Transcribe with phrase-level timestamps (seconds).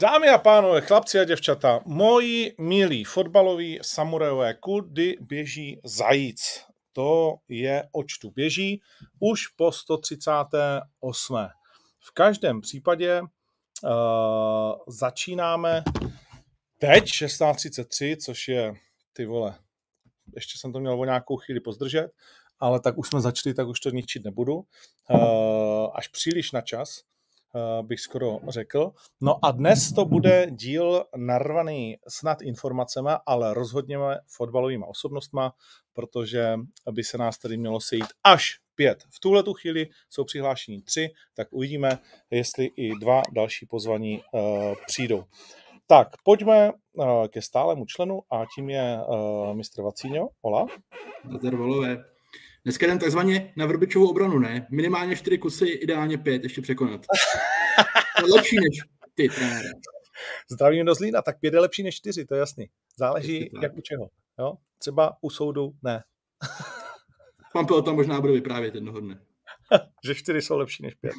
[0.00, 6.40] Dámy a pánové, chlapci a děvčata, moji milí fotbaloví samurajové, kudy běží zajíc?
[6.92, 8.82] To je očtu běží
[9.20, 11.36] už po 138.
[12.00, 13.90] V každém případě uh,
[14.88, 15.84] začínáme
[16.78, 18.74] teď 16.33, což je,
[19.12, 19.54] ty vole,
[20.34, 22.08] ještě jsem to měl o nějakou chvíli pozdržet,
[22.60, 24.54] ale tak už jsme začali, tak už to ničit nebudu.
[24.54, 27.02] Uh, až příliš na čas.
[27.54, 28.92] Eh, bych skoro řekl.
[29.20, 33.98] No a dnes to bude díl narvaný snad informacemi, ale rozhodně
[34.36, 35.52] fotbalovými osobnostma,
[35.92, 36.56] protože
[36.90, 39.04] by se nás tady mělo sejít až pět.
[39.10, 41.98] V tuhle tu chvíli jsou přihlášení tři, tak uvidíme,
[42.30, 45.24] jestli i dva další pozvaní uh, přijdou.
[45.86, 50.28] Tak, pojďme uh, ke stálemu členu a tím je uh, mistr Vacíňo.
[51.24, 52.04] Nazdar, volové.
[52.64, 54.66] Dneska jdem takzvaně na vrbičovou obranu, ne?
[54.70, 57.00] Minimálně čtyři kusy, ideálně pět, ještě překonat.
[58.20, 58.80] To je lepší než
[59.14, 59.68] ty, trenére.
[60.50, 62.70] Zdravím do Zlína, tak pět je lepší než čtyři, to je jasný.
[62.96, 64.10] Záleží jak u čeho.
[64.38, 64.54] Jo?
[64.78, 66.04] Třeba u soudu ne.
[67.52, 69.20] Pan o tom možná bude vyprávět jednoho dne.
[70.04, 71.14] že čtyři jsou lepší než pět.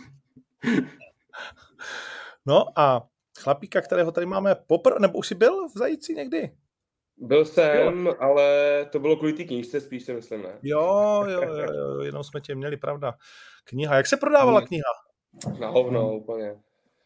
[2.46, 3.08] no a
[3.40, 6.52] chlapíka, kterého tady máme poprvé, nebo už jsi byl v Zajíci někdy?
[7.20, 8.16] Byl jsem, jo.
[8.20, 10.60] ale to bylo kvůli té knížce spíš si myslím, ne?
[10.64, 13.14] Jo, jo, jo, jo, jenom jsme tě měli, pravda.
[13.64, 14.84] Kniha, jak se prodávala kniha?
[15.60, 16.56] Na hovno úplně.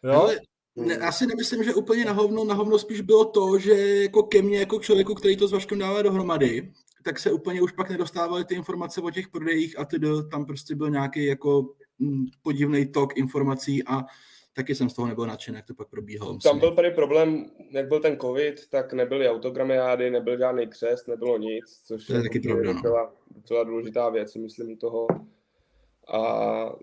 [0.04, 0.30] Jo?
[0.76, 4.24] Ne, já si nemyslím, že úplně na hovno, na hovno spíš bylo to, že jako
[4.24, 6.72] ke mně, jako člověku, který to s Vaškem dává dohromady,
[7.04, 10.76] tak se úplně už pak nedostávaly ty informace o těch prodejích a tedy tam prostě
[10.76, 14.06] byl nějaký jako mm, podivný tok informací a
[14.54, 16.38] taky jsem z toho nebyl nadšen, jak to pak probíhalo.
[16.38, 21.38] Tam byl tady problém, jak byl ten covid, tak nebyly autogramiády, nebyl žádný křest, nebylo
[21.38, 22.74] nic, což to je, je taky pravda, no.
[22.74, 25.08] docela, docela důležitá věc, myslím toho.
[26.14, 26.20] A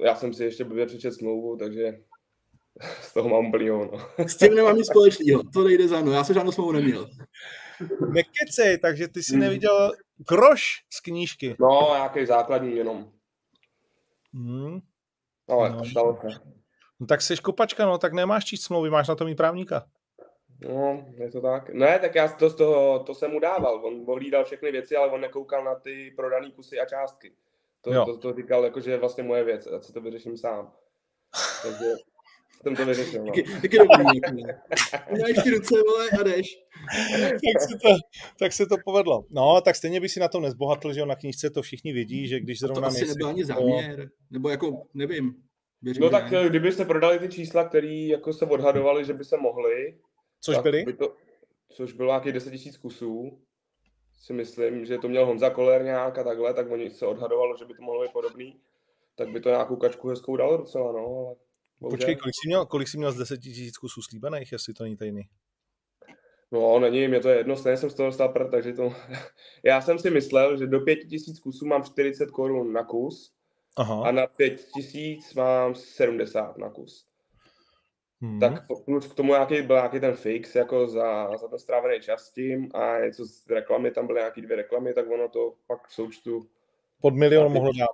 [0.04, 2.00] já jsem si ještě blbě přečet smlouvu, takže
[3.00, 3.90] z toho mám úplný no.
[4.18, 7.10] S tím nemám nic společného, to nejde za mnou, já jsem žádnou smlouvu neměl.
[8.12, 9.40] Nekecej, takže ty jsi hmm.
[9.40, 9.92] neviděl
[10.28, 10.62] groš
[10.92, 11.56] z knížky.
[11.60, 13.12] No, nějaký základní jenom.
[14.34, 14.80] Hmm.
[15.48, 16.59] Ale no, stalo se.
[17.00, 19.86] No tak jsi kopačka, no tak nemáš číst smlouvy, máš na to mít právníka.
[20.68, 21.70] No, je to tak.
[21.70, 23.84] Ne, tak já to, to, to jsem mu dával.
[23.84, 27.32] On ohlídal všechny věci, ale on nekoukal na ty prodané kusy a částky.
[27.82, 30.72] To, to, to, říkal, jako, že je vlastně moje věc, a co to vyřeším sám.
[31.62, 31.94] Takže
[32.62, 33.24] jsem to vyřešil.
[33.24, 33.32] No.
[33.62, 34.20] Taky dobrý.
[35.10, 36.58] Máš ty ruce, vole, a jdeš.
[37.20, 37.96] tak, se to,
[38.38, 39.24] tak se to povedlo.
[39.30, 42.40] No, tak stejně by si na to nezbohatl, že na knížce to všichni vidí, že
[42.40, 45.49] když zrovna to asi nebyl ani záměr, nebo jako, nevím.
[45.82, 46.48] Věřím, no tak ne.
[46.48, 49.98] kdybyste prodali ty čísla, které jako se odhadovali, že by se mohly.
[50.40, 50.84] Což byly?
[50.84, 51.14] By to,
[51.68, 53.40] což bylo nějakých 10 000 kusů.
[54.22, 57.64] Si myslím, že to měl Honza Koller nějak a takhle, tak oni se odhadovalo, že
[57.64, 58.60] by to mohlo být podobný.
[59.14, 61.36] Tak by to nějakou kačku hezkou dalo docela, no.
[61.82, 64.84] Ale Počkej, kolik jsi, měl, kolik jsi měl z 10 000 kusů slíbených, jestli to
[64.84, 65.22] není tajný?
[66.52, 68.94] No, není, mě to je jedno, stejně jsem z toho dostal prd, takže to...
[69.64, 73.32] Já jsem si myslel, že do 5000 kusů mám 40 korun na kus,
[73.76, 74.08] Aha.
[74.08, 77.06] a na 5000 mám 70 na kus.
[78.22, 78.40] Hmm.
[78.40, 82.30] Tak plus k tomu nějaký, byl nějaký ten fix jako za, za ten strávený čas
[82.30, 85.94] tím a něco z reklamy, tam byly nějaký dvě reklamy, tak ono to pak v
[85.94, 86.46] součtu...
[87.00, 87.88] Pod milion mohlo dát.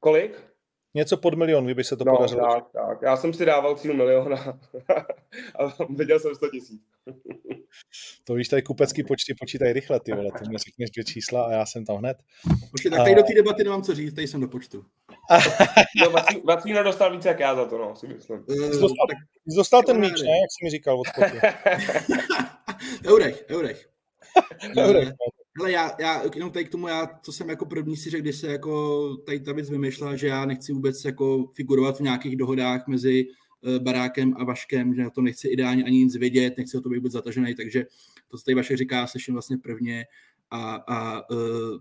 [0.00, 0.47] Kolik?
[0.94, 2.54] Něco pod milion, kdyby se to no, podařilo.
[2.54, 2.98] Tak, tak.
[3.02, 4.36] Já jsem si dával cíl miliona
[5.58, 6.82] a viděl jsem 100 tisíc.
[8.24, 11.52] to víš, tady kupecký počty počítají rychle, ty vole, ty mi řekneš dvě čísla a
[11.52, 12.16] já jsem tam hned.
[12.70, 13.16] Počkej, tak tady a...
[13.16, 14.84] do té debaty nemám co říct, tady jsem do počtu.
[16.00, 16.10] no,
[16.44, 18.38] Vacína dostal více jak já za to, no, si myslím.
[18.38, 19.06] Uh, jsi dostal,
[19.48, 21.06] jsi dostal ten míč, ne, jak jsi mi říkal od
[23.06, 23.88] Eurech, Eurech.
[24.78, 25.08] Eurech.
[25.60, 28.36] Ale já, já jenom tady k tomu, já, co jsem jako první si řekl, když
[28.36, 32.88] se jako tady ta věc vymýšlela, že já nechci vůbec jako figurovat v nějakých dohodách
[32.88, 36.80] mezi uh, Barákem a Vaškem, že na to nechci ideálně ani nic vědět, nechci o
[36.80, 37.86] to být zatažený, takže
[38.28, 40.04] to, co tady Vašek říká, slyším vlastně prvně
[40.50, 41.78] a, a uh,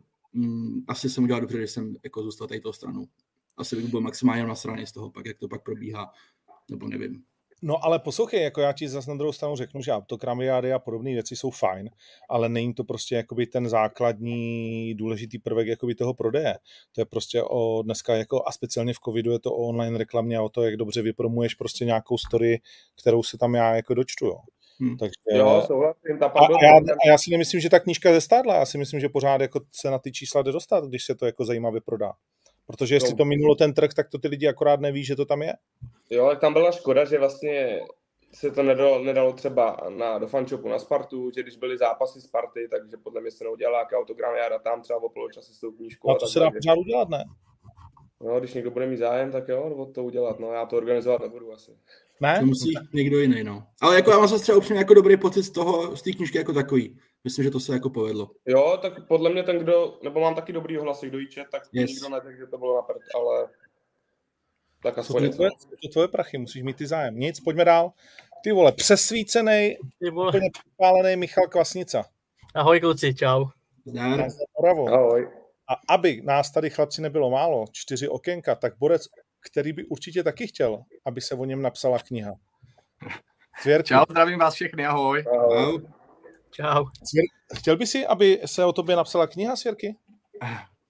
[0.87, 3.07] asi jsem udělal dobře, že jsem jako zůstal tady toho stranu.
[3.57, 6.11] Asi bych byl maximálně na straně z toho, pak jak to pak probíhá,
[6.69, 7.23] nebo nevím.
[7.61, 11.11] No ale poslouchej, jako já ti zase na druhou stranu řeknu, že autokramiády a podobné
[11.11, 11.89] věci jsou fajn,
[12.29, 16.55] ale není to prostě jakoby ten základní důležitý prvek jakoby toho prodeje.
[16.91, 20.37] To je prostě o dneska jako a speciálně v covidu je to o online reklamě
[20.37, 22.61] a o to, jak dobře vypromuješ prostě nějakou story,
[23.01, 24.37] kterou se tam já jako dočtu, jo.
[24.79, 24.97] Hmm.
[24.97, 26.19] Takže, jo, souhlasím.
[26.19, 29.09] Ta a, já, a já si nemyslím, že ta knížka zestádla, já si myslím, že
[29.09, 32.13] pořád jako se na ty čísla jde dostat, když se to jako zajímavě prodá.
[32.67, 33.17] Protože jestli no.
[33.17, 35.53] to minulo ten trh, tak to ty lidi akorát neví, že to tam je.
[36.09, 37.81] Jo, ale tam byla škoda, že vlastně
[38.33, 42.67] se to nedalo, nedalo třeba na, do fančopu na Spartu, že když byly zápasy Sparty,
[42.71, 46.09] takže podle mě se neudělala nějaké autogram, já tam třeba o poločase s tou knížkou.
[46.09, 47.23] A to se dá pořád udělat, ne?
[48.21, 50.39] No, když někdo bude mít zájem, tak jo, nebo to udělat.
[50.39, 51.71] No, já to organizovat nebudu asi.
[52.21, 52.39] Ne?
[52.39, 53.63] To musí někdo jiný, no.
[53.81, 56.37] Ale jako já mám zase třeba upřímně jako dobrý pocit z toho, z té knižky
[56.37, 56.99] jako takový.
[57.23, 58.29] Myslím, že to se jako povedlo.
[58.45, 61.63] Jo, tak podle mě ten, kdo, nebo mám taky dobrý hlasy, kdo jí čet, tak
[61.71, 61.89] yes.
[61.89, 63.49] nikdo neřekl, že to bylo na prd, ale
[64.83, 65.49] tak aspoň to, tvoje,
[65.81, 67.19] to tvoje prachy, musíš mít ty zájem.
[67.19, 67.91] Nic, pojďme dál.
[68.43, 69.77] Ty vole, přesvícený,
[70.27, 72.05] úplně připálený Michal Kvasnica.
[72.55, 73.45] Ahoj kluci, čau.
[73.85, 74.27] Zdar.
[74.93, 75.29] Ahoj.
[75.69, 79.07] A aby nás tady chlapci nebylo málo, čtyři okénka, tak borec,
[79.49, 82.33] který by určitě taky chtěl, aby se o něm napsala kniha.
[83.61, 83.87] Svěrky.
[83.87, 85.25] Čau, zdravím vás všechny, ahoj.
[85.39, 85.81] Ahoj.
[86.57, 86.85] Čau.
[87.55, 89.95] Chtěl by si, aby se o tobě napsala kniha, Svěrky?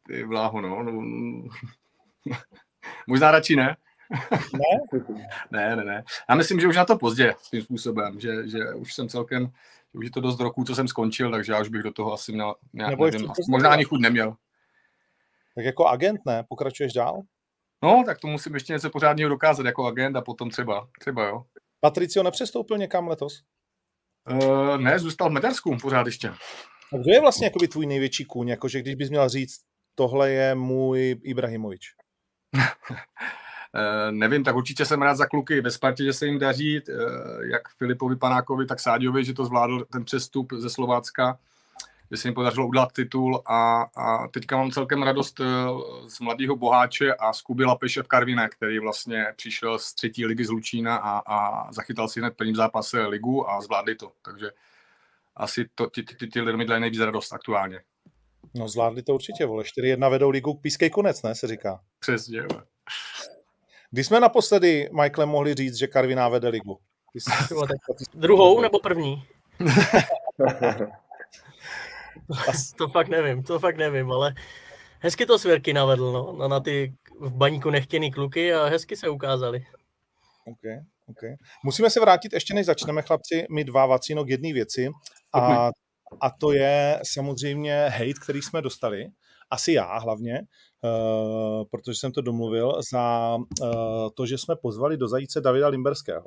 [0.07, 0.83] Ty bláho, no.
[0.83, 1.01] no.
[3.07, 3.77] Možná radši ne.
[4.31, 4.99] Ne?
[5.51, 6.03] ne, ne, ne.
[6.29, 9.51] Já myslím, že už na to pozdě svým způsobem, že, že už jsem celkem,
[9.93, 12.31] už je to dost roků, co jsem skončil, takže já už bych do toho asi
[12.31, 14.35] měl, nějak, Nebo nevím, možná ani chuť neměl.
[15.55, 16.43] Tak jako agent, ne?
[16.49, 17.21] Pokračuješ dál?
[17.83, 21.43] No, tak to musím ještě něco pořádného dokázat jako agent a potom třeba, třeba jo.
[21.79, 23.43] Patricio nepřestoupil někam letos?
[24.31, 26.29] Uh, ne, zůstal v Maďarsku pořád ještě.
[26.93, 28.47] A kdo je vlastně jakoby tvůj největší kůň?
[28.47, 29.59] Jakože když bys měl říct,
[29.95, 31.93] tohle je můj Ibrahimovič.
[32.55, 32.61] Uh,
[34.11, 36.95] nevím, tak určitě jsem rád za kluky ve Spartě, že se jim daří, uh,
[37.51, 41.39] jak Filipovi Panákovi, tak Sáďovi, že to zvládl ten přestup ze Slovácka
[42.11, 45.45] že se jim podařilo udělat titul a, a teďka mám celkem radost eh,
[46.07, 50.45] z mladého boháče a z Kuby Lapeše v Karviné, který vlastně přišel z třetí ligy
[50.45, 54.11] z Lučína a, a zachytal si hned prvním zápase ligu a zvládli to.
[54.25, 54.51] Takže
[55.35, 57.81] asi to, ty, ty, ty lidé mi dělají nejvíc radost aktuálně.
[58.55, 59.63] No zvládli to určitě, vole.
[59.63, 61.79] 4-1 vedou ligu k pískej konec, ne, se říká.
[61.99, 62.47] Přesně, jo.
[63.91, 66.79] Kdy jsme naposledy, Michael, mohli říct, že Karviná vede ligu?
[67.15, 67.31] Jsi...
[68.13, 69.23] Druhou nebo první?
[72.77, 74.33] to fakt nevím, to fakt nevím, ale
[74.99, 79.09] hezky to svěrky navedl, no, na, na ty v baníku nechtěný kluky a hezky se
[79.09, 79.65] ukázali.
[80.45, 81.35] Okay, okay.
[81.63, 84.89] Musíme se vrátit, ještě než začneme, chlapci, my dva vacíno k jedné věci
[85.33, 85.67] a,
[86.21, 89.07] a to je samozřejmě hate, který jsme dostali,
[89.49, 90.41] asi já hlavně,
[90.81, 96.25] uh, protože jsem to domluvil, za uh, to, že jsme pozvali do zajíce Davida Limberského.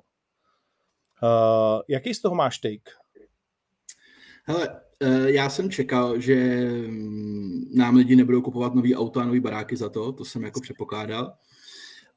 [1.22, 2.90] Uh, jaký z toho máš take?
[4.44, 4.80] Hele,
[5.26, 9.88] já jsem čekal, že mm, nám lidi nebudou kupovat nový auta a nový baráky za
[9.88, 11.32] to, to jsem jako předpokládal.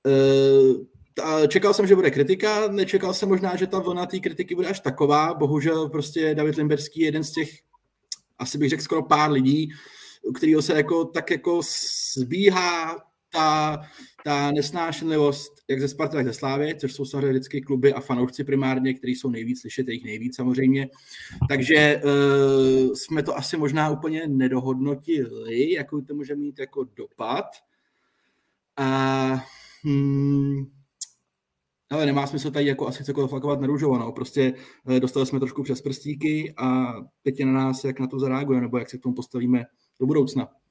[0.08, 4.68] Eh, čekal jsem, že bude kritika, nečekal jsem možná, že ta vlna té kritiky bude
[4.68, 5.34] až taková.
[5.34, 7.50] Bohužel prostě David Limberský je jeden z těch,
[8.40, 9.70] asi bych řekl skoro pár lidí,
[10.36, 11.62] kterého se jako tak jako
[12.18, 12.98] zbíhá
[13.30, 13.82] ta,
[14.24, 18.44] ta nesnášenlivost jak ze Sparty, tak ze Slávy, což jsou samozřejmě vždycky kluby a fanoušci
[18.44, 20.90] primárně, kteří jsou nejvíc slyšet, jich nejvíc samozřejmě.
[21.50, 27.46] Takže uh, jsme to asi možná úplně nedohodnotili, jakou to může mít jako dopad.
[28.78, 29.46] A
[29.84, 30.66] hmm,
[31.90, 34.12] ale nemá smysl tady jako asi cokoliv flakovat na růžovo, no.
[34.12, 34.54] Prostě
[34.86, 38.62] uh, dostali jsme trošku přes prstíky a teď je na nás, jak na to zareaguje,
[38.62, 39.66] nebo jak se k tomu postavíme
[40.00, 40.63] do budoucna.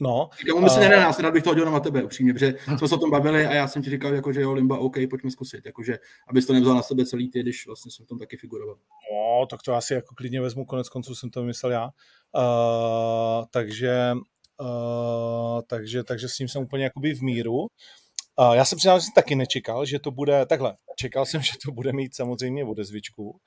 [0.00, 0.28] No.
[0.38, 2.88] Říkám, myslím, uh, ne na nás, rád bych to hodil na tebe, upřímně, protože jsme
[2.88, 5.30] se o tom bavili a já jsem ti říkal, jako, že jo, Limba, OK, pojďme
[5.30, 5.98] zkusit, jakože,
[6.28, 8.76] abys to nevzal na sebe celý ty, když vlastně jsem v tom taky figuroval.
[9.12, 11.84] No, tak to asi jako klidně vezmu, konec konců jsem to myslel já.
[11.84, 14.12] Uh, takže,
[14.60, 17.58] uh, takže, takže s tím jsem úplně jakoby v míru.
[17.58, 21.52] Uh, já jsem přiznal, že jsem taky nečekal, že to bude, takhle, čekal jsem, že
[21.64, 23.40] to bude mít samozřejmě odezvičku,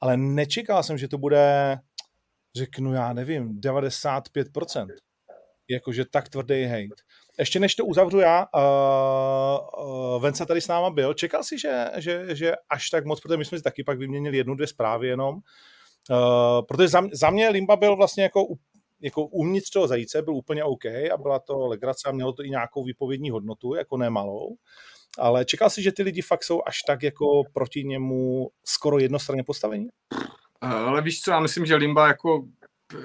[0.00, 1.76] ale nečekal jsem, že to bude,
[2.56, 4.86] řeknu já nevím, 95%
[5.68, 7.02] jakože tak tvrdý hate.
[7.38, 11.90] Ještě než to uzavřu já, uh, uh, Vence tady s náma byl, čekal si, že,
[11.96, 15.08] že, že až tak moc, protože my jsme si taky pak vyměnili jednu, dvě zprávy
[15.08, 18.46] jenom, uh, protože za, za mě Limba byl vlastně jako,
[19.00, 22.50] jako uvnitř toho zajíce, byl úplně OK a byla to legrace a mělo to i
[22.50, 24.56] nějakou výpovědní hodnotu, jako nemalou.
[25.18, 29.44] Ale čekal si, že ty lidi fakt jsou až tak jako proti němu skoro jednostranně
[29.44, 29.88] postavení?
[30.60, 32.44] Ale víš co, já myslím, že Limba jako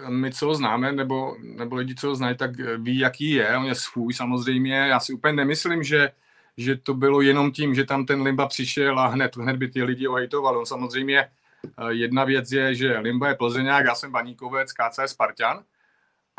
[0.08, 3.58] my, co ho známe, nebo, nebo lidi, co ho znají, tak ví, jaký je.
[3.58, 4.76] On je svůj samozřejmě.
[4.76, 6.12] Já si úplně nemyslím, že,
[6.58, 9.84] že to bylo jenom tím, že tam ten Limba přišel a hned, hned by ty
[9.84, 10.58] lidi ohejtoval.
[10.58, 11.30] On samozřejmě eh,
[11.90, 15.64] jedna věc je, že Limba je Plzeňák, já jsem Baníkovec, KC Spartan.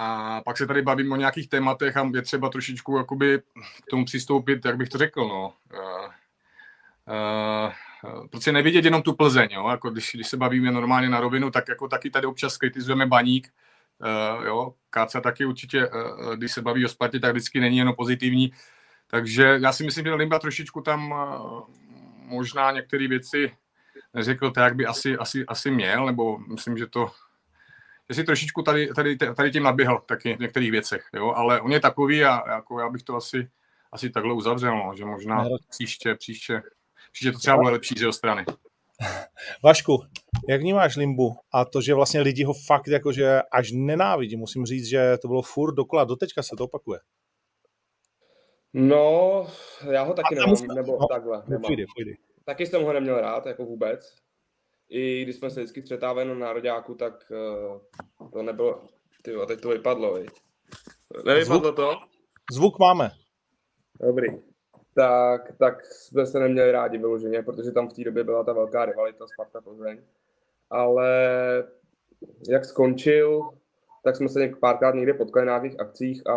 [0.00, 3.38] A pak se tady bavím o nějakých tématech a je třeba trošičku jakoby
[3.87, 5.52] k tomu přistoupit, jak bych to řekl, no.
[5.75, 6.12] Uh, uh,
[7.11, 7.73] Eh,
[8.31, 9.69] prostě nevidět jenom tu Plzeň, jo?
[9.69, 13.49] Jako když, když se bavíme normálně na rovinu, tak jako taky tady občas kritizujeme baník,
[14.38, 17.95] uh, jo, Káca taky určitě, uh, když se baví o Spartě, tak vždycky není jenom
[17.95, 18.52] pozitivní,
[19.07, 21.62] takže já si myslím, že Limba trošičku tam uh,
[22.26, 23.52] možná některé věci
[24.14, 27.11] neřekl tak, jak by asi, asi, asi měl, nebo myslím, že to
[28.11, 31.33] že si trošičku tady, tady, tady tím nadběhl taky v některých věcech, jo?
[31.37, 33.49] ale on je takový a jako já bych to asi
[33.93, 36.62] asi takhle uzavřel, no, že možná příště, příště,
[37.12, 38.44] příště to třeba bude lepší z jeho strany.
[39.64, 39.98] Vašku,
[40.48, 44.86] jak vnímáš Limbu a to, že vlastně lidi ho fakt jakože až nenávidí, musím říct,
[44.86, 47.00] že to bylo furt dokola, doteďka se to opakuje.
[48.74, 49.46] No,
[49.90, 51.42] já ho taky nemám, nebo no, takhle.
[51.48, 51.62] Nemám.
[51.62, 52.12] Půjde, půjde.
[52.44, 54.16] Taky jsem ho neměl rád, jako vůbec.
[54.88, 57.32] I když jsme se vždycky střetávali na nároďáku, tak
[58.20, 58.82] uh, to nebylo,
[59.22, 60.30] ty teď to vypadlo, viď?
[61.24, 61.76] Nevypadlo Zvuk?
[61.76, 61.92] to?
[62.52, 63.10] Zvuk máme.
[64.00, 64.28] Dobrý.
[64.99, 68.85] Tak, tak jsme se neměli rádi vyloženě, protože tam v té době byla ta velká
[68.85, 69.99] rivalita Sparta Plzeň.
[70.71, 71.09] Ale
[72.49, 73.50] jak skončil,
[74.05, 76.37] tak jsme se párkrát někde potkali na nějakých akcích a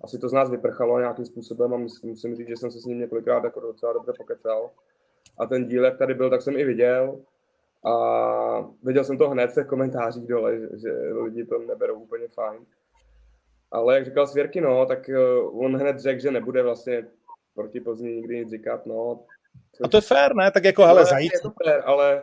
[0.00, 2.84] asi to z nás vyprchalo nějakým způsobem a musím, musím říct, že jsem se s
[2.84, 4.70] ním několikrát jako docela dobře pokecal.
[5.38, 7.20] A ten díl, jak tady byl, tak jsem i viděl.
[7.84, 10.92] A viděl jsem to hned v těch komentářích dole, že, že
[11.22, 12.66] lidi to neberou úplně fajn.
[13.72, 17.06] Ale jak říkal Svěrky, no, tak eh, on hned řekl, že nebude vlastně
[17.60, 19.24] proti Plzni nikdy nic říkat, no.
[19.84, 20.50] A to je fér, ne?
[20.50, 21.32] Tak jako, hele, zajít.
[21.32, 22.22] Je to fér, ale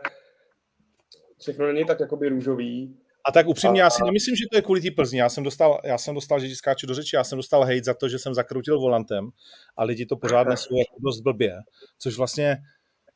[1.40, 2.96] všechno není tak jakoby růžový.
[3.28, 5.18] A tak upřímně, a, já si nemyslím, že to je kvůli té Plzni.
[5.18, 7.94] Já jsem dostal, já jsem dostal, že skáču do řeči, já jsem dostal hejt za
[7.94, 9.30] to, že jsem zakrutil volantem
[9.76, 11.56] a lidi to pořád nesou jako dost blbě,
[11.98, 12.56] což vlastně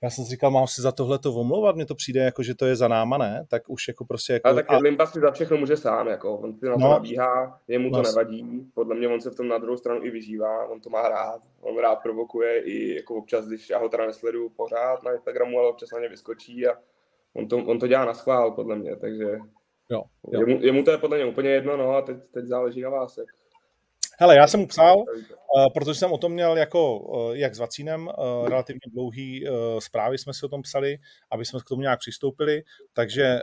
[0.02, 2.54] já jsem si říkal, mám si za tohle to omlouvat, mně to přijde jako, že
[2.54, 3.47] to je za náma, ne?
[3.49, 4.49] Tak už jako prostě jako...
[4.49, 4.78] Ale tak a...
[4.78, 7.97] Limba si za všechno může sám, jako, on si na to no, nabíhá, jemu to
[7.97, 10.90] no, nevadí, podle mě on se v tom na druhou stranu i vyžívá, on to
[10.90, 15.12] má rád, on rád provokuje i jako občas, když já ho teda nesleduju pořád na
[15.12, 16.73] Instagramu, ale občas na ně vyskočí a
[17.37, 19.25] on to, on to dělá na schvál, podle mě, takže
[19.90, 20.40] jo, jo.
[20.40, 23.16] Jemu, jemu, to je podle mě úplně jedno, no a teď, teď záleží na vás,
[23.16, 23.28] jak,
[24.19, 25.04] Hele, já jsem mu psal, uh,
[25.75, 29.45] protože jsem o tom měl jako, uh, jak s Vacínem, uh, relativně dlouhý
[29.78, 30.99] zprávy jsme si o tom psali,
[31.31, 33.40] aby jsme k tomu nějak přistoupili, takže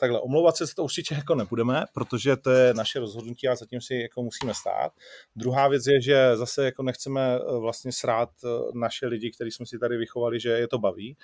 [0.00, 3.94] takhle omlouvat se to určitě jako nebudeme, protože to je naše rozhodnutí a zatím si
[3.94, 4.92] jako musíme stát.
[5.36, 8.28] Druhá věc je, že zase jako nechceme vlastně srát
[8.74, 11.16] naše lidi, kteří jsme si tady vychovali, že je to baví.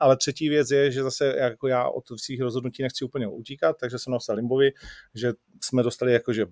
[0.00, 3.98] Ale třetí věc je, že zase jako já od svých rozhodnutí nechci úplně utíkat, takže
[3.98, 4.70] jsem napsal Limbovi,
[5.14, 5.32] že
[5.64, 6.46] jsme dostali jakože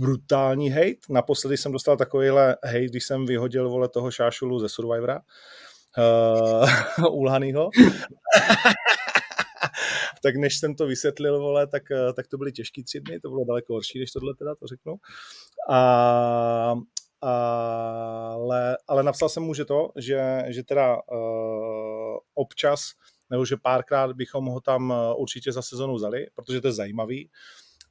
[0.00, 0.96] brutální hate.
[1.08, 5.20] Naposledy jsem dostal takovýhle hate, když jsem vyhodil vole toho šášulu ze Survivora.
[5.98, 7.70] Uh, Ulhanýho.
[10.22, 13.28] tak než jsem to vysvětlil, vole, tak, eh, tak to byly těžký tři dny, to
[13.28, 14.96] bylo daleko horší, než tohle teda, to řeknu.
[15.70, 16.74] A,
[17.20, 22.80] ale, ale napsal jsem mu, že to, že, že teda uh, občas,
[23.30, 27.30] nebo že párkrát bychom ho tam určitě za sezonu vzali, protože to je zajímavý.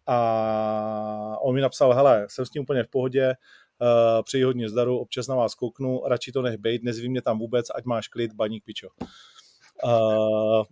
[0.08, 3.34] A on mi napsal, hele, jsem s tím úplně v pohodě,
[3.82, 7.40] uh, přeji hodně zdaru, občas na vás kouknu, radši to nech bejt, nezví mě tam
[7.40, 8.88] vůbec, ať máš klid, baník pičo.
[9.84, 10.64] Uh,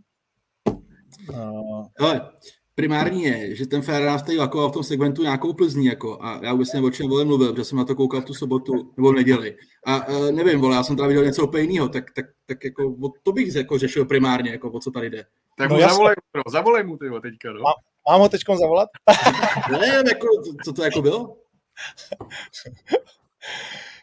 [1.30, 2.30] uh, Ale
[2.76, 6.52] primární je, že ten Ferrari nás tady v tom segmentu nějakou Plzní, jako, a já
[6.52, 9.12] vůbec nevím, o čem vole mluvil, protože jsem na to koukal v tu sobotu nebo
[9.12, 9.58] v neděli.
[9.86, 12.96] A uh, nevím, vole, já jsem tady viděl něco úplně jiného, tak, tak, tak jako,
[13.24, 15.26] to bych jako řešil primárně, jako, o co tady jde.
[15.58, 17.64] Tak no, mu zavolej, no, zavolej mu ty teďka, no.
[18.10, 18.90] Mám ho teď zavolat?
[19.72, 20.28] ne, jako,
[20.64, 21.38] co to jako bylo?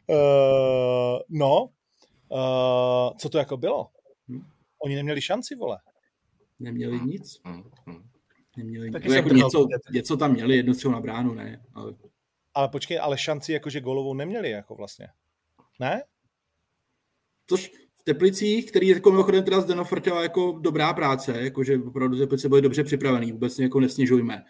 [0.07, 1.69] uh, no,
[2.29, 3.89] uh, co to jako bylo?
[4.79, 5.79] Oni neměli šanci, vole.
[6.61, 7.41] Neměli nic.
[7.45, 8.09] Hm, hm.
[8.57, 9.13] Neměli nic.
[9.13, 11.65] Jako něco, něco tam měli, jedno třeba na bránu, ne.
[11.75, 11.95] Ale...
[12.55, 15.09] ale počkej, ale šanci jakože golovou neměli jako vlastně.
[15.81, 16.03] Ne?
[17.47, 17.71] Tož
[18.03, 22.63] v Teplicích, který jako mimochodem teda Zdeno Frtěla jako dobrá práce, jakože opravdu Teplice byly
[22.63, 24.43] dobře připravený, vůbec jako nesnižujme.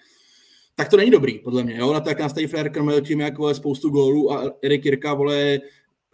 [0.74, 1.76] Tak to není dobrý, podle mě.
[1.76, 1.92] Jo?
[1.92, 5.60] Na tak nás tady Frér krmil tím, jak vole, spoustu gólů a Erik Jirka vole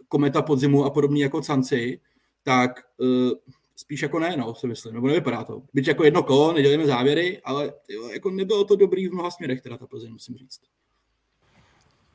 [0.07, 1.99] kometa podzimu a podobný jako canci,
[2.43, 3.31] tak uh,
[3.75, 5.63] spíš jako ne, no, si myslím, nebo nevypadá to.
[5.73, 9.61] Byť jako jedno kolo, nedělíme závěry, ale jo, jako nebylo to dobrý v mnoha směrech,
[9.61, 10.59] teda ta Plzeň, musím říct.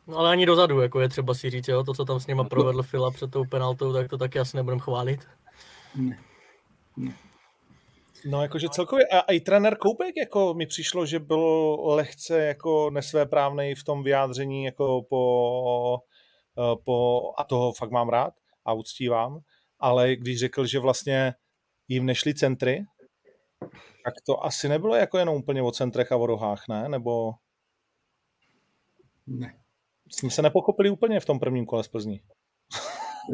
[0.07, 2.43] No ale ani dozadu, jako je třeba si říct, jo, to, co tam s nima
[2.43, 2.49] no.
[2.49, 5.29] provedl Fila před tou penaltou, tak to taky asi nebudem chválit.
[5.95, 6.19] Ne.
[6.97, 7.17] ne.
[8.27, 12.91] No jakože celkově, a, a i trenér Koupek, jako mi přišlo, že byl lehce jako
[12.91, 15.99] nesvéprávnej v tom vyjádření, jako po,
[16.59, 18.35] eh, po, a toho fakt mám rád
[18.65, 19.39] a uctívám,
[19.81, 21.35] ale když řekl, že vlastně
[21.89, 22.85] jim nešly centry,
[24.05, 26.89] tak to asi nebylo jako jenom úplně o centrech a o rohách, ne?
[26.89, 27.33] Nebo...
[29.27, 29.64] Ne
[30.11, 32.21] jsme se nepochopili úplně v tom prvním kole z Plzní.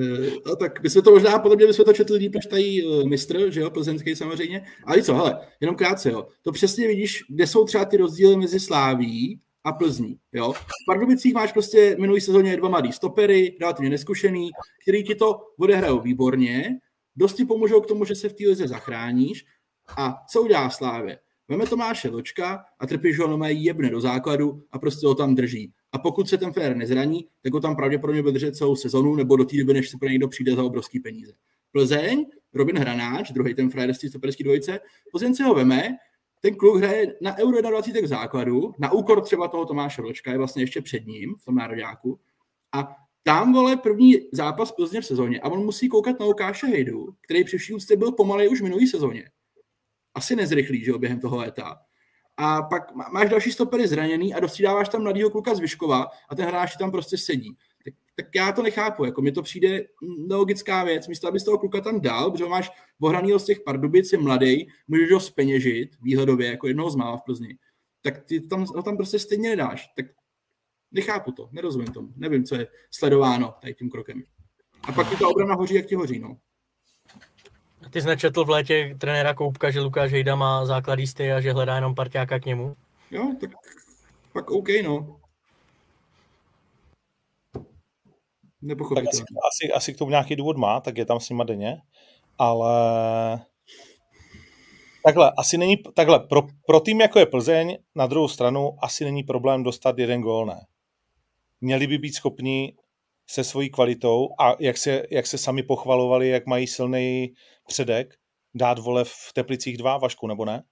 [0.00, 3.04] Eh, no, tak jsme to možná, podle mě bychom to četli líp než tady uh,
[3.04, 4.66] mistr, že jo, plzeňský samozřejmě.
[4.84, 6.28] Ale co, hele, jenom krátce, jo.
[6.42, 10.52] To přesně vidíš, kde jsou třeba ty rozdíly mezi Sláví a Plzní, jo.
[10.52, 14.50] V Pardubicích máš prostě minulý sezóně dva mladý stopery, relativně neskušený,
[14.82, 16.78] který ti to odehrajou výborně,
[17.16, 19.44] dosti pomůžou k tomu, že se v té lize zachráníš.
[19.96, 21.18] A co udělá Slávě?
[21.48, 25.98] Veme Tomáše Ločka a Trpiš ho jebne do základu a prostě ho tam drží A
[25.98, 29.44] pokud se ten Fér nezraní, tak ho tam pravděpodobně bude držet celou sezonu nebo do
[29.44, 31.32] té doby, než se pro někdo přijde za obrovský peníze.
[31.72, 34.80] Plzeň, Robin Hranáč, druhý ten frajer z té dvojice,
[35.12, 35.96] Plzeň si ho veme,
[36.40, 40.38] ten kluk hraje na Euro 21 v základu, na úkor třeba toho Tomáše Vlčka, je
[40.38, 42.20] vlastně ještě před ním v tom nároďáku.
[42.72, 47.14] A tam, vole, první zápas Plzně v sezóně a on musí koukat na Lukáše Hejdu,
[47.20, 49.30] který při vší byl pomalej už minulý sezóně.
[50.14, 51.76] Asi nezrychlí, že jo, během toho léta.
[52.36, 56.46] A pak máš další stopery zraněný a dostřídáváš tam mladýho kluka z Vyškova a ten
[56.46, 57.56] hráč tam prostě sedí.
[57.84, 59.84] Tak, tak já to nechápu, jako mi to přijde
[60.28, 61.08] nelogická věc.
[61.08, 62.70] Místo, abys toho kluka tam dal, protože máš
[63.00, 67.22] ohranýho z těch Pardubic, je mladý, můžeš ho speněžit výhledově jako jednoho z mála v
[67.22, 67.58] Plzni.
[68.02, 69.88] Tak ty tam, ho tam prostě stejně nedáš.
[69.96, 70.06] Tak
[70.92, 72.08] nechápu to, nerozumím tomu.
[72.16, 74.22] Nevím, co je sledováno tady tím krokem.
[74.82, 76.36] A pak ti ta obrana hoří, jak ti hoří, no.
[77.90, 81.74] Ty jsi nečetl v létě trenéra Koupka, že Lukáš Hejda má základisty a že hledá
[81.74, 82.76] jenom parťáka k němu?
[83.10, 83.50] Jo, tak
[84.32, 85.20] pak OK, no.
[88.94, 91.76] Tak asi, asi, asi k tomu nějaký důvod má, tak je tam s nima denně,
[92.38, 92.70] ale
[95.04, 99.22] takhle, asi není, takhle, pro, pro tým jako je Plzeň, na druhou stranu asi není
[99.22, 100.66] problém dostat jeden gól, ne.
[101.60, 102.76] Měli by být schopni
[103.30, 107.34] se svojí kvalitou a jak se, jak se sami pochvalovali, jak mají silný
[107.66, 108.14] předek,
[108.54, 110.62] dát vole v Teplicích dva, Vašku, nebo ne?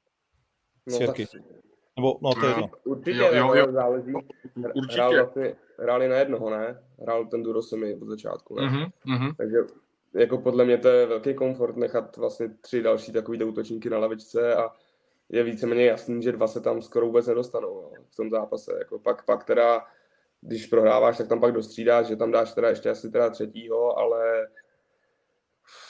[0.86, 1.26] No, Svěrky.
[1.26, 1.42] Tak...
[1.96, 2.70] Nebo, no to je jedno.
[2.84, 3.72] Určitě, jo, jo, jo.
[3.72, 4.12] záleží.
[4.74, 4.94] Určitě.
[4.94, 6.82] Hrál vlastně, hráli na jednoho, ne?
[7.02, 8.62] Hrál ten Durosemi od začátku, ne?
[8.62, 9.34] Mm-hmm, mm-hmm.
[9.36, 9.56] Takže
[10.14, 14.54] jako podle mě to je velký komfort nechat vlastně tři další takový útočníky na lavičce
[14.54, 14.70] a
[15.28, 18.72] je víceméně jasný, že dva se tam skoro vůbec nedostanou no, v tom zápase.
[18.78, 19.84] Jako pak, pak teda,
[20.40, 24.48] když prohráváš, tak tam pak dostřídáš, že tam dáš teda ještě asi teda třetího, ale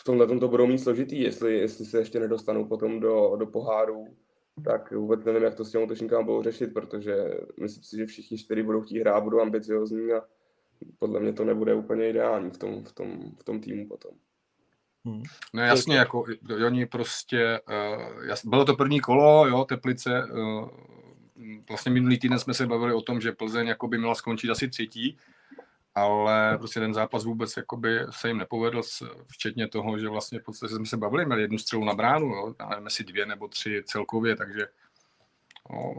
[0.00, 4.04] v tomhle to budou mít složitý, jestli, jestli se ještě nedostanou potom do, do poháru,
[4.64, 7.14] tak vůbec nevím, jak to s těmi útočníkama budou řešit, protože
[7.60, 10.22] myslím si, že všichni čtyři budou chtít hrát, budou ambiciozní a
[10.98, 14.10] podle mě to nebude úplně ideální v tom, v tom, v tom týmu potom.
[15.04, 15.22] Hmm.
[15.54, 16.24] No jasně, jako
[16.66, 20.68] oni prostě, uh, bylo to první kolo, jo, Teplice, uh,
[21.68, 24.68] vlastně minulý týden jsme se bavili o tom, že Plzeň jako by měla skončit asi
[24.68, 25.18] třetí,
[25.94, 28.82] ale prostě ten zápas vůbec jakoby se jim nepovedl,
[29.26, 32.54] včetně toho, že vlastně v podstatě jsme se bavili, měli jednu střelu na bránu, jo,
[32.70, 34.66] nevím, jestli dvě nebo tři celkově, takže
[35.70, 35.94] no,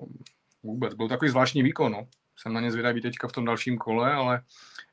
[0.64, 2.08] vůbec byl takový zvláštní výkon, no.
[2.38, 4.42] Jsem na ně zvědavý teďka v tom dalším kole, ale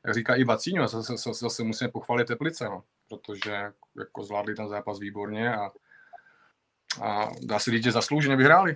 [0.05, 4.67] jak říká i Vacíňo, zase, zase, zase musíme pochválit Teplice, no, protože jako zvládli ten
[4.67, 5.71] zápas výborně a,
[7.01, 8.75] a dá se říct, že zaslouženě vyhráli.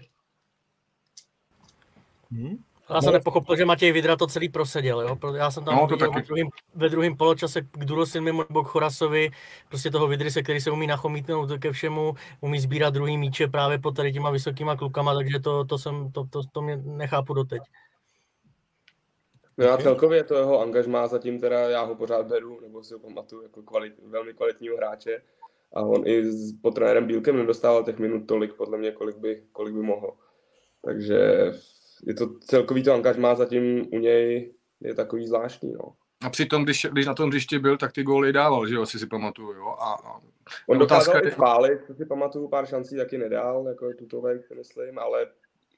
[2.31, 2.57] Hmm.
[2.93, 3.13] Já jsem no.
[3.13, 5.01] nepochopil, že Matěj Vidra to celý proseděl.
[5.01, 5.17] Jo?
[5.35, 9.31] Já jsem tam no, viděl ve, druhým, ve druhém poločase k Durosilmimu nebo k Chorasovi,
[9.69, 13.79] prostě toho Vidry, se který se umí nachomítnout ke všemu, umí sbírat druhý míče právě
[13.79, 17.61] pod tady těma vysokýma klukama, takže to, to, jsem, to, to, to mě nechápu doteď.
[19.57, 22.99] No já celkově to jeho angažmá zatím teda, já ho pořád beru, nebo si ho
[22.99, 25.21] pamatuju jako kvalit, velmi kvalitního hráče.
[25.73, 29.43] A on i s, pod trenérem Bílkem nedostával těch minut tolik, podle mě, kolik by,
[29.51, 30.13] kolik by mohl.
[30.85, 31.51] Takže
[32.03, 35.93] je to celkový to angažmá zatím u něj je takový zvláštní, no.
[36.23, 38.99] A přitom, když, když na tom hřišti byl, tak ty góly dával, že jo, si
[38.99, 39.75] si pamatuju, jo.
[39.79, 40.21] A, a
[40.67, 45.27] On dokázal i chválit, co si pamatuju, pár šancí taky nedal, jako tutovek, myslím, ale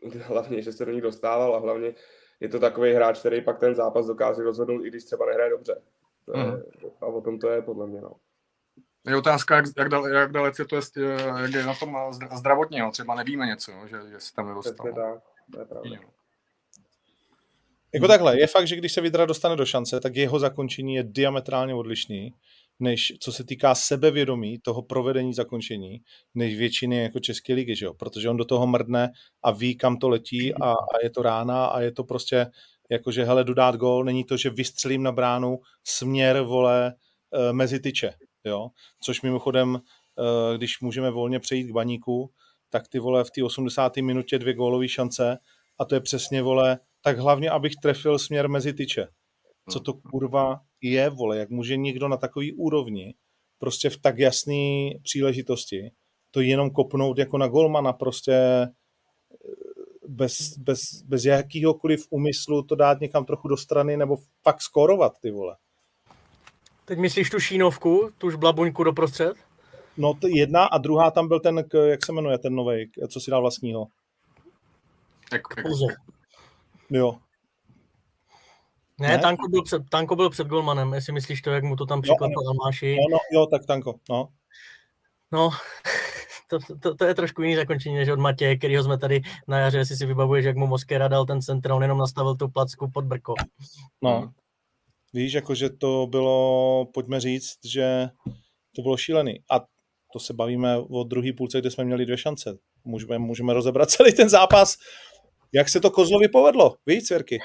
[0.21, 1.93] hlavně, že se do ní dostával a hlavně
[2.39, 5.81] je to takový hráč, který pak ten zápas dokáže rozhodnout, i když třeba nehraje dobře.
[6.25, 6.61] To je, mm.
[7.01, 8.11] A o tom to je, podle mě, no.
[9.07, 10.81] Je otázka, jak, jak, dal, jak dalece to je,
[11.41, 11.97] jak je na tom
[12.35, 12.91] zdravotně, jo.
[12.91, 14.73] třeba nevíme něco, že, že se tam nedostal.
[14.73, 16.13] Přesně tak, to je pravda.
[17.93, 21.03] Jako takhle, je fakt, že když se Vidra dostane do šance, tak jeho zakončení je
[21.03, 22.33] diametrálně odlišný,
[22.79, 26.01] než co se týká sebevědomí toho provedení zakončení,
[26.35, 27.93] než většiny jako České ligy, že jo?
[27.93, 29.11] protože on do toho mrdne
[29.43, 32.47] a ví, kam to letí a, a je to rána a je to prostě
[32.89, 36.93] jakože hele, jdu dát gol, není to, že vystřelím na bránu směr, vole,
[37.33, 38.69] e, mezi tyče, jo?
[39.03, 42.31] což mimochodem, e, když můžeme volně přejít k baníku,
[42.73, 43.97] tak ty vole v té 80.
[43.97, 45.37] minutě dvě gólové šance
[45.79, 49.07] a to je přesně, vole, tak hlavně, abych trefil směr mezi tyče.
[49.69, 53.13] Co to kurva je, vole, jak může někdo na takový úrovni
[53.59, 55.91] prostě v tak jasné příležitosti
[56.31, 58.67] to jenom kopnout jako na golmana prostě eh,
[60.07, 65.31] bez, bez, bez jakýhokoliv úmyslu to dát někam trochu do strany nebo fakt skorovat, ty
[65.31, 65.55] vole.
[66.85, 69.33] Teď myslíš tu šínovku, tu žblabuňku doprostřed?
[69.97, 73.31] No to jedna a druhá tam byl ten, jak se jmenuje ten nový, co si
[73.31, 73.87] dal vlastního?
[75.29, 75.65] Tak, tak.
[76.89, 77.17] Jo.
[78.99, 79.17] Ne, ne?
[79.17, 82.41] Tanko, byl před, Tanko byl před golmanem, jestli myslíš to, jak mu to tam přiklepl
[82.43, 82.95] no, Almáši.
[82.95, 84.29] No, no, jo, tak Tanko, no.
[85.31, 85.49] No,
[86.49, 89.77] to, to, to, je trošku jiný zakončení než od Matěje, kterýho jsme tady na jaře,
[89.77, 93.05] jestli si vybavuješ, jak mu Moskera dal ten centr, on jenom nastavil tu placku pod
[93.05, 93.33] brko.
[94.01, 94.33] No,
[95.13, 98.09] víš, jakože to bylo, pojďme říct, že
[98.75, 99.39] to bylo šílený.
[99.51, 99.59] A
[100.13, 102.57] to se bavíme o druhé půlce, kde jsme měli dvě šance.
[102.83, 104.77] Můžeme, můžeme rozebrat celý ten zápas.
[105.53, 107.39] Jak se to Kozlovi povedlo, víš, Cvěrky?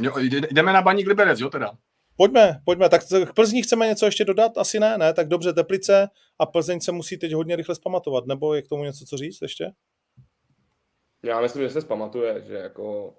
[0.02, 0.18] jo,
[0.52, 1.72] jdeme na baník Liberec, jo teda?
[2.16, 2.88] Pojďme, pojďme.
[2.88, 4.58] Tak k Plzni chceme něco ještě dodat?
[4.58, 5.14] Asi ne, ne?
[5.14, 6.08] Tak dobře, Teplice
[6.38, 8.26] a Plzeň se musí teď hodně rychle zpamatovat.
[8.26, 9.70] Nebo je k tomu něco co říct ještě?
[11.22, 13.14] Já myslím, že se zpamatuje, že jako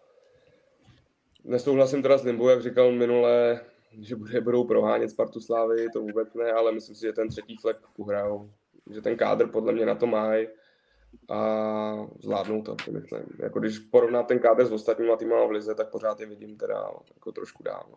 [1.44, 3.62] nesouhlasím teda s Limbu, jak říkal minule,
[4.00, 7.58] že bude, budou prohánět Spartu Slávy, to vůbec ne, ale myslím si, že ten třetí
[7.58, 8.52] flek uhrajou.
[8.94, 10.48] Že ten kádr podle mě na to mají
[11.30, 11.40] a
[12.20, 13.24] zvládnou to, myslím.
[13.40, 16.92] Jako když porovnám ten kádr s ostatníma týmama v Lize, tak pořád je vidím teda
[17.14, 17.96] jako trošku dávno.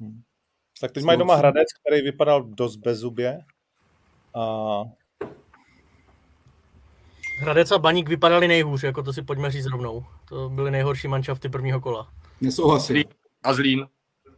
[0.00, 0.22] Hmm.
[0.80, 3.40] Tak teď mají doma Hradec, který vypadal dost bezzubě.
[4.34, 4.82] A...
[7.40, 10.04] Hradec a Baník vypadali nejhůř, jako to si pojďme říct rovnou.
[10.28, 12.12] To byly nejhorší manšafty prvního kola.
[12.40, 13.04] Nesouhlasím.
[13.42, 13.86] A Zlín.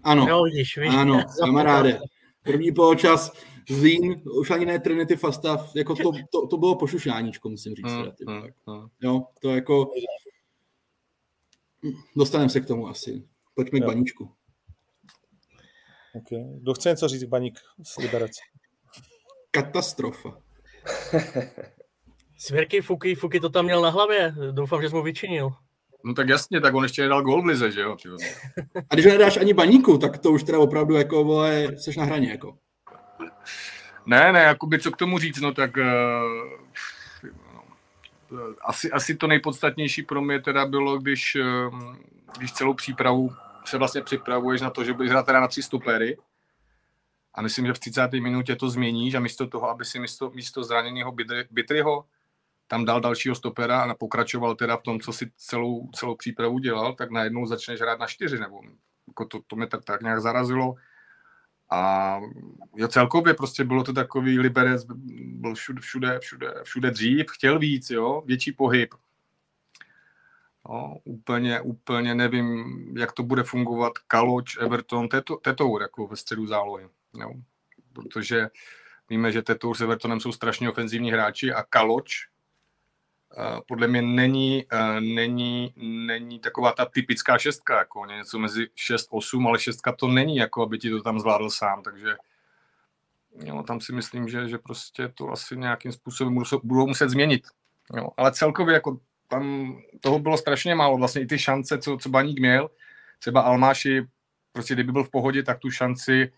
[0.03, 0.97] Ano, jo, vidíš, vidíš.
[0.97, 1.99] ano, kamaráde.
[2.43, 3.33] První poločas
[3.71, 7.85] Zlín, už ani ne Trinity Fastav, jako to, to, to bylo pošušáníčko, musím říct.
[7.87, 8.89] Mm, mm, mm.
[9.03, 9.91] Jo, to jako...
[12.17, 13.29] Dostaneme se k tomu asi.
[13.55, 13.85] Pojďme jo.
[13.85, 14.31] k baníčku.
[16.15, 16.45] Okay.
[16.61, 18.31] Kdo chce něco říct, Baník z Liberec?
[19.51, 20.43] Katastrofa.
[22.39, 24.35] Svěrky, Fuky, Fuky to tam měl na hlavě.
[24.53, 25.51] Doufám, že jsi mu vyčinil.
[26.05, 27.97] No tak jasně, tak on ještě nedal gol v lize, že jo?
[28.91, 32.31] A když nedáš ani baníku, tak to už teda opravdu jako, vole, seš na hraně,
[32.31, 32.59] jako.
[34.07, 35.83] Ne, ne, jakoby co k tomu říct, no tak uh,
[38.31, 41.37] no, asi, asi to nejpodstatnější pro mě teda bylo, když,
[41.71, 41.95] uh,
[42.39, 43.31] když celou přípravu
[43.65, 46.17] se vlastně připravuješ na to, že budeš hrát teda na tři stopery
[47.35, 48.13] a myslím, že v 30.
[48.13, 51.15] minutě to změníš a místo toho, aby si místo, místo zraněného
[51.51, 52.05] Bitryho
[52.71, 56.95] tam dal dalšího stopera a pokračoval teda v tom, co si celou, celou přípravu dělal,
[56.95, 58.61] tak najednou začneš hrát na čtyři, nebo
[59.09, 60.75] jako to, to mě tak, tak nějak zarazilo.
[61.71, 62.21] A
[62.77, 67.91] jo, celkově prostě bylo to takový Liberec, byl všude, všude, všude, všude dřív, chtěl víc,
[67.91, 68.95] jo, větší pohyb.
[70.69, 72.65] No, úplně, úplně nevím,
[72.99, 75.09] jak to bude fungovat Kaloč, Everton,
[75.43, 76.89] Tetour jako ve středu zálohy.
[77.21, 77.33] Jo.
[77.93, 78.49] Protože
[79.09, 82.30] víme, že Tetour s Evertonem jsou strašně ofenzivní hráči a Kaloč
[83.69, 84.67] podle mě není,
[85.01, 88.67] není, není taková ta typická šestka, jako něco mezi
[89.13, 92.17] 6-8, ale šestka to není, jako aby ti to tam zvládl sám, takže
[93.45, 97.47] jo, tam si myslím, že, že prostě to asi nějakým způsobem budou, budou muset změnit.
[97.97, 102.09] Jo, ale celkově jako tam toho bylo strašně málo, vlastně i ty šance, co, co
[102.09, 102.71] Baník měl,
[103.19, 104.07] třeba Almáši,
[104.53, 106.33] prostě kdyby byl v pohodě, tak tu šanci,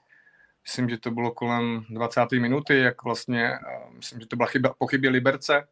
[0.62, 2.32] myslím, že to bylo kolem 20.
[2.32, 3.50] minuty, jak vlastně,
[3.92, 5.68] myslím, že to byla chyba, pochybě Liberce,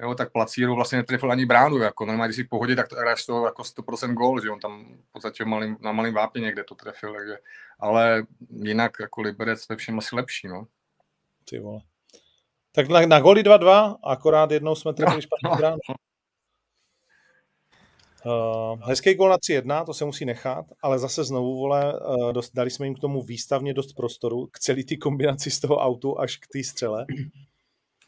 [0.00, 2.96] jo, tak Placíru vlastně netrefil ani bránu, jako normálně, když si v pohodě, tak to
[2.96, 6.64] hráš to jako 100% gól, že on tam v podstatě malým, na malém vápě někde
[6.64, 7.38] to trefil, takže,
[7.80, 8.26] ale
[8.62, 10.66] jinak jako Liberec ve všem asi lepší, no.
[11.44, 11.80] Ty vole.
[12.72, 15.78] Tak na, na goli 2-2, akorát jednou jsme trefili no, špatný no, bránu.
[15.88, 15.94] No.
[18.24, 22.50] Uh, hezký gol na 3-1, to se musí nechat, ale zase znovu, vole, uh, dost,
[22.54, 26.20] dali jsme jim k tomu výstavně dost prostoru, k celý ty kombinaci z toho autu
[26.20, 27.06] až k té střele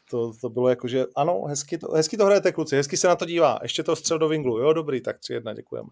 [0.09, 3.15] to, to bylo jako, že ano, hezky to, hezky to hrajete kluci, hezky se na
[3.15, 5.89] to dívá, ještě to střel do vinglu, jo, dobrý, tak tři jedna, děkujeme.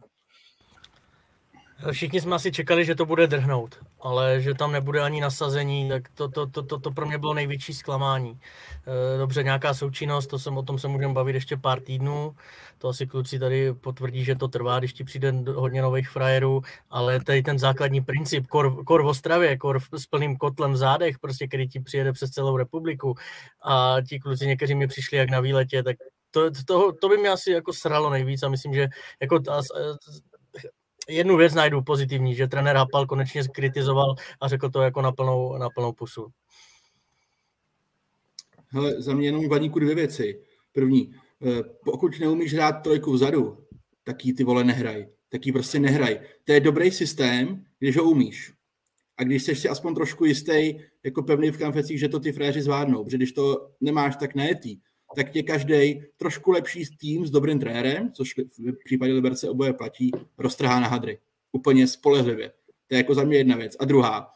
[1.91, 6.09] Všichni jsme asi čekali, že to bude drhnout, ale že tam nebude ani nasazení, tak
[6.09, 8.39] to, to, to, to, to pro mě bylo největší zklamání.
[8.87, 12.35] Eh, dobře, nějaká součinnost, to jsem, o tom se můžeme bavit ještě pár týdnů,
[12.77, 17.23] to asi kluci tady potvrdí, že to trvá, když ti přijde hodně nových frajerů, ale
[17.23, 21.47] tady ten základní princip, kor, kor v Ostravě, kor s plným kotlem v zádech, prostě,
[21.47, 23.15] který ti přijede přes celou republiku
[23.61, 25.95] a ti kluci někteří mi přišli jak na výletě, tak
[26.31, 28.87] to, to, to by mě asi jako sralo nejvíc a myslím, že
[29.21, 29.61] jako ta,
[31.09, 35.57] jednu věc najdu pozitivní, že trenér Hapal konečně kritizoval a řekl to jako na plnou,
[35.57, 36.27] na plnou pusu.
[38.67, 40.41] Hele, za mě jenom vaníku dvě věci.
[40.71, 43.57] První, eh, pokud neumíš hrát trojku vzadu,
[44.03, 45.07] tak jí ty vole nehraj.
[45.29, 46.19] Tak jí prostě nehraj.
[46.43, 48.53] To je dobrý systém, když ho umíš.
[49.17, 52.61] A když jsi si aspoň trošku jistý, jako pevný v kamfecích, že to ty fréři
[52.61, 54.77] zvládnou, protože když to nemáš tak nejetý,
[55.15, 60.11] tak tě každý trošku lepší tým s dobrým trenérem, což v případě Liberce oboje platí,
[60.37, 61.19] roztrhá na hadry.
[61.51, 62.49] Úplně spolehlivě.
[62.87, 63.75] To je jako za mě jedna věc.
[63.79, 64.31] A druhá,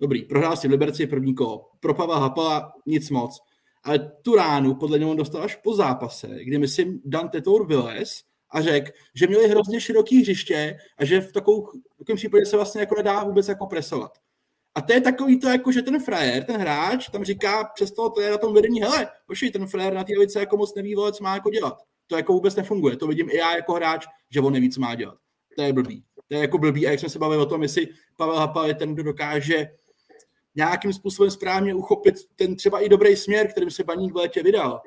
[0.00, 3.40] dobrý, prohrál si v Liberci první kolo, propava Hapala, nic moc.
[3.82, 8.62] Ale tu ránu podle něho dostal až po zápase, kdy myslím Dante Tour vylez a
[8.62, 12.94] řekl, že měli hrozně široký hřiště a že v v takovém případě se vlastně jako
[12.94, 14.18] nedá vůbec jako presovat.
[14.74, 18.10] A to je takový to, jako, že ten frajer, ten hráč, tam říká přes toho
[18.10, 20.94] to je na tom vedení, hele, pošli, ten frajer na té lavice jako moc neví,
[20.94, 21.78] vole, co má jako dělat.
[22.06, 22.96] To jako vůbec nefunguje.
[22.96, 25.18] To vidím i já jako hráč, že on neví, co má dělat.
[25.56, 26.04] To je blbý.
[26.28, 26.86] To je jako blbý.
[26.86, 29.70] A jak jsme se bavili o tom, jestli Pavel Hapal je ten, kdo dokáže
[30.54, 34.80] nějakým způsobem správně uchopit ten třeba i dobrý směr, kterým se Baník v létě vydal,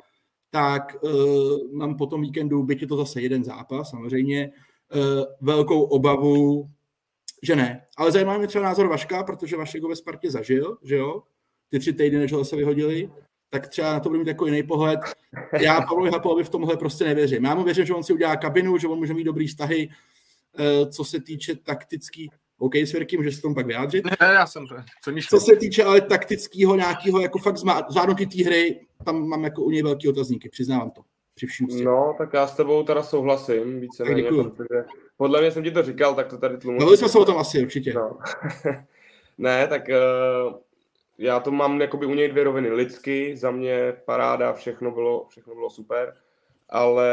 [0.50, 4.52] tak uh, mám po tom víkendu, byť je to zase jeden zápas, samozřejmě,
[4.96, 5.02] uh,
[5.42, 6.70] velkou obavu,
[7.44, 7.86] že ne.
[7.98, 11.24] Ale zajímá mě třeba názor Vaška, protože Vašek ho ve Spartě zažil, že jo?
[11.70, 13.10] Ty tři týdny, než ho zase vyhodili,
[13.50, 15.00] tak třeba na to budu mít jako jiný pohled.
[15.62, 17.46] Já Pavlovi Hapalovi v tomhle prostě nevěřím.
[17.46, 19.90] Já mu věřím, že on si udělá kabinu, že on může mít dobrý vztahy,
[20.60, 24.06] uh, co se týče taktický, OK, s Verky, můžeš se tomu pak vyjádřit.
[24.06, 24.76] Ne, já jsem to.
[25.04, 27.58] Co, Co se týče ale taktického nějakého jako fakt
[27.90, 31.02] zvládnutí té hry, tam mám jako u něj velký otazníky, přiznávám to.
[31.36, 31.48] Při
[31.84, 34.86] No, tak já s tebou teda souhlasím více tak protože
[35.18, 36.78] podle mě jsem ti to říkal, tak to tady tlumím.
[36.78, 37.94] Mluvili jsme se o tom asi, určitě.
[37.94, 38.18] No.
[39.38, 40.54] ne, tak uh,
[41.18, 42.70] já to mám jakoby u něj dvě roviny.
[42.70, 46.16] Lidsky, za mě paráda, všechno bylo, všechno bylo super,
[46.70, 47.10] ale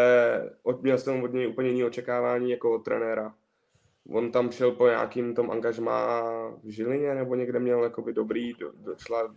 [0.81, 3.35] měl jsem od něj úplně jiné očekávání jako od trenéra
[4.12, 6.23] on tam šel po nějakým tom angažmá
[6.62, 9.35] v Žilině, nebo někde měl jakoby dobrý, do, došla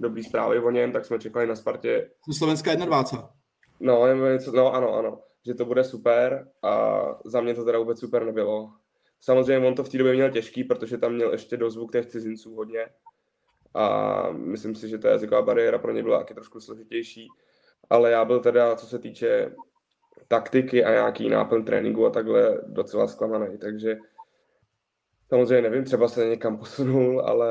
[0.00, 2.10] dobrý zprávy o něm, tak jsme čekali na Spartě.
[2.38, 3.28] Slovenská 21.
[3.80, 4.06] No,
[4.52, 8.72] no, ano, ano, že to bude super a za mě to teda vůbec super nebylo.
[9.20, 12.54] Samozřejmě on to v té době měl těžký, protože tam měl ještě dozvuk těch cizinců
[12.54, 12.86] hodně
[13.74, 17.28] a myslím si, že ta jazyková bariéra pro ně byla taky trošku složitější,
[17.90, 19.54] ale já byl teda, co se týče
[20.28, 23.58] taktiky a nějaký náplň tréninku a takhle docela zklamaný.
[23.58, 23.96] Takže
[25.28, 27.50] samozřejmě nevím, třeba se někam posunul, ale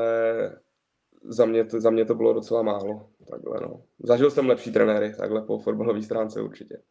[1.22, 3.10] za mě, to, za mě to bylo docela málo.
[3.30, 3.82] Takhle, no.
[3.98, 6.82] Zažil jsem lepší trenéry, takhle po fotbalové stránce určitě.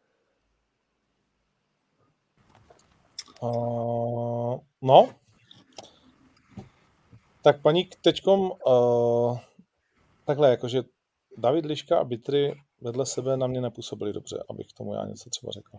[3.42, 5.10] Uh, no,
[7.42, 9.38] tak paní teďkom uh,
[10.24, 10.82] takhle, jakože
[11.38, 15.52] David Liška a Bitry vedle sebe na mě nepůsobili dobře, abych tomu já něco třeba
[15.52, 15.76] řekl.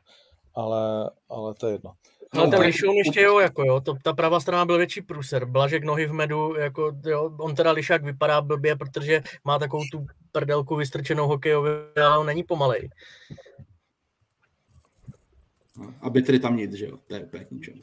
[0.56, 1.94] Ale, ale to je jedno.
[2.34, 5.46] No, no ten Lišoun ještě jo, jako jo, to, ta pravá strana byl větší průser.
[5.46, 10.06] Blažek nohy v medu, jako jo, on teda Lišák vypadá blbě, protože má takovou tu
[10.32, 11.74] prdelku vystrčenou hokejově,
[12.06, 12.90] ale on není pomalej.
[16.02, 17.82] A Bitry tam nic, že jo, to je úplně k ničemu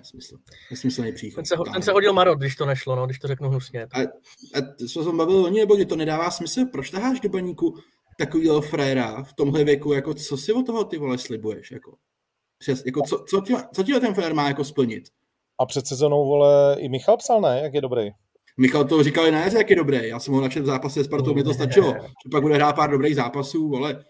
[0.00, 0.36] nesmysl.
[0.70, 1.36] Nesmyslný příchod.
[1.36, 3.86] Ten se, ten se hodil marot, když to nešlo, no, když to řeknu hnusně.
[3.92, 4.00] A,
[4.54, 6.64] a co jsem bavil o ní, nebo to nedává smysl?
[6.72, 7.74] Proč taháš do baníku
[8.18, 11.96] takovýho fréra v tomhle věku, jako co si od toho ty vole slibuješ, jako?
[12.58, 15.04] Přes, jako co, co, ti, co ti ten frér má jako splnit?
[15.60, 17.60] A před sezónou, vole, i Michal psal, ne?
[17.62, 18.10] Jak je dobrý?
[18.58, 20.08] Michal to říkal i na jaře, jak je dobrý.
[20.08, 21.92] Já jsem ho načet v zápase s Spartou, mi to stačilo.
[21.92, 24.04] Že pak bude hrát pár dobrých zápasů, vole.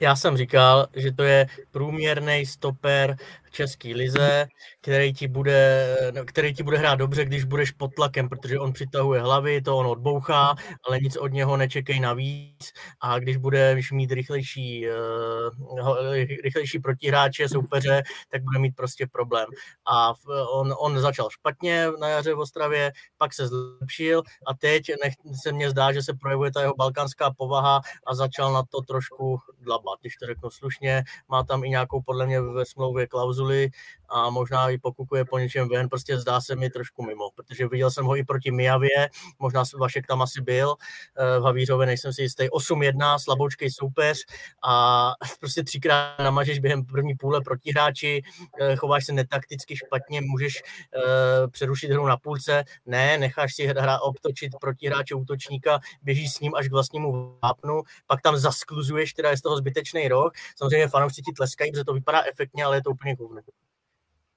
[0.00, 3.16] Já jsem říkal, že to je průměrný stoper
[3.54, 4.46] české lize,
[4.80, 8.72] který ti, bude, no, který ti bude hrát dobře, když budeš pod tlakem, protože on
[8.72, 10.54] přitahuje hlavy, to on odbouchá,
[10.88, 16.14] ale nic od něho nečekej navíc a když budeš mít rychlejší, uh,
[16.44, 19.46] rychlejší protihráče, soupeře, tak bude mít prostě problém.
[19.86, 20.12] A
[20.52, 25.52] on, on začal špatně na jaře v Ostravě, pak se zlepšil a teď nech, se
[25.52, 30.00] mně zdá, že se projevuje ta jeho balkánská povaha a začal na to trošku dlabat,
[30.00, 31.04] když to řeknu slušně.
[31.28, 33.72] Má tam i nějakou podle mě ve smlouvě klauzulu, usually
[34.08, 37.90] a možná i pokukuje po něčem ven, prostě zdá se mi trošku mimo, protože viděl
[37.90, 40.74] jsem ho i proti Mijavě, možná Vašek tam asi byl,
[41.16, 44.18] eh, v Havířově nejsem si jistý, 8-1, slaboučkej soupeř
[44.64, 48.22] a prostě třikrát namažeš během první půle proti hráči,
[48.60, 54.00] eh, chováš se netakticky špatně, můžeš uh, přerušit hru na půlce, ne, necháš si hra
[54.00, 59.30] obtočit proti hráče útočníka, běžíš s ním až k vlastnímu vápnu, pak tam zaskluzuješ, teda
[59.30, 62.82] je z toho zbytečný rok, samozřejmě fanoušci ti tleskají, protože to vypadá efektně, ale je
[62.82, 63.42] to úplně kovné.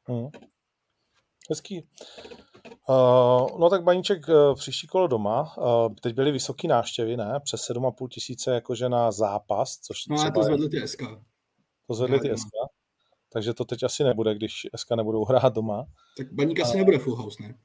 [0.07, 0.27] Hmm.
[1.49, 1.87] Hezký.
[2.89, 5.57] Uh, no tak Baníček uh, příští kolo doma.
[5.57, 7.39] Uh, teď byly vysoké návštěvy, ne?
[7.43, 11.01] Přes 7,5 tisíce jakože na zápas, což No a to zvedly ty SK.
[11.87, 12.49] To zvedly ty SK.
[13.33, 15.85] Takže to teď asi nebude, když SK nebudou hrát doma.
[16.17, 17.55] Tak Baník asi uh, nebude full house, ne?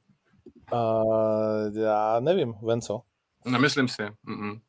[0.73, 3.01] Uh, já nevím, ven co?
[3.45, 4.01] Nemyslím si.
[4.01, 4.61] Mm-mm.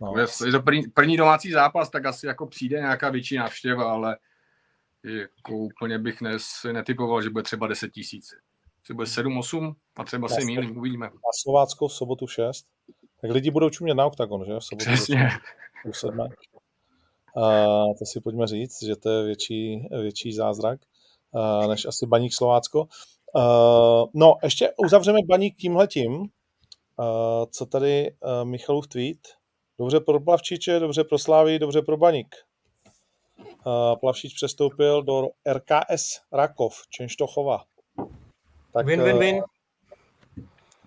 [0.00, 0.14] No.
[0.46, 4.16] Je to první, první domácí zápas, tak asi jako přijde nějaká větší návštěva, ale
[5.04, 8.26] jako úplně bych nes, netypoval, že bude třeba 10 tisíc.
[8.86, 11.06] Že bude 7, 8 a třeba se mýlím, uvidíme.
[11.06, 12.66] A Slovácko v sobotu 6.
[13.20, 14.52] Tak lidi budou čumět na oktagon, že?
[14.58, 15.28] V sobotu Přesně.
[17.36, 17.64] A
[17.98, 20.80] to si pojďme říct, že to je větší, větší zázrak
[21.68, 22.86] než asi baník Slovácko.
[24.14, 26.28] No, ještě uzavřeme baník tímhletím,
[27.50, 29.18] co tady Michalův tweet.
[29.78, 32.34] Dobře pro Plavčiče, dobře pro Slávy, dobře pro baník.
[34.00, 37.64] Plavšič přestoupil do RKS Rakov, Čenštochová.
[38.72, 39.42] Tak, win, win, win.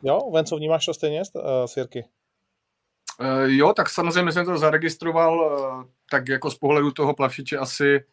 [0.04, 2.06] Jo, Venco, vnímáš to stejně uh, s Jirky?
[3.20, 5.60] Uh, jo, tak samozřejmě jsem to zaregistroval,
[6.12, 8.04] tak jako z pohledu toho plavšiče asi,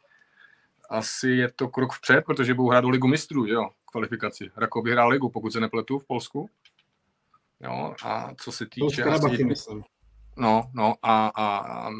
[0.91, 4.51] asi je to krok vpřed, protože budou hrát do ligu mistrů, jo, kvalifikaci.
[4.57, 6.51] Rakov vyhrál ligu, pokud se nepletu v Polsku.
[7.61, 9.05] Jo, a co se týče...
[9.05, 9.85] asi.
[10.37, 11.91] No, no a, a, a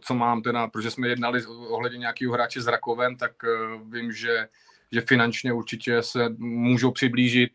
[0.00, 4.48] co mám teda, protože jsme jednali ohledně nějakého hráče s Rakovem, tak uh, vím, že,
[4.92, 7.50] že finančně určitě se můžou přiblížit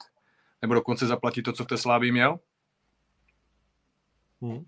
[0.62, 2.40] nebo dokonce zaplatit to, co v té Slávii měl.
[4.42, 4.66] Hmm.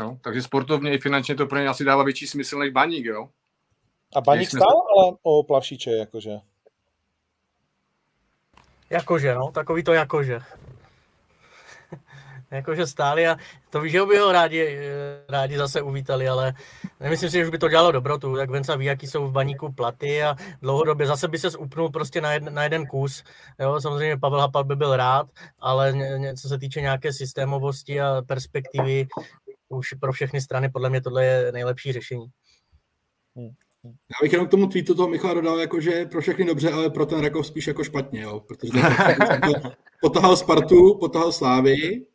[0.00, 3.28] Jo, takže sportovně i finančně to pro ně asi dává větší smysl než baník, jo?
[4.16, 6.30] A baník stál ale o plavšiče, jakože?
[8.90, 10.40] Jakože, no, takový to jakože
[12.54, 13.36] jakože stáli a
[13.70, 14.78] to víš, že by ho rádi,
[15.28, 16.54] rádi zase uvítali, ale
[17.00, 19.72] nemyslím si, že už by to dělalo dobrotu, tak Venca ví, jaký jsou v baníku
[19.72, 23.24] platy a dlouhodobě zase by se upnul prostě na, jed, na jeden kus.
[23.60, 25.26] Jo, samozřejmě Pavel Hapal by byl rád,
[25.60, 25.94] ale
[26.40, 29.06] co se týče nějaké systémovosti a perspektivy,
[29.68, 32.26] už pro všechny strany podle mě tohle je nejlepší řešení.
[33.36, 33.50] Hmm.
[33.84, 36.90] Já bych jenom k tomu tweetu toho Michala dodal, jako, že pro všechny dobře, ale
[36.90, 38.72] pro ten Rakov spíš jako špatně, jo, protože
[40.00, 42.06] potahal Spartu, potahal Slávy,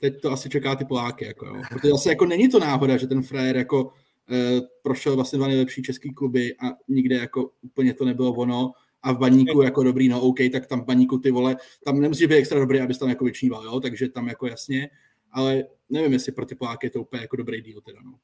[0.00, 1.54] teď to asi čeká ty Poláky, jako, jo.
[1.68, 3.92] protože zase jako není to náhoda, že ten frajer jako
[4.30, 9.12] e, prošel vlastně dva nejlepší český kluby a nikde jako úplně to nebylo ono a
[9.12, 12.34] v baníku jako dobrý, no OK, tak tam v baníku ty vole, tam nemusí být
[12.34, 14.90] extra dobrý, abys tam jako vyčníval, jo, takže tam jako jasně,
[15.32, 18.18] ale nevím, jestli pro ty Poláky je to úplně jako dobrý díl teda, no.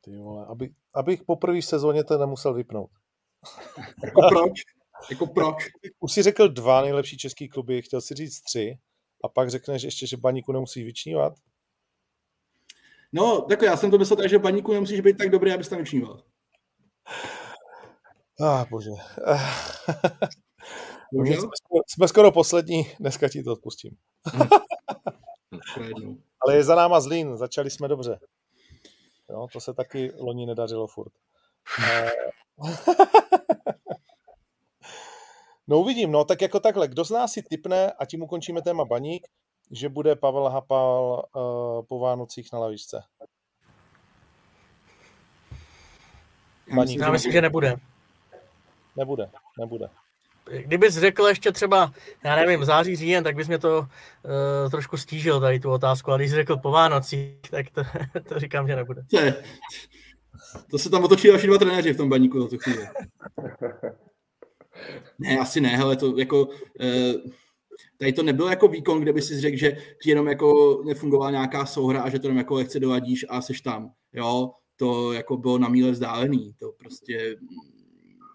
[0.00, 2.90] Ty vole, aby, abych po první sezóně to nemusel vypnout.
[4.04, 4.52] Jako proč?
[5.10, 5.56] Jako proč?
[6.00, 8.78] Už si řekl dva nejlepší český kluby, chtěl si říct tři
[9.24, 11.34] a pak řekneš ještě, že baníku nemusí vyčnívat?
[13.12, 15.78] No, tak já jsem to myslel tak, že baníku nemusíš být tak dobrý, abys tam
[15.78, 16.22] vyčníval.
[18.40, 18.90] Ah, bože.
[21.12, 23.96] jsme, skoro, jsme skoro poslední, dneska ti to odpustím.
[26.40, 28.18] Ale je za náma Zlín, začali jsme dobře.
[29.30, 31.12] Jo, to se taky loni nedařilo furt.
[35.68, 38.84] No uvidím, no tak jako takhle, kdo z nás si typne, a tím ukončíme téma
[38.84, 39.26] baník,
[39.70, 43.02] že bude Pavel Hapal uh, po Vánocích na lavičce?
[46.74, 47.00] Baník.
[47.00, 47.76] Já myslím, že nebude.
[48.96, 49.88] Nebude, nebude.
[50.50, 51.92] Kdybys řekl ještě třeba,
[52.24, 56.18] já nevím, září, říjen, tak bys mě to uh, trošku stížil tady tu otázku, ale
[56.18, 57.82] když jsi řekl po Vánocích, tak to,
[58.28, 59.02] to říkám, že nebude.
[59.12, 59.34] Ne.
[60.70, 62.88] To se tam otočí další dva trenéři v tom baníku za tu chvíli.
[65.18, 66.46] Ne, asi ne, ale to jako...
[66.46, 67.30] Uh,
[67.98, 71.66] tady to nebyl jako výkon, kde by si řekl, že ti jenom jako nefungovala nějaká
[71.66, 73.92] souhra a že to jenom jako lehce doladíš a seš tam.
[74.12, 76.54] Jo, to jako bylo na míle vzdálený.
[76.58, 77.36] To prostě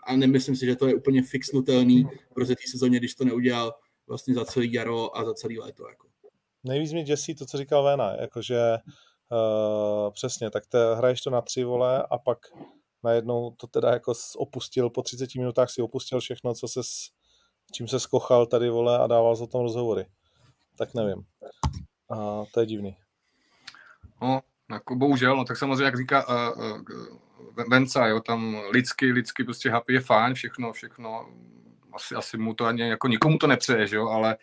[0.07, 3.73] a nemyslím si, že to je úplně fixnutelný v té sezóně, když to neudělal
[4.07, 5.87] vlastně za celý jaro a za celý léto.
[5.89, 6.07] Jako.
[6.63, 8.59] Nejvíc mě děsí to, co říkal Vena, jakože
[9.31, 12.37] uh, přesně, tak te, hraješ to na tři vole a pak
[13.03, 17.09] najednou to teda jako opustil, po 30 minutách si opustil všechno, co se s,
[17.71, 20.05] čím se skochal tady vole a dával za tom rozhovory.
[20.77, 21.25] Tak nevím.
[22.09, 22.97] A to je divný.
[24.21, 26.81] No, jako bohužel, no tak samozřejmě, jak říká uh, uh,
[27.69, 31.29] Venca, jo, tam lidsky, lidsky prostě happy je fajn, všechno, všechno,
[31.93, 34.37] asi, asi mu to ani, jako nikomu to nepřeje, že jo, ale,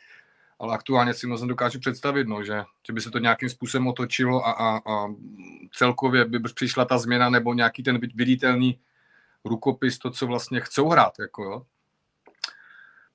[0.61, 4.47] ale aktuálně si moc dokážu představit, no, že, že by se to nějakým způsobem otočilo
[4.47, 5.15] a, a, a
[5.73, 8.81] celkově by přišla ta změna nebo nějaký ten viditelný
[9.45, 11.63] rukopis, to, co vlastně chcou hrát, jako jo.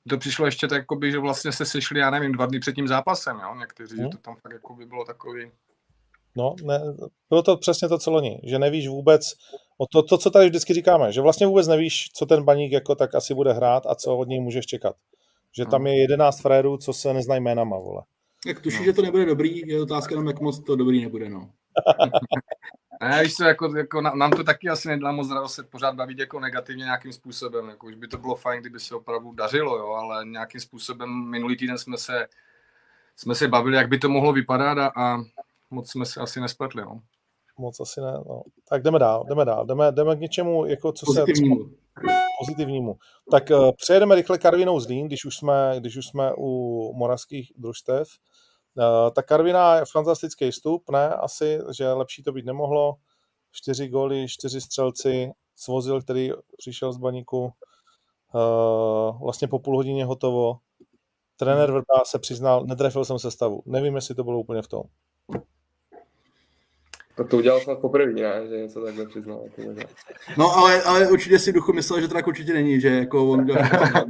[0.10, 2.88] To přišlo ještě tak, jakoby, že vlastně se sešli, já nevím, dva dny před tím
[2.88, 4.05] zápasem, jo, někteří, hmm.
[4.05, 5.51] že to tam fakt jako by bylo takový,
[6.38, 6.81] No, ne,
[7.29, 9.34] bylo to přesně to, co loni, že nevíš vůbec,
[9.77, 12.95] o to, to, co tady vždycky říkáme, že vlastně vůbec nevíš, co ten baník jako
[12.95, 14.95] tak asi bude hrát a co od něj můžeš čekat.
[15.57, 18.03] Že tam je jedenáct frérů, co se neznají jménama, vole.
[18.45, 18.83] Jak tuší, no.
[18.83, 21.49] že to nebude dobrý, je otázka jenom, jak moc to dobrý nebude, no.
[23.01, 26.19] A víš co, jako, jako nám to taky asi nedá moc radost se pořád bavit
[26.19, 27.69] jako negativně nějakým způsobem.
[27.69, 31.57] Jako, už by to bylo fajn, kdyby se opravdu dařilo, jo, ale nějakým způsobem minulý
[31.57, 32.27] týden jsme se,
[33.15, 35.17] jsme se bavili, jak by to mohlo vypadat a, a
[35.71, 36.81] moc jsme se asi nespletli.
[36.81, 37.01] No.
[37.57, 38.11] Moc asi ne.
[38.11, 38.41] No.
[38.69, 39.65] Tak jdeme dál, jdeme dál.
[39.65, 41.63] Jdeme, jdeme k něčemu, jako co pozitivnímu.
[41.63, 41.84] se...
[42.39, 42.95] Pozitivnímu.
[43.31, 48.07] Tak uh, přejedeme rychle Karvinou Zlín, když už jsme, když už jsme u moravských družstev.
[48.78, 51.09] Uh, ta Karvina je fantastický vstup, ne?
[51.09, 52.95] Asi, že lepší to být nemohlo.
[53.51, 60.57] Čtyři góly, čtyři střelci, Svozil, který přišel z baníku, uh, vlastně po půl hodině hotovo.
[61.38, 63.63] Trenér Vrba se přiznal, netrefil jsem se stavu.
[63.65, 64.84] Nevím, jestli to bylo úplně v tom.
[67.16, 68.47] Tak to udělal snad poprvé, ne?
[68.49, 69.43] Že něco takhle přiznal.
[70.38, 73.41] No, ale, ale určitě si duchu myslel, že to tak určitě není, že jako on
[73.41, 73.63] udělal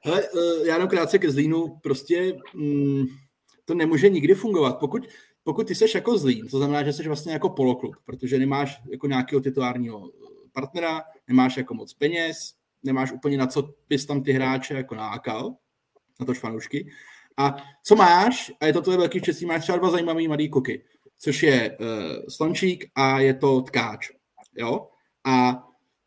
[0.00, 3.04] Hele, eh, já jenom krátce ke Zlínu, prostě mm,
[3.64, 4.78] to nemůže nikdy fungovat.
[4.78, 5.06] Pokud,
[5.44, 9.06] pokud ty seš jako Zlín, to znamená, že jsi vlastně jako poloklub, protože nemáš jako
[9.06, 10.10] nějakého titulárního
[10.52, 15.54] partnera, nemáš jako moc peněz, nemáš úplně na co bys tam ty hráče jako nákal,
[16.20, 16.90] na to fanoušky.
[17.36, 20.84] A co máš, a je to tvoje velký štěstí, máš třeba dva zajímavý mladý koky,
[21.18, 21.86] což je uh,
[22.28, 24.10] Slončík a je to Tkáč.
[24.56, 24.88] Jo?
[25.24, 25.64] A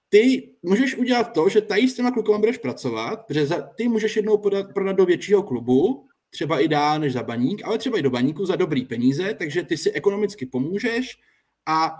[0.09, 4.15] ty můžeš udělat to, že tady s těma klukama budeš pracovat, protože za, ty můžeš
[4.15, 8.01] jednou podat, prodat do většího klubu, třeba i dál než za baník, ale třeba i
[8.01, 11.19] do baníku za dobrý peníze, takže ty si ekonomicky pomůžeš
[11.65, 11.95] a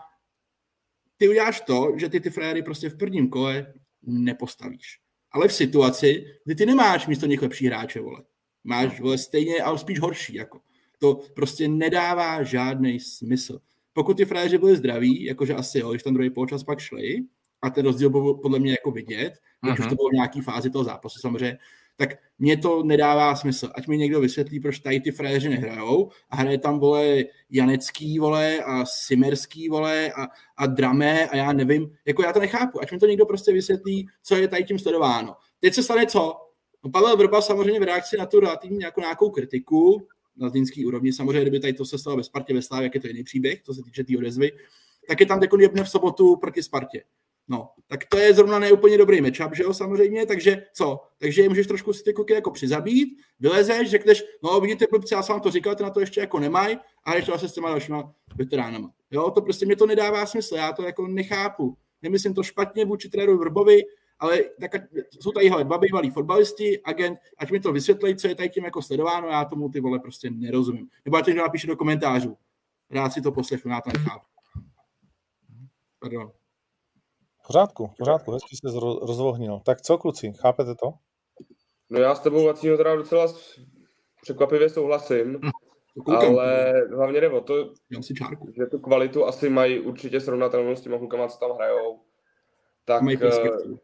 [1.18, 5.00] ty uděláš to, že ty ty frajery prostě v prvním kole nepostavíš.
[5.32, 8.24] Ale v situaci, kdy ty nemáš místo nich lepší hráče, vole.
[8.64, 10.60] Máš, vole, stejně, ale spíš horší, jako.
[10.98, 13.60] To prostě nedává žádný smysl.
[13.94, 17.24] Pokud ty frajeři byli zdraví, jakože asi jo, když ten druhý poločas pak šli,
[17.62, 19.34] a ten rozdíl byl podle mě jako vidět,
[19.64, 19.74] uh-huh.
[19.74, 21.58] už to bylo v nějaký fázi toho zápasu samozřejmě,
[21.96, 23.70] tak mně to nedává smysl.
[23.76, 28.58] Ať mi někdo vysvětlí, proč tady ty frajeři nehrajou a hraje tam, vole, Janecký, vole,
[28.58, 30.28] a Simerský, vole, a,
[30.58, 32.82] a Dramé a já nevím, jako já to nechápu.
[32.82, 35.36] Ať mi to někdo prostě vysvětlí, co je tady tím sledováno.
[35.60, 36.36] Teď se stane co?
[36.84, 40.08] No Pavel Vrba samozřejmě v reakci na tu relativní nějakou, nějakou kritiku,
[40.38, 43.02] na zlínský úrovni, samozřejmě, kdyby tady to se stalo ve Spartě, ve Slávě, jak je
[43.02, 44.52] to jiný příběh, to se týče té tý odezvy,
[45.08, 47.04] tak je tam teď jebne v sobotu proti Spartě.
[47.50, 51.00] No, tak to je zrovna neúplně dobrý matchup, že jo, samozřejmě, takže co?
[51.20, 55.24] Takže je můžeš trošku si ty kuky jako přizabít, vylezeš, řekneš, no vidíte, klubci, já
[55.24, 57.54] jsem vám to říkal, ty na to ještě jako nemají, a jdeš to se s
[57.54, 58.92] těma dalšíma veteránama.
[59.12, 61.78] Jo, to prostě mě to nedává smysl, já to jako nechápu.
[62.02, 63.82] Nemyslím to špatně vůči trenéru Vrbovi,
[64.20, 64.82] ale tak,
[65.22, 68.66] jsou tady hele, dva bývalí fotbalisti, agent, ať mi to vysvětlí, co je tady tím
[68.66, 70.90] jako sledováno, já tomu ty vole prostě nerozumím.
[71.06, 72.38] Nebo ať to napíše do komentářů.
[72.92, 74.26] Rád si to poslechnu, já to nechápu.
[76.00, 76.32] Pardon
[77.48, 78.68] pořádku, pořádku, hezky se
[79.02, 79.62] rozvohnil.
[79.66, 80.94] Tak co, kluci, chápete to?
[81.90, 83.34] No já s tebou, Vacíno, teda docela
[84.22, 85.40] překvapivě souhlasím,
[86.06, 87.74] ale hlavně jde o to,
[88.58, 92.00] že tu kvalitu asi mají určitě srovnatelnou s těma klukama, co tam hrajou.
[92.86, 93.78] Tak, uh,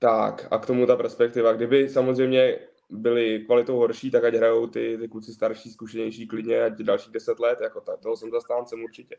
[0.00, 1.52] tak, a k tomu ta perspektiva.
[1.52, 2.58] Kdyby samozřejmě
[2.90, 7.40] byli kvalitou horší, tak ať hrajou ty, ty kluci starší, zkušenější klidně, ať dalších deset
[7.40, 9.16] let, jako tak, toho jsem zastáncem určitě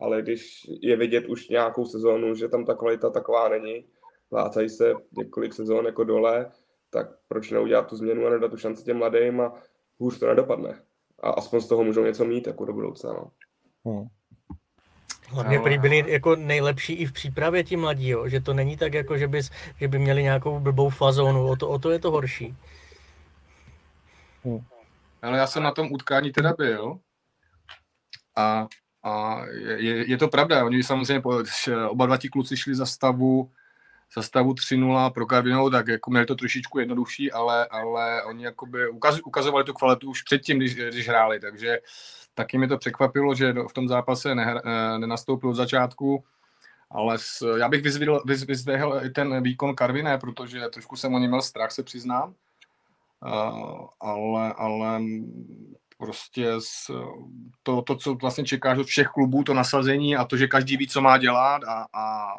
[0.00, 3.84] ale když je vidět už nějakou sezónu, že tam ta kvalita taková není,
[4.30, 6.50] vlácají se několik sezón jako dole,
[6.90, 9.62] tak proč neudělat tu změnu a nedat tu šanci těm mladým a
[9.98, 10.82] hůř to nedopadne.
[11.22, 13.12] A aspoň z toho můžou něco mít jako do budoucna.
[13.12, 13.30] No.
[13.84, 14.04] Hmm.
[15.30, 18.28] Hlavně prý byli jako nejlepší i v přípravě ti mladí, jo?
[18.28, 19.50] že to není tak, jako že, bys,
[19.80, 22.56] že by měli nějakou blbou fazónu, o to, o to je to horší.
[24.44, 24.64] Hmm.
[25.22, 26.98] Ale já jsem na tom utkání teda byl
[28.36, 28.66] a
[29.04, 29.44] a
[29.76, 31.22] je, je to pravda, oni samozřejmě
[31.88, 33.50] oba dva ti kluci šli za stavu,
[34.16, 38.88] za stavu 3-0 pro Karvinou, tak jako měli to trošičku jednodušší, ale, ale oni jakoby
[38.88, 41.78] ukaz, ukazovali tu kvalitu už předtím, když, když hráli, takže
[42.34, 44.54] taky mi to překvapilo, že v tom zápase ne,
[44.98, 46.24] nenastoupil od začátku,
[46.90, 51.18] ale s, já bych vyzvihl, vyz, vyzvihl i ten výkon Karviné, protože trošku jsem o
[51.18, 52.34] něm měl strach, se přiznám,
[53.22, 55.00] uh, ale, ale
[55.98, 56.90] prostě z,
[57.62, 60.88] to, to, co vlastně čekáš od všech klubů, to nasazení a to, že každý ví,
[60.88, 62.34] co má dělat a, a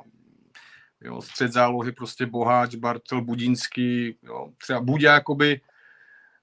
[1.02, 5.62] jo, střed zálohy prostě Boháč, Bartel, Budínský, jo, třeba Budě jakoby,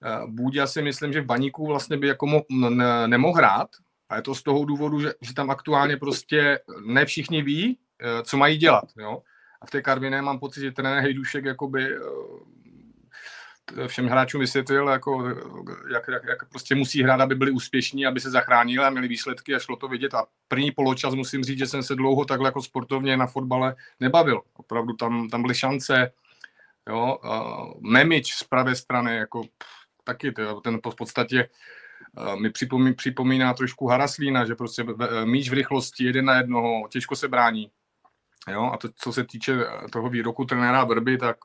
[0.04, 3.68] eh, Budě si myslím, že v Baníku vlastně by jako mo, ne, nemohl hrát
[4.08, 8.22] a je to z toho důvodu, že, že tam aktuálně prostě ne všichni ví, eh,
[8.22, 9.22] co mají dělat, jo.
[9.60, 15.28] A v té Karviné mám pocit, že trenér Hejdušek jakoby eh, všem hráčům vysvětlil, jako,
[15.92, 19.54] jak, jak, jak, prostě musí hrát, aby byli úspěšní, aby se zachránili a měli výsledky
[19.54, 20.14] a šlo to vidět.
[20.14, 24.42] A první poločas musím říct, že jsem se dlouho takhle jako sportovně na fotbale nebavil.
[24.54, 26.12] Opravdu tam, tam byly šance.
[26.88, 27.18] Jo,
[27.80, 30.32] Memič z pravé strany, jako pff, taky
[30.64, 31.48] ten v podstatě
[32.16, 34.84] uh, mi připomíná, připomíná trošku Haraslína, že prostě
[35.24, 37.70] míč v rychlosti, jeden na jednoho, těžko se brání.
[38.50, 39.52] Jo, a to, co se týče
[39.92, 41.36] toho výroku trenéra Vrby, tak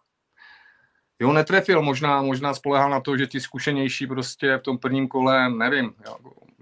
[1.20, 5.50] Jo, netrefil, možná, možná spolehal na to, že ti zkušenější prostě v tom prvním kole,
[5.50, 6.16] nevím, já,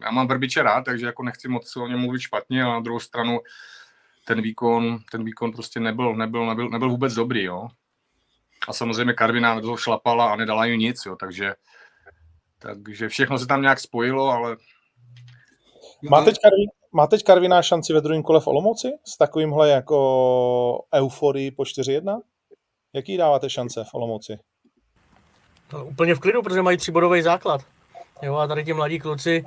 [0.04, 3.00] já mám Vrbiče rád, takže jako nechci moc o něm mluvit špatně, ale na druhou
[3.00, 3.40] stranu
[4.26, 7.68] ten výkon, ten výkon prostě nebyl, nebyl, nebyl, nebyl vůbec dobrý, jo.
[8.68, 11.54] A samozřejmě Karvina to šlapala a nedala jim nic, jo, takže,
[12.62, 14.58] takže všechno se tam nějak spojilo, ale...
[16.10, 20.86] Má teď, Karvin, má teď Karviná šanci ve druhém kole v Olomouci s takovýmhle jako
[20.94, 22.22] euforii po 4-1?
[22.94, 24.40] Jaký dáváte šance v Olomouci?
[25.74, 27.62] No, úplně v klidu, protože mají tříbodový základ.
[28.22, 29.46] Jo, a tady ti mladí kluci,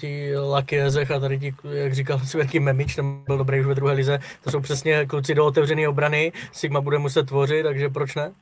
[0.00, 3.94] ti Lakiezech a tady ti, jak říkal Svěrky Memič, ten byl dobrý už ve druhé
[3.94, 8.34] lize, to jsou přesně kluci do otevřené obrany, Sigma bude muset tvořit, takže proč ne?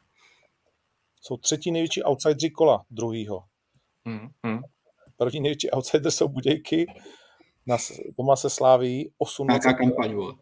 [1.21, 3.43] jsou třetí největší outsideri kola druhýho.
[4.07, 4.61] Hmm, hmm.
[5.17, 6.87] První největší outsider jsou Budějky,
[7.67, 7.77] na,
[8.19, 10.35] doma se sláví 8 Nějaká kampaň, vole.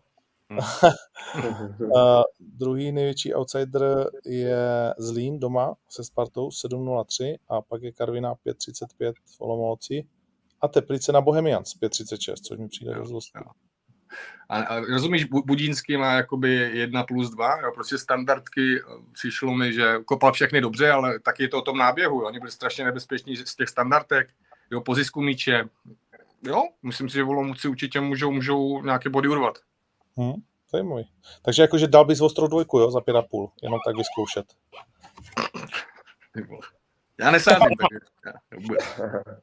[1.80, 9.12] uh, druhý největší outsider je Zlín doma se Spartou 7.03 a pak je Karviná 5.35
[9.24, 10.06] v Olomouci
[10.60, 13.10] a Teplice na Bohemians 5.36, což mi přijde dost
[14.48, 18.80] a, a rozumíš, Budínský má jakoby jedna plus dva, jo, prostě standardky,
[19.12, 22.26] přišlo mi, že kopal všechny dobře, ale taky je to o tom náběhu, jo.
[22.26, 24.28] oni byli strašně nebezpeční z těch standardek,
[24.70, 25.68] jo, po zisku míče,
[26.42, 29.58] jo, myslím si, že Volomouci určitě můžou, můžou nějaké body urvat.
[30.16, 31.10] Hmm, zajímavý.
[31.42, 34.46] Takže jakože dal bys ostrou dvojku, jo, za pět a půl, jenom tak vyzkoušet.
[37.18, 37.98] Já nesázím, takže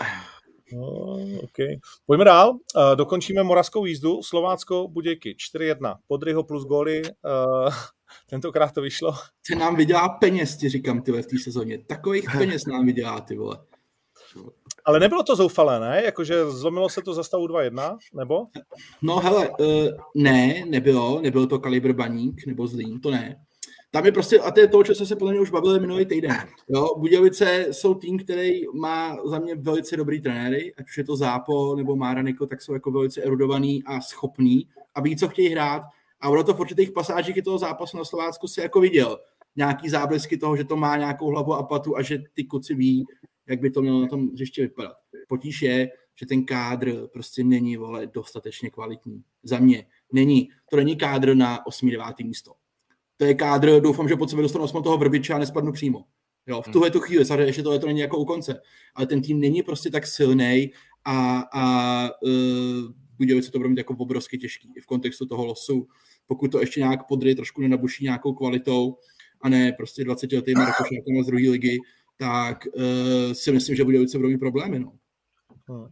[0.72, 1.78] No, okay.
[2.06, 2.50] Pojďme dál.
[2.50, 4.22] Uh, dokončíme moravskou jízdu.
[4.22, 5.96] Slovácko, Budějky 4-1.
[6.06, 7.02] Podryho plus góly.
[7.04, 7.72] Uh,
[8.30, 9.14] tentokrát to vyšlo.
[9.46, 11.78] Ty nám vydělá peněz, ti říkám, ty v té sezóně.
[11.78, 13.58] Takových peněz nám vydělá, ty vole.
[14.84, 16.02] Ale nebylo to zoufalé, ne?
[16.04, 18.46] Jakože zlomilo se to za stavu 2-1, nebo?
[19.02, 21.20] No hele, uh, ne, nebylo.
[21.20, 23.36] Nebylo to kalibr baník nebo zlín, to ne.
[23.92, 25.80] Tam je prostě, a to je to, o čem jsme se podle mě už bavili
[25.80, 26.36] minulý týden.
[26.68, 31.16] Jo, Budějovice jsou tým, který má za mě velice dobrý trenéry, ať už je to
[31.16, 35.82] Zápo nebo Máraniko, tak jsou jako velice erudovaný a schopný a ví, co chtějí hrát.
[36.20, 39.18] A ono to v určitých pasážích toho zápasu na Slovácku si jako viděl.
[39.56, 43.04] Nějaký záblesky toho, že to má nějakou hlavu a patu a že ty kuci ví,
[43.48, 44.96] jak by to mělo na tom hřiště vypadat.
[45.28, 49.22] Potíž je, že ten kádr prostě není vole, dostatečně kvalitní.
[49.42, 50.48] Za mě není.
[50.70, 52.52] To není kádr na 8-9 místo
[53.20, 56.04] to je kádr, doufám, že pod sebe dostanu aspoň toho vrbiče a nespadnu přímo.
[56.46, 56.72] Jo, v hmm.
[56.72, 58.60] tuhle tu chvíli, samozřejmě ještě tohle to není jako u konce,
[58.94, 60.72] ale ten tým není prostě tak silný
[61.04, 65.88] a, a uh, Budějovice to bude mít jako obrovsky těžký i v kontextu toho losu.
[66.26, 68.96] Pokud to ještě nějak podry, trošku nenabuší nějakou kvalitou
[69.40, 70.88] a ne prostě 20 letý Markoš
[71.22, 71.78] z druhé ligy,
[72.16, 74.78] tak uh, si myslím, že Budějovice budou mít problémy.
[74.78, 74.92] No.
[75.68, 75.88] Hmm.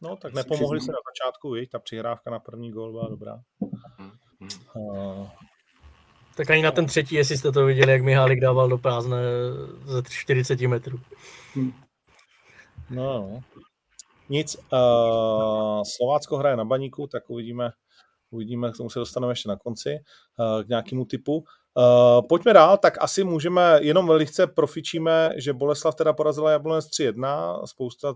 [0.00, 3.42] No, tak nepomohli se na začátku, víš, ta přihrávka na první gol byla dobrá.
[3.98, 4.10] Hmm.
[4.76, 5.28] Uh,
[6.36, 9.18] tak ani na ten třetí, jestli jste to viděli, jak Mihálik dával do prázdné
[9.84, 11.00] ze 40 metrů.
[11.54, 11.72] Hmm.
[12.90, 13.42] No,
[14.28, 14.56] nic.
[14.72, 17.70] Uh, Slovácko hraje na baníku, tak uvidíme,
[18.30, 19.90] uvidíme, k tomu se dostaneme ještě na konci,
[20.38, 21.36] uh, k nějakému typu.
[21.36, 27.66] Uh, pojďme dál, tak asi můžeme, jenom velice profičíme, že Boleslav teda porazila Jablonec 3-1.
[27.66, 28.14] Spousta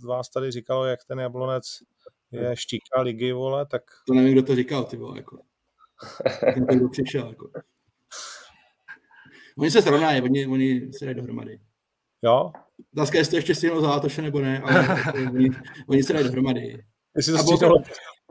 [0.00, 1.64] z vás tady říkalo, jak ten Jablonec
[2.32, 3.82] je štíka ligy, vole, tak...
[4.06, 5.38] To nevím, kdo to říkal, ty vole, jako.
[6.54, 7.50] Ten kdo přišel, jako.
[9.58, 11.60] Oni se srovnají, oni, oni se dají dohromady.
[12.22, 12.52] Jo?
[12.92, 15.50] Otázka, jestli to ještě stihnou Zlátoše nebo ne, ale oni,
[15.88, 16.84] oni se dají dohromady.
[17.16, 17.68] Jestli to.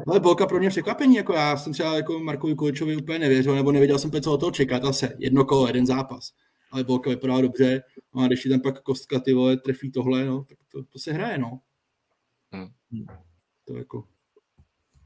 [0.08, 3.72] Ale Bolka pro mě překvapení, jako já jsem třeba jako Markovi Kuličovi úplně nevěřil, nebo
[3.72, 6.30] nevěděl jsem, co od toho čekat, zase jedno kolo, jeden zápas.
[6.72, 7.84] Ale Bolka vypadá dobře,
[8.16, 11.14] no a když tam pak Kostka ty vole trefí tohle, no, tak to, to se
[11.14, 11.60] hraje, no.
[12.52, 13.06] Hmm.
[13.66, 14.08] To jako...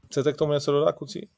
[0.06, 1.28] Chcete k tomu něco dodat, kucí?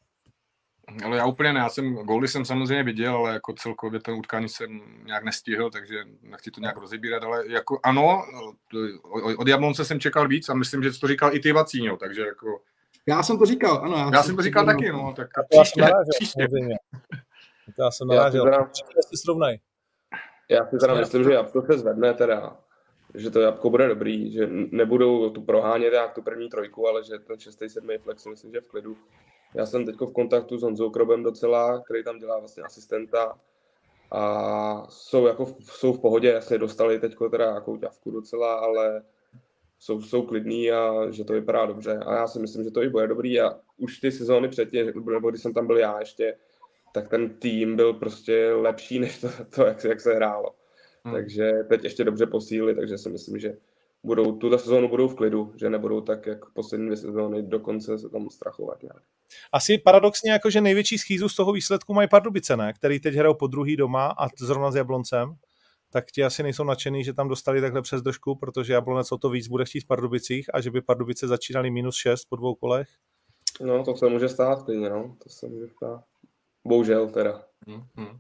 [1.05, 4.49] Ale já úplně ne, já jsem, góly jsem samozřejmě viděl, ale jako celkově ten utkání
[4.49, 8.25] jsem nějak nestihl, takže nechci to nějak rozebírat, ale jako ano,
[9.37, 12.61] od Jablonce jsem čekal víc a myslím, že to říkal i ty Vacíňo, takže jako...
[13.07, 13.97] Já jsem to říkal, ano.
[13.97, 16.49] Já, já jsem to říkal taky, no, tak příště, příště.
[17.79, 18.69] Já jsem narážel, já
[19.01, 19.59] si srovnaj.
[20.49, 22.57] Já si teda myslím, že Jabko se zvedne teda,
[23.15, 27.19] že to Jabko bude dobrý, že nebudou tu prohánět jak tu první trojku, ale že
[27.19, 28.97] ten šestý, sedmý flex myslím, že v klidu
[29.55, 33.39] já jsem teď v kontaktu s Honzou Krobem docela, který tam dělá vlastně asistenta
[34.11, 39.03] a jsou, jako, jsou v pohodě, jasně dostali teď teda nějakou ťavku docela, ale
[39.79, 41.99] jsou, jsou klidní a že to vypadá dobře.
[42.07, 45.31] A já si myslím, že to i bude dobrý a už ty sezóny předtím, nebo
[45.31, 46.37] když jsem tam byl já ještě,
[46.95, 50.55] tak ten tým byl prostě lepší než to, to jak, jak se hrálo.
[51.05, 51.15] Hmm.
[51.15, 53.57] Takže teď ještě dobře posílili, takže si myslím, že
[54.03, 58.09] budou, tuto sezónu budou v klidu, že nebudou tak, jak poslední dvě sezóny dokonce se
[58.09, 59.03] tam strachovat nějak.
[59.53, 62.73] Asi paradoxně jako, že největší schýzu z toho výsledku mají Pardubice, ne?
[62.73, 65.37] Který teď hrajou po druhý doma a zrovna s Jabloncem
[65.93, 69.31] tak ti asi nejsou nadšený, že tam dostali takhle přes držku, protože Jablonec o to
[69.31, 72.89] víc bude chtít v Pardubicích a že by Pardubice začínali minus 6 po dvou kolech.
[73.61, 75.17] No, to se může stát klidně, no.
[75.23, 76.05] To se může stát.
[76.67, 77.45] Bohužel teda.
[77.67, 78.19] Mm-hmm.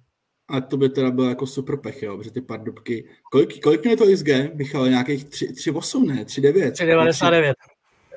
[0.48, 3.08] A to by teda bylo jako super pech, jo, protože ty pardubky...
[3.32, 4.88] Kolik, kolik měl to XG, Michal?
[4.88, 6.24] Nějakých 3,8, ne?
[6.24, 6.70] 3,9?
[6.70, 7.54] 3,99.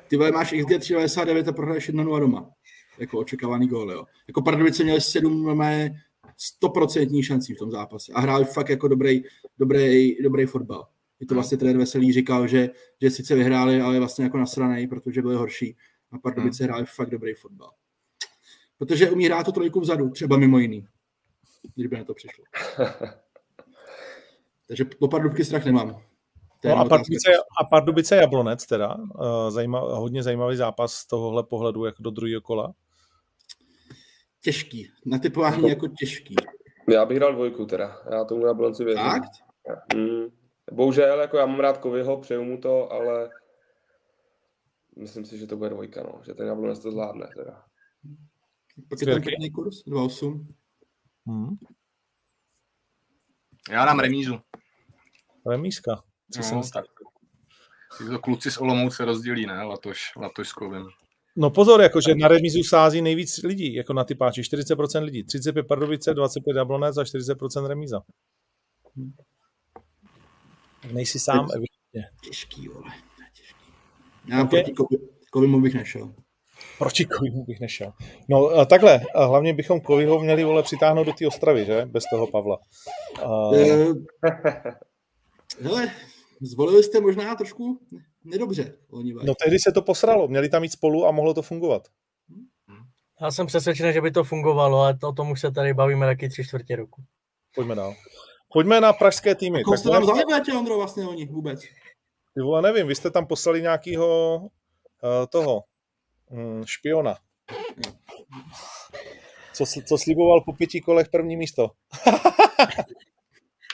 [0.08, 2.50] Ty vole, máš XG 3,99 a prohraješ 1-0 doma.
[2.98, 4.04] Jako očekávaný gól, jo.
[4.26, 5.90] Jako Pardubice měli 7 mé
[6.62, 9.22] 100% šancí v tom zápase a hráli fakt jako dobrý,
[9.58, 10.88] dobrý, dobrý fotbal.
[11.20, 12.70] Je to vlastně trenér Veselý říkal, že,
[13.02, 15.76] že sice vyhráli, ale vlastně jako nasranej, protože byli horší.
[16.12, 16.68] A Pardubice hmm.
[16.68, 17.70] hráli fakt dobrý fotbal.
[18.78, 20.86] Protože umí hrát to trojku vzadu, třeba mimo jiný.
[21.74, 22.44] kdyby na to přišlo.
[24.68, 26.02] Takže po Pardubky strach nemám.
[26.64, 27.30] No a, Pardubice,
[27.60, 32.40] a Pardubice Jablonec teda, uh, zajímav, hodně zajímavý zápas z tohohle pohledu jako do druhého
[32.40, 32.74] kola.
[34.44, 35.68] Těžký, na typování no.
[35.68, 36.34] jako těžký.
[36.88, 39.04] Já bych dal dvojku teda, já tomu Jablonci věřím.
[39.04, 39.30] Fakt?
[39.94, 40.26] Mm.
[40.72, 43.30] Bohužel, jako já mám rád Kovyho, přeju mu to, ale
[44.96, 46.20] myslím si, že to bude dvojka, no.
[46.26, 47.28] že ten Jablonec to zvládne.
[47.36, 47.64] Teda.
[48.88, 50.46] Pak je tam pěkný kurz, 2,8.
[51.26, 51.56] Hmm.
[53.70, 54.40] Já dám remízu.
[55.46, 56.02] Remízka.
[56.32, 56.84] Co no, jsem tak.
[58.10, 59.62] To kluci z Olomouce rozdělí, ne?
[59.62, 60.88] Latoš, Latoš s Kovem.
[61.36, 65.24] No pozor, jakože na remízu sází nejvíc lidí, jako na typáči, 40% lidí.
[65.24, 68.00] 35 Pardubice, 25 Jablonec a 40% remíza.
[70.92, 72.18] Nejsi sám, evidentně.
[72.24, 72.90] Těžký, vole.
[73.36, 73.72] Těžký.
[74.26, 74.62] Já okay.
[74.62, 74.96] proti
[75.30, 76.14] Kovimu bych nešel.
[76.78, 77.92] Proti Kovimu bych nešel.
[78.28, 81.86] No takhle, hlavně bychom Koviho měli vole přitáhnout do té Ostravy, že?
[81.86, 82.58] Bez toho Pavla.
[83.24, 83.94] Uh...
[85.60, 85.90] Hele,
[86.40, 87.80] zvolili jste možná trošku
[88.24, 88.78] nedobře.
[89.24, 91.88] No tehdy se to posralo, měli tam jít spolu a mohlo to fungovat.
[93.20, 96.28] Já jsem přesvědčený, že by to fungovalo, ale o tom už se tady bavíme taky
[96.28, 97.02] tři čtvrtě roku.
[97.54, 97.94] Pojďme dál.
[98.52, 99.64] Pojďme na pražské týmy.
[99.64, 100.22] Koho jste tam vzali,
[100.58, 101.60] Ondro, vlastně oni vůbec?
[102.34, 104.50] Ty vole, nevím, vy jste tam poslali nějakého uh,
[105.30, 105.62] toho
[106.30, 107.16] um, špiona.
[109.52, 111.70] Co, co sliboval po pěti kolech první místo.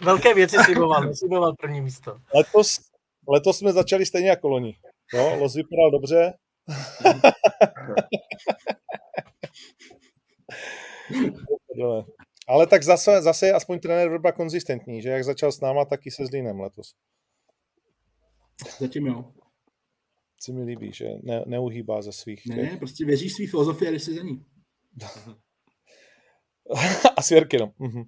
[0.05, 2.21] Velké věci sliboval, sliboval první místo.
[2.35, 2.81] Letos,
[3.29, 4.77] letos jsme začali stejně jako loni.
[5.15, 6.33] No, Los vypadal dobře.
[12.49, 16.07] Ale tak zase, zase je aspoň trenér Vrba konzistentní, že jak začal s náma, tak
[16.07, 16.95] i se Zlínem letos.
[18.79, 19.25] Zatím jo.
[20.41, 22.47] Si mi líbí, že ne, neuhýbá ze svých.
[22.47, 22.79] Ne, těch.
[22.79, 24.45] prostě věří svý filozofii a si za ní.
[27.17, 27.73] a svěrky, no.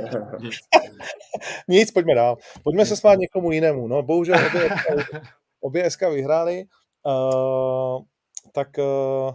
[1.68, 2.36] Nic, pojďme dál.
[2.62, 3.88] Pojďme se smát někomu jinému.
[3.88, 4.68] No, bohužel obě,
[5.60, 6.64] obě SK vyhráli.
[7.06, 8.02] Uh,
[8.52, 9.34] tak uh,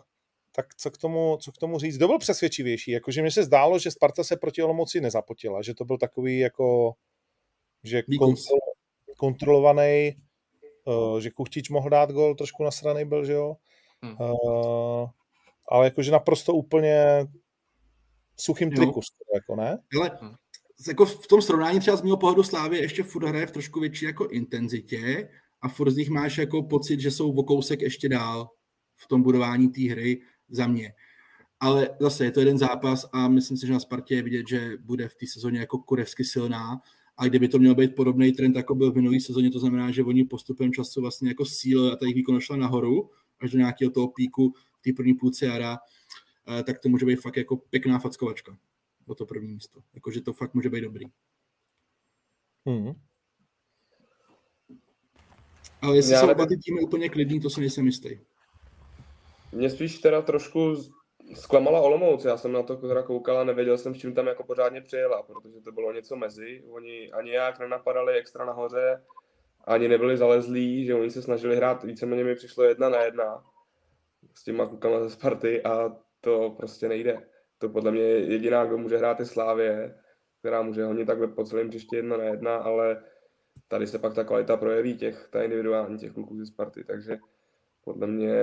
[0.55, 1.97] tak co k tomu, co k tomu říct?
[1.97, 2.91] Kdo byl přesvědčivější?
[2.91, 6.93] Jakože mně se zdálo, že Sparta se proti Olomouci nezapotila, že to byl takový jako,
[7.84, 8.59] že kontrol,
[9.18, 10.16] kontrolovaný,
[10.86, 13.55] uh, že Kuchtič mohl dát gol, trošku nasraný byl, že jo?
[14.01, 14.16] Hmm.
[14.20, 15.09] Uh,
[15.70, 17.26] ale jakože naprosto úplně
[18.38, 18.76] suchým jo.
[18.76, 19.01] triku,
[19.36, 19.78] jako ne?
[19.99, 20.20] Ale.
[20.88, 24.06] Jako v tom srovnání třeba z mého pohledu Slávy ještě furt hraje v trošku větší
[24.06, 25.30] jako intenzitě
[25.62, 28.50] a furt z nich máš jako pocit, že jsou o kousek ještě dál
[28.96, 30.94] v tom budování té hry za mě.
[31.60, 34.72] Ale zase je to jeden zápas a myslím si, že na Spartě je vidět, že
[34.80, 36.82] bude v té sezóně jako kurevsky silná
[37.18, 40.04] a kdyby to měl být podobný trend, jako byl v minulé sezóně, to znamená, že
[40.04, 43.10] oni postupem času vlastně jako síl a ta jejich výkon šla nahoru
[43.40, 45.78] až do nějakého toho píku v té první půlce jara,
[46.60, 48.58] eh, tak to může být fakt jako pěkná fackovačka
[49.12, 49.80] o to první místo.
[49.93, 51.05] Jakože to fakt může být dobrý.
[52.66, 52.93] Hmm.
[55.82, 58.20] Ale jestli Já jsou oba ty týmy úplně klidný, to se nejsem jistý.
[59.51, 60.76] Mě spíš teda trošku
[61.36, 64.43] zklamala Olomouc, já jsem na to teda koukal a nevěděl jsem, s čím tam jako
[64.43, 66.64] pořádně přijela, protože to bylo něco mezi.
[66.70, 69.03] Oni ani jak nenapadali extra nahoře,
[69.64, 73.45] ani nebyli zalezlí, že oni se snažili hrát, víceméně mi přišlo jedna na jedna
[74.34, 77.31] s těma klukama ze Sparty a to prostě nejde.
[77.62, 79.99] To podle mě jediná, kdo může hrát je Slávě,
[80.39, 83.03] která může honit takhle po celém příště jedna na jedna, ale
[83.68, 87.18] tady se pak ta kvalita projeví těch, ta individuální těch kluků ze Sparty, takže
[87.84, 88.36] podle mě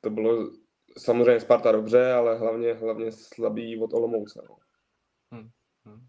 [0.00, 0.50] to bylo
[0.98, 4.42] samozřejmě Sparta dobře, ale hlavně, hlavně slabý od Olomouce.
[4.48, 4.56] No.
[5.32, 5.48] Hmm.
[5.86, 6.06] Hmm.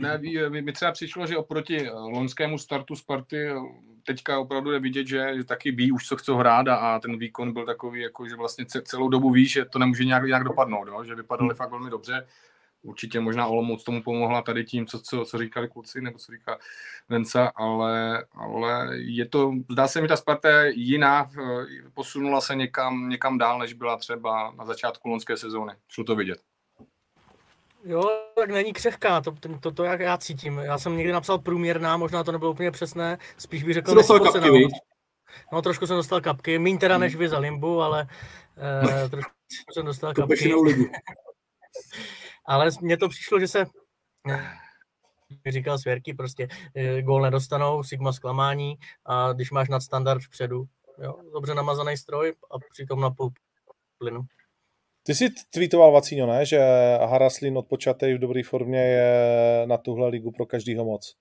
[0.00, 0.18] Ne,
[0.48, 3.48] mi, mi třeba přišlo, že oproti loňskému startu Sparty
[4.06, 7.18] teďka opravdu je vidět, že, že taky ví už, co chce hrát a, a ten
[7.18, 10.88] výkon byl takový, jako, že vlastně celou dobu ví, že to nemůže nějak, nějak dopadnout,
[10.88, 11.04] jo?
[11.04, 11.56] že vypadali hmm.
[11.56, 12.26] fakt velmi dobře
[12.84, 16.58] určitě možná Olomouc tomu pomohla tady tím, co, co, co říkali kluci, nebo co říká
[17.08, 21.30] Venca, ale, ale je to, zdá se mi, ta Sparta jiná,
[21.94, 25.72] posunula se někam, někam dál, než byla třeba na začátku lonské sezóny.
[25.88, 26.53] Šlo to vidět.
[27.86, 30.58] Jo, tak není křehká, to, to, to jak já cítím.
[30.58, 34.68] Já jsem někdy napsal průměrná, možná to nebylo úplně přesné, spíš bych řekl kapky,
[35.52, 38.06] No, trošku jsem dostal kapky, méně teda než vy za Limbu, ale
[39.04, 39.32] eh, trošku
[39.72, 40.54] jsem dostal kapky.
[42.46, 43.66] Ale mně to přišlo, že se
[45.46, 50.64] říkal Svěrky, prostě eh, gól nedostanou, Sigma zklamání a když máš nadstandard vpředu,
[51.02, 53.32] jo, dobře namazaný stroj a přitom na půl
[53.98, 54.20] plynu.
[55.06, 56.46] Ty jsi tweetoval, Vacíňo, ne?
[56.46, 56.58] že
[57.00, 59.12] Haraslin od počátku v dobré formě je
[59.66, 61.16] na tuhle ligu pro každýho moc.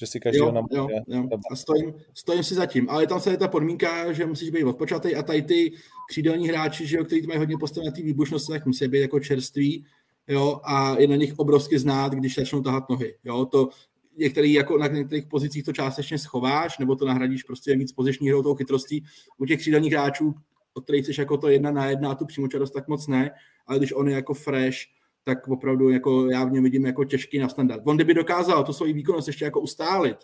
[0.00, 1.28] Že si každýho jo, jo, jo.
[1.50, 2.90] A stojím, stojím si zatím.
[2.90, 5.72] Ale tam se je ta podmínka, že musíš být od počátku a tady ty
[6.10, 9.84] křídelní hráči, že jo, kteří mají hodně postavené té výbušnosti, tak musí být jako čerství
[10.28, 13.68] jo, a je na nich obrovsky znát, když začnou tahat nohy, jo, to
[14.16, 18.42] některý, jako na některých pozicích to částečně schováš, nebo to nahradíš prostě víc poziční hrou
[18.42, 19.04] tou chytrostí.
[19.38, 20.34] U těch křídelních hráčů,
[20.74, 23.30] od kterých jsi jako to jedna na jedna a tu přímočarost tak moc ne,
[23.66, 24.78] ale když on je jako fresh,
[25.24, 27.82] tak opravdu jako já v něm vidím jako těžký na standard.
[27.86, 30.16] On kdyby dokázal to svoji výkonnost ještě jako ustálit,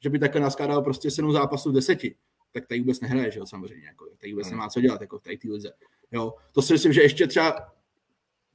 [0.00, 2.14] že by takhle naskádal prostě 7 zápasů v deseti,
[2.52, 5.22] tak tady vůbec nehraje, že jo, samozřejmě, jako, tady vůbec nemá co dělat, jako v
[5.22, 5.72] té lize.
[6.12, 7.72] Jo, to si myslím, že ještě třeba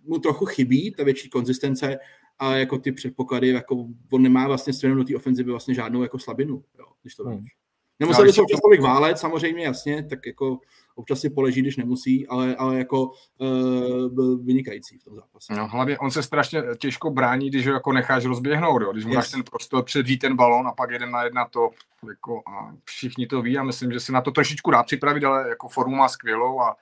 [0.03, 1.99] mu trochu chybí, ta větší konzistence,
[2.39, 6.19] ale jako ty předpoklady, jako on nemá vlastně stranou do té ofenzivy vlastně žádnou jako
[6.19, 7.45] slabinu, jo, když to hmm.
[7.99, 10.59] Nemusel by občas tolik válet, samozřejmě, jasně, tak jako
[10.95, 15.53] občas si poleží, když nemusí, ale, ale jako uh, byl vynikající v tom zápase.
[15.53, 18.91] No, hlavně on se strašně těžko brání, když ho jako necháš rozběhnout, jo?
[18.91, 19.15] když mu yes.
[19.15, 21.69] dáš ten prostor, předví ten balón a pak jeden na jedna to,
[22.09, 25.49] jako, a všichni to ví a myslím, že si na to trošičku dá připravit, ale
[25.49, 26.75] jako formu má skvělou a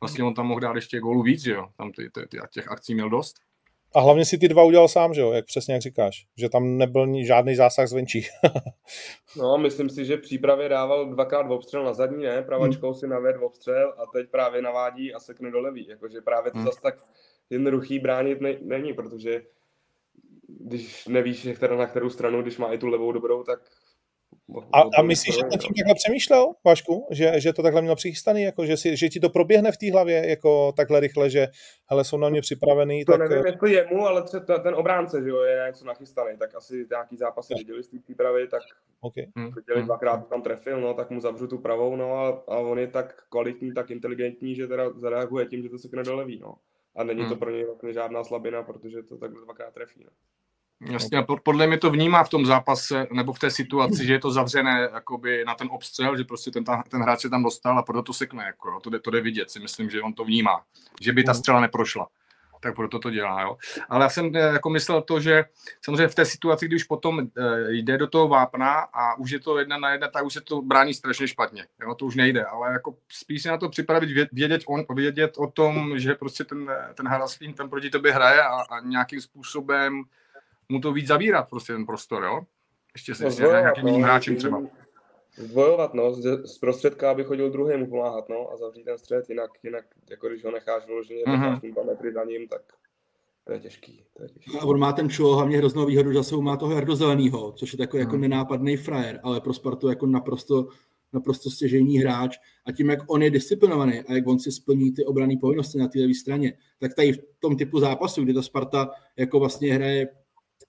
[0.00, 2.68] vlastně on tam mohl dát ještě gólu víc, že jo, tam ty, ty, ty, těch
[2.68, 3.36] akcí měl dost.
[3.94, 6.76] A hlavně si ty dva udělal sám, že jo, jak přesně jak říkáš, že tam
[6.76, 8.26] nebyl žádný zásah zvenčí.
[9.36, 12.42] no, myslím si, že v přípravě dával dvakrát obstřel na zadní, ne?
[12.42, 12.94] Pravačkou hmm.
[12.94, 15.88] si naved obstřel a teď právě navádí a sekne do levý.
[15.88, 16.66] Jakože právě to hmm.
[16.66, 16.94] zase tak
[17.50, 19.42] jednoduchý bránit ne- není, protože
[20.48, 23.60] když nevíš, na kterou stranu, když má i tu levou dobrou, tak
[24.72, 27.06] a, a myslíš, že tím takhle přemýšlel, Vašku?
[27.10, 29.92] Že, že to takhle měl přichystaný, jako že, si, že ti to proběhne v té
[29.92, 31.48] hlavě jako takhle rychle, že
[31.86, 33.04] hele, jsou na mě připravený.
[33.04, 33.20] To tak...
[33.20, 37.16] nevím, jestli jemu, ale třeba ten obránce, že jo, je něco nachystaný, tak asi nějaký
[37.16, 38.62] zápasy viděli z té přípravy, tak
[39.00, 39.26] okay.
[39.36, 39.86] viděli hmm.
[39.86, 43.22] dvakrát tam trefil, no, tak mu zavřu tu pravou, no a, a on je tak
[43.28, 46.54] kvalitní, tak inteligentní, že teda zareaguje tím, že to se do levý, no.
[46.96, 47.30] A není hmm.
[47.30, 50.10] to pro něj vlastně žádná slabina, protože to takhle dvakrát trefí, no.
[50.80, 54.30] Jasně, podle mě to vnímá v tom zápase nebo v té situaci, že je to
[54.30, 58.02] zavřené jakoby na ten obstřel, že prostě ten, ten hráč se tam dostal a proto
[58.02, 58.44] to sekne.
[58.44, 60.62] Jako, to, jde, to jde vidět, si myslím, že on to vnímá,
[61.00, 61.38] že by ta mhm.
[61.38, 62.06] střela neprošla.
[62.60, 63.42] Tak proto to dělá.
[63.42, 63.56] Jo.
[63.88, 65.44] Ale já jsem eh, jako myslel to, že
[65.84, 69.58] samozřejmě v té situaci, když potom eh, jde do toho vápna a už je to
[69.58, 71.66] jedna na jedna, tak už se to brání strašně špatně.
[71.82, 75.46] Jo, to už nejde, ale jako spíš se na to připravit, vědět, on, vědět o
[75.46, 80.04] tom, že prostě ten, ten hráč tam proti tobě hraje a, a nějakým způsobem
[80.68, 82.40] mu to víc zabírat prostě ten prostor, jo?
[82.94, 84.62] Ještě se no, nějakým no, hráčem třeba.
[85.36, 86.14] Zdvojovat, no,
[86.44, 90.44] z prostředka, aby chodil druhému pomáhat, no, a zavřít ten střed, jinak, jinak jako když
[90.44, 91.72] ho necháš vyloženě, mm-hmm.
[91.72, 92.62] dva metry za ním, tak
[93.48, 94.04] to je těžký.
[94.16, 94.58] To je těžký.
[94.58, 97.72] A on má ten čulo hlavně hroznou výhodu, že jsou má toho Jardo Zelenýho, což
[97.72, 98.22] je takový jako mm.
[98.22, 100.68] jako nenápadný frajer, ale pro Spartu jako naprosto,
[101.12, 105.04] naprosto stěžejní hráč a tím, jak on je disciplinovaný a jak on si splní ty
[105.04, 108.90] obrané povinnosti na té levé straně, tak tady v tom typu zápasu, kdy ta Sparta
[109.16, 110.08] jako vlastně hraje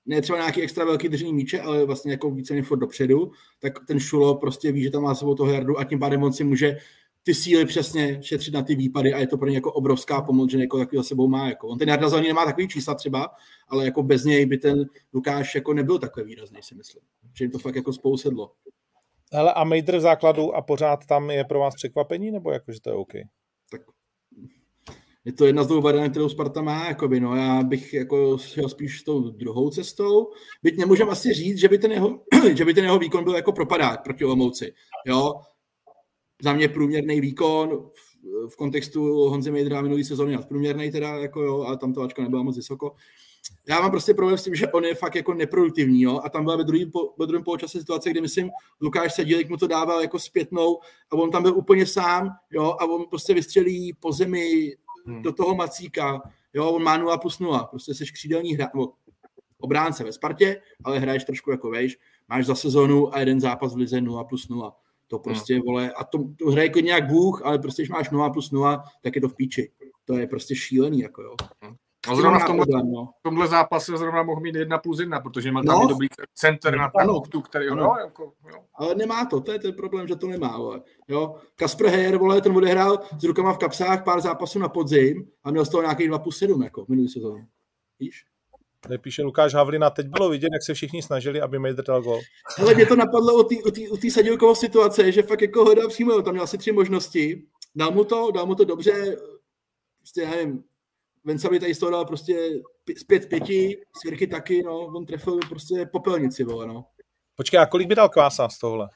[0.05, 3.99] ne třeba nějaký extra velký držení míče, ale vlastně jako více furt dopředu, tak ten
[3.99, 6.77] Šulo prostě ví, že tam má sebou toho Jardu a tím pádem on si může
[7.23, 10.51] ty síly přesně šetřit na ty výpady a je to pro ně jako obrovská pomoc,
[10.51, 11.49] že někoho za sebou má.
[11.49, 11.67] Jako.
[11.67, 13.29] On ten Jarda Zelený nemá takový čísla třeba,
[13.67, 17.03] ale jako bez něj by ten Lukáš jako nebyl takový výrazný, si myslím.
[17.33, 18.51] Že jim to fakt jako spousedlo.
[19.33, 22.81] Hele, a Mejdr v základu a pořád tam je pro vás překvapení, nebo jako, že
[22.81, 23.13] to je OK?
[25.25, 28.69] Je to jedna z dvou variant, kterou Sparta má, jakoby, no, já bych jako šel
[28.69, 30.31] spíš tou druhou cestou,
[30.63, 32.19] byť nemůžeme asi říct, že by ten jeho,
[32.53, 34.73] že by ten jeho výkon byl jako propadák proti Olomouci,
[35.05, 35.33] jo,
[36.41, 41.61] za mě průměrný výkon v, v kontextu Honzy Mejdra minulý sezóny nadprůměrný teda, jako jo,
[41.61, 42.95] ale tam to ačka nebyla moc vysoko.
[43.69, 46.43] Já mám prostě problém s tím, že on je fakt jako neproduktivní, jo, a tam
[46.43, 48.49] byla ve druhém, po, ve druhém poločase situace, kdy myslím,
[48.81, 50.79] Lukáš Sedílek mu to dával jako zpětnou
[51.11, 54.75] a on tam byl úplně sám, jo, a on prostě vystřelí po zemi
[55.09, 55.21] hmm.
[55.21, 56.21] do toho Macíka,
[56.53, 58.93] jo, on má 0 plus 0, prostě jsi křídelní hra, nebo
[59.59, 61.97] obránce ve Spartě, ale hraješ trošku jako vejš,
[62.27, 64.75] máš za sezonu a jeden zápas v lize 0 plus 0.
[65.07, 65.23] To hmm.
[65.23, 65.63] prostě, hmm.
[65.65, 68.83] vole, a to, to hraje jako nějak Bůh, ale prostě, když máš 0 plus 0,
[69.01, 69.71] tak je to v píči.
[70.05, 71.35] To je prostě šílený, jako jo.
[71.61, 71.75] Hmm.
[72.07, 73.09] A zrovna v tomhle, no.
[73.19, 75.87] v tomhle zápase zrovna mohl mít jedna plus jedna, protože má tam no.
[75.87, 78.59] dobrý center na ten který ho, no, jako, jo.
[78.75, 80.81] Ale nemá to, to je ten problém, že to nemá, vole.
[81.07, 81.35] Jo.
[81.55, 85.65] Kasper Heyer, vole, ten odehrál s rukama v kapsách pár zápasů na podzim a měl
[85.65, 87.45] z toho nějaký 2 plus 7, jako minulý sezónu.
[87.99, 88.25] Víš?
[88.79, 92.19] Tady píše Lukáš Havlina, teď bylo vidět, jak se všichni snažili, aby Mejder dal gol.
[92.59, 93.35] Ale mě to napadlo
[93.91, 97.43] o té sadilkové situace, že fakt jako hledal přímo, tam měl asi tři možnosti,
[97.75, 99.17] dal mu to, dal mu to dobře,
[99.97, 100.63] prostě nevím,
[101.25, 102.49] Venca by tady z toho dal prostě
[102.97, 106.85] zpět pěti, svěrky taky, no, on trefil prostě popelnici, vole, no.
[107.35, 108.89] Počkej, a kolik by dal Kvása z tohle?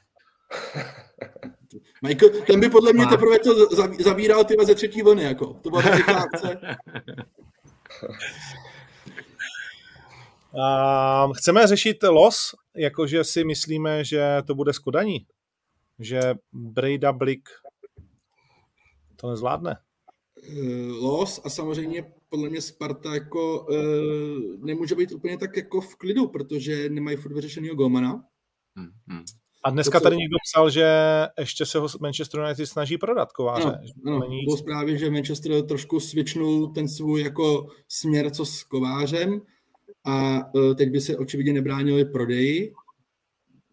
[2.02, 3.66] Michael, ten by podle mě teprve to
[4.00, 5.54] zabíral ty ze třetí vlny, jako.
[5.54, 5.82] To byla
[6.16, 6.60] akce.
[10.52, 15.26] Um, chceme řešit los, jakože si myslíme, že to bude skodaní.
[15.98, 16.20] Že
[16.52, 17.48] Brejda Blik
[19.16, 19.76] to nezvládne.
[20.48, 25.96] Eh, los a samozřejmě podle mě Sparta jako uh, nemůže být úplně tak jako v
[25.96, 28.24] klidu, protože nemají furt vyřešenýho Gomana.
[28.76, 29.24] Hmm, hmm.
[29.64, 30.86] A dneska tady někdo psal, že
[31.38, 33.78] ještě se ho Manchester United snaží prodat kováře.
[34.04, 34.44] No, no, není...
[34.44, 39.40] Bylo zprávě, že Manchester trošku switchnul ten svůj jako směr, co s kovářem
[40.04, 42.72] a uh, teď by se očividně nebránili prodeji.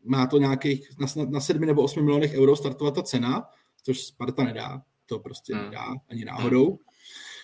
[0.03, 3.43] Má to nějakých na, na 7 nebo 8 milionech euro startovat ta cena,
[3.83, 4.81] což Sparta nedá.
[5.11, 5.65] To prostě hmm.
[5.65, 6.65] nedá ani náhodou.
[6.65, 6.77] Hmm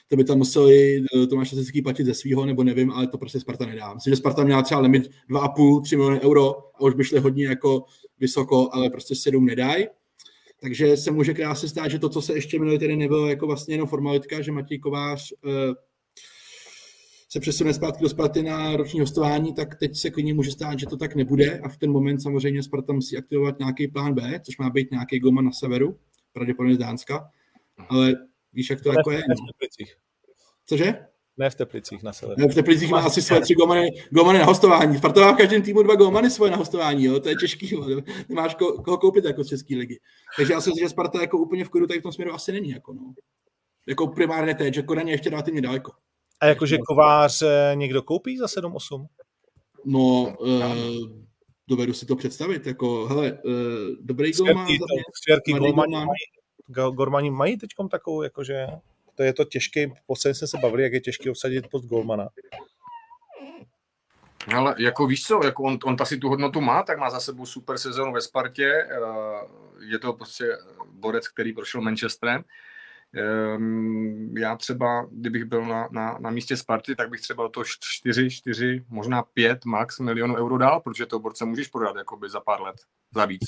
[0.09, 3.39] to by tam museli eh, Tomáš Lasický platit ze svého, nebo nevím, ale to prostě
[3.39, 3.93] Sparta nedá.
[3.93, 7.45] Myslím, že Sparta měla třeba limit 2,5, 3 miliony euro a už by šli hodně
[7.45, 7.85] jako
[8.19, 9.87] vysoko, ale prostě 7 nedají.
[10.61, 13.73] Takže se může krásně stát, že to, co se ještě minulý tedy nebylo jako vlastně
[13.73, 15.51] jenom formalitka, že Matěj Kovář uh,
[17.29, 20.85] se přesune zpátky do Sparty na roční hostování, tak teď se klidně může stát, že
[20.85, 24.57] to tak nebude a v ten moment samozřejmě Sparta musí aktivovat nějaký plán B, což
[24.57, 25.97] má být nějaký goma na severu,
[26.33, 27.29] pravděpodobně z Dánska,
[27.89, 28.15] ale
[28.57, 29.17] Víš, jak to jako je?
[29.17, 29.95] v Teplicích.
[30.65, 31.05] Cože?
[31.37, 32.41] Ne v Teplicích na severu.
[32.41, 34.97] Ne, v Teplicích má asi svoje tři gomany, gomany na hostování.
[34.97, 37.19] Sparta má v každém týmu dva gomany svoje na hostování, jo?
[37.19, 38.01] to je těžký, jo?
[38.29, 39.99] nemáš ko, koho koupit jako z České ligy.
[40.37, 42.51] Takže já si myslím, že Sparta jako úplně v klidu tady v tom směru asi
[42.51, 42.69] není.
[42.69, 43.13] Jako, no.
[43.87, 45.91] jako primárně teď, že Kodaň je ještě relativně daleko.
[46.41, 49.05] A jakože kovář eh, někdo koupí za 7-8?
[49.85, 50.75] No, uh,
[51.67, 52.67] dovedu si to představit.
[52.67, 53.51] Jako, hele, uh,
[54.01, 54.67] dobrý gol má.
[55.23, 55.53] Svěrky,
[56.67, 58.67] Gormani mají teď takovou, jakože
[59.15, 62.29] to je to těžké, posledně jsme se bavili, jak je těžké obsadit post Golmana.
[64.55, 67.45] Ale jako víš co, jako on, on si tu hodnotu má, tak má za sebou
[67.45, 68.87] super sezónu ve Spartě.
[68.89, 68.97] Eh,
[69.79, 70.57] je to prostě
[70.91, 72.43] borec, který prošel Manchesterem.
[73.15, 78.29] Ehm, já třeba, kdybych byl na, na, na místě Sparty, tak bych třeba to 4,
[78.29, 82.61] 4, možná 5 max milionů euro dal, protože to borce můžeš prodat jakoby za pár
[82.61, 82.75] let,
[83.15, 83.45] za víc.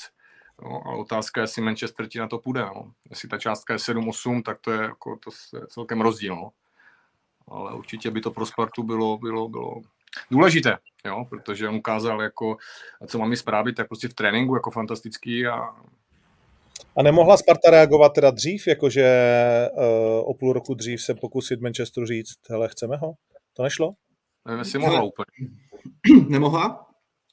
[0.62, 2.60] No, ale otázka je, jestli Manchester ti na to půjde.
[2.60, 2.92] No.
[3.10, 6.36] Jestli ta částka je 7-8, tak to je, jako, to je celkem rozdíl.
[6.36, 6.50] No.
[7.48, 9.74] Ale určitě by to pro Spartu bylo, bylo, bylo
[10.30, 12.56] důležité, jo, protože on ukázal, jako,
[13.06, 15.68] co mám zprávy, tak prostě v tréninku jako fantastický a
[16.96, 19.06] a nemohla Sparta reagovat teda dřív, jakože
[19.72, 19.84] uh,
[20.30, 23.12] o půl roku dřív se pokusit Manchesteru říct, hele, chceme ho?
[23.56, 23.90] To nešlo?
[24.46, 25.50] Nevím, jestli mohla úplně.
[26.28, 26.86] Nemohla,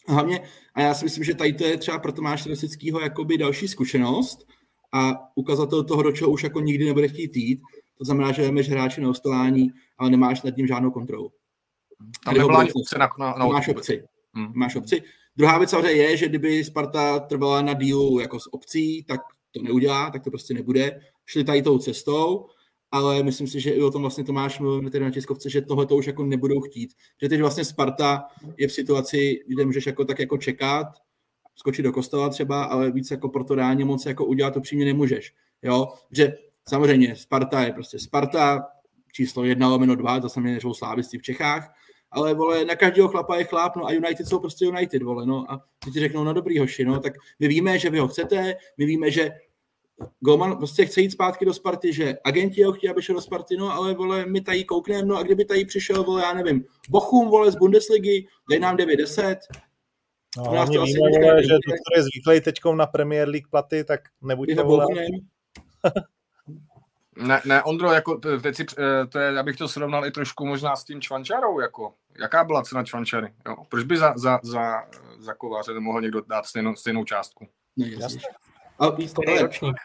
[0.08, 0.40] hlavně,
[0.74, 4.48] a já si myslím, že tady to je třeba pro Tomáše Rosického jakoby další zkušenost
[4.94, 7.60] a ukazatel toho, do čeho už jako nikdy nebude chtít jít.
[7.98, 11.32] To znamená, že jdeš hráče na ostování, ale nemáš nad ním žádnou kontrolu.
[12.26, 14.04] Tady nebyla ani obce na, na, na máš obci.
[14.34, 14.52] Hmm.
[14.56, 15.04] Máš obci.
[15.36, 19.62] Druhá věc samozřejmě je, že kdyby Sparta trvala na dílu jako s obcí, tak to
[19.62, 21.00] neudělá, tak to prostě nebude.
[21.26, 22.48] Šli tady tou cestou
[22.92, 25.86] ale myslím si, že i o tom vlastně Tomáš mluvil tedy na tiskovce, že tohle
[25.86, 26.94] to už jako nebudou chtít.
[27.22, 28.24] Že teď vlastně Sparta
[28.58, 30.88] je v situaci, kde můžeš jako tak jako čekat,
[31.56, 35.34] skočit do kostela třeba, ale víc jako proto reálně moc jako udělat to přímě nemůžeš.
[35.62, 35.88] Jo?
[36.12, 36.34] Že
[36.70, 38.68] samozřejmě Sparta je prostě Sparta,
[39.14, 41.74] číslo jedna lomeno dva, to samozřejmě jsou slávisti v Čechách,
[42.12, 45.52] ale vole, na každého chlapa je chlap, no a United jsou prostě United, vole, no
[45.52, 48.86] a ti řeknou, no dobrý hoši, no, tak my víme, že vy ho chcete, my
[48.86, 49.32] víme, že
[50.20, 53.58] Golman prostě chce jít zpátky do Sparty, že agenti ho chtějí, aby šel do Sparty,
[53.58, 57.30] no ale vole, my tady koukneme, no a kdyby tady přišel, vole, já nevím, Bochum,
[57.30, 59.36] vole, z Bundesligy, dej nám 9-10.
[60.38, 64.64] No, hlavně víme, vole, že doktor je zvyklý teď na Premier League platy, tak nebuďte,
[64.64, 64.86] vole.
[67.20, 70.46] Ne, ne, Ondro, jako teď si, eh, to je, já bych to srovnal i trošku
[70.46, 73.56] možná s tím Čvančarou, jako, jaká byla cena Čvančary, jo?
[73.70, 74.84] Proč by za, za, za,
[75.20, 77.48] za kováře nemohl někdo dát stejnou, stejnou částku?
[77.76, 78.22] Ne, jasně.
[78.80, 78.96] A
[79.42, 79.76] ročník.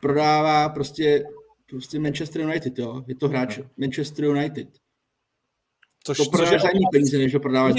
[0.00, 1.24] Prodává prostě,
[1.70, 3.02] prostě Manchester United, jo.
[3.06, 3.68] Je to hráč hmm.
[3.76, 4.68] Manchester United.
[6.04, 7.70] Což, to prodává za peníze, než ho prodává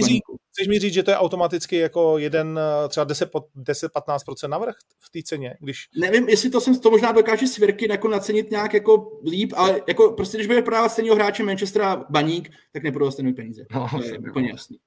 [0.57, 2.59] Chceš mi říct, že to je automaticky jako jeden,
[2.89, 5.57] třeba 10-15% navrh v té ceně?
[5.59, 5.78] Když...
[5.99, 10.11] Nevím, jestli to jsem to možná dokáže svěrky jako nacenit nějak jako líp, ale jako
[10.11, 13.65] prostě, když bude prodávat stejného hráče Manchestera baník, tak neprodá stejné peníze.
[13.72, 14.78] No, to je úplně jasný.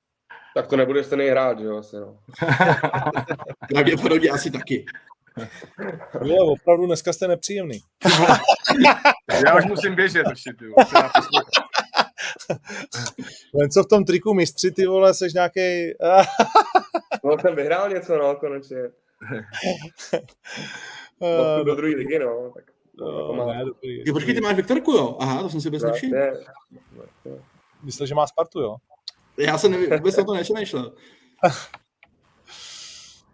[0.54, 2.18] Tak to nebude stejný hráč, jo, asi, no.
[3.68, 4.84] Pravděpodobně asi taky.
[6.24, 7.78] Jo, opravdu dneska jste nepříjemný.
[9.46, 10.64] Já už musím běžet ještě, ty
[13.54, 15.60] Len co v tom triku mistři, ty vole, seš nějaký.
[17.24, 18.78] no, jsem vyhrál něco, no, konečně.
[21.22, 22.52] Uh, do druhé ligy, no.
[22.54, 22.64] Tak,
[23.36, 25.16] no, ne, dobrý, jo, počkej, ty máš Viktorku, jo?
[25.20, 26.16] Aha, to jsem si bez nevšiml.
[27.82, 28.76] Myslel, že má Spartu, jo?
[29.38, 30.92] Já jsem nevím, vůbec na to nešel.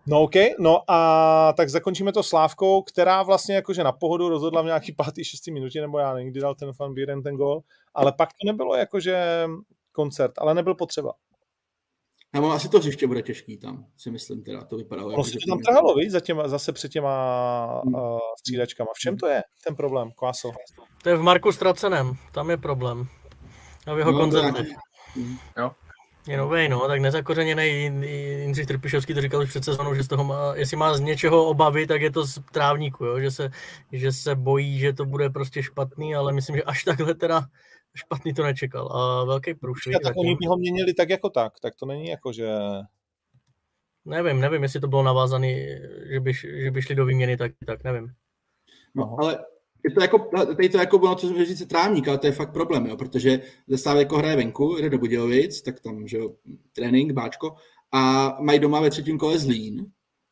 [0.09, 4.65] No OK, no a tak zakončíme to Slávkou, která vlastně jakože na pohodu rozhodla v
[4.65, 7.61] nějaký pátý, šestý minutě, nebo já někdy dal ten fan Bíren ten gol,
[7.95, 9.47] ale pak to nebylo jakože
[9.93, 11.13] koncert, ale nebyl potřeba.
[12.33, 15.15] Nebo asi to hřiště bude těžký tam, si myslím teda, to vypadalo.
[15.15, 17.95] Prostě jako, tam trhalo, víc, za těma, zase před těma hmm.
[17.95, 18.91] uh, střídačkama.
[18.95, 20.53] V čem to je ten problém, Kváso?
[21.03, 23.07] To je v Marku Straceném, tam je problém.
[23.87, 24.69] A v jeho no, koncertech.
[25.59, 25.71] Jo.
[26.29, 27.85] Je nový, no, tak nezakořeněný
[28.41, 31.47] Jindřich Trpišovský to říkal už před sezónou, že z toho má, jestli má z něčeho
[31.47, 33.51] obavy, tak je to z trávníku, jo, že, se,
[33.93, 37.47] že se bojí, že to bude prostě špatný, ale myslím, že až takhle teda
[37.95, 39.97] špatný to nečekal a velký průšvih.
[40.03, 42.49] Tak oni by ho měnili tak jako tak, tak to není jako, že...
[44.05, 45.55] Nevím, nevím, jestli to bylo navázané,
[46.13, 48.13] že by, že by šli do výměny, tak, tak nevím.
[48.95, 49.39] No, ale
[49.87, 52.53] je to jako, tady to jako bylo, co jsem říct, trávník, ale to je fakt
[52.53, 56.35] problém, jo, protože Zastávě jako hraje venku, jde do Budějovic, tak tam, že jo,
[56.73, 57.55] trénink, báčko,
[57.93, 59.87] a mají doma ve třetím kole Zlín,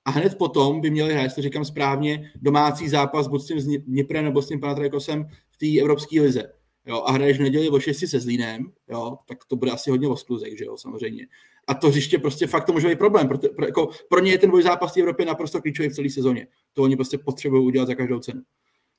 [0.05, 4.25] a hned potom by měli hrát, to říkám správně, domácí zápas buď s tím Dniprem
[4.25, 6.53] nebo s tím Panathinaikosem v té evropské lize.
[6.87, 10.09] Jo, a hraješ v neděli o 6 se Zlínem, jo, tak to bude asi hodně
[10.09, 11.27] oskluzek, že jo, samozřejmě.
[11.67, 13.29] A to hřiště prostě fakt to může být problém.
[13.29, 16.11] Pro, pro, jako, pro ně je ten boj zápas v Evropě naprosto klíčový v celé
[16.11, 16.47] sezóně.
[16.73, 18.43] To oni prostě potřebují udělat za každou cenu.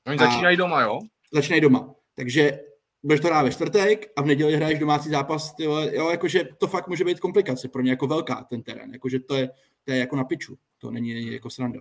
[0.06, 0.98] Oni začínají doma, jo?
[1.32, 1.94] Začínají doma.
[2.14, 2.60] Takže
[3.02, 6.66] budeš to hrát ve čtvrtek a v neděli hraješ domácí zápas, tyjo, jo, jakože to
[6.66, 9.50] fakt může být komplikace pro ně jako velká ten terén, jakože to je,
[9.84, 11.80] to je jako na piču, to není jako sranda.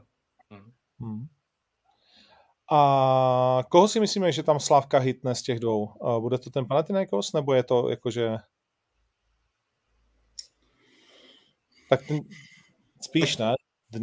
[0.99, 1.27] Hmm.
[2.71, 5.93] A koho si myslíme, že tam Slávka hitne z těch dvou?
[6.19, 8.37] Bude to ten Panathinaikos, nebo je to jakože...
[11.89, 12.19] Tak ten...
[13.01, 13.53] spíš ne?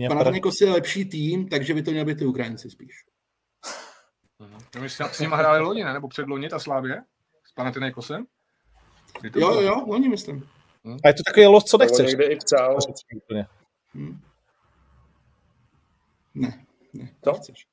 [0.09, 3.05] Panathinaikos je lepší tým, takže by to měl být ty Ukrajinci spíš.
[4.51, 5.93] No, my s nimi hráli loni, ne?
[5.93, 7.03] Nebo předloni ta Slávě?
[7.45, 8.27] S Panathinaikosem?
[9.37, 10.49] Jo, jo, loni myslím.
[10.85, 10.97] Hmm.
[11.05, 12.07] A je to takový los, co nechceš.
[12.07, 12.79] někde i psal.
[13.95, 14.21] Hmm.
[16.35, 17.33] Ne, ne, to?
[17.33, 17.67] nechceš.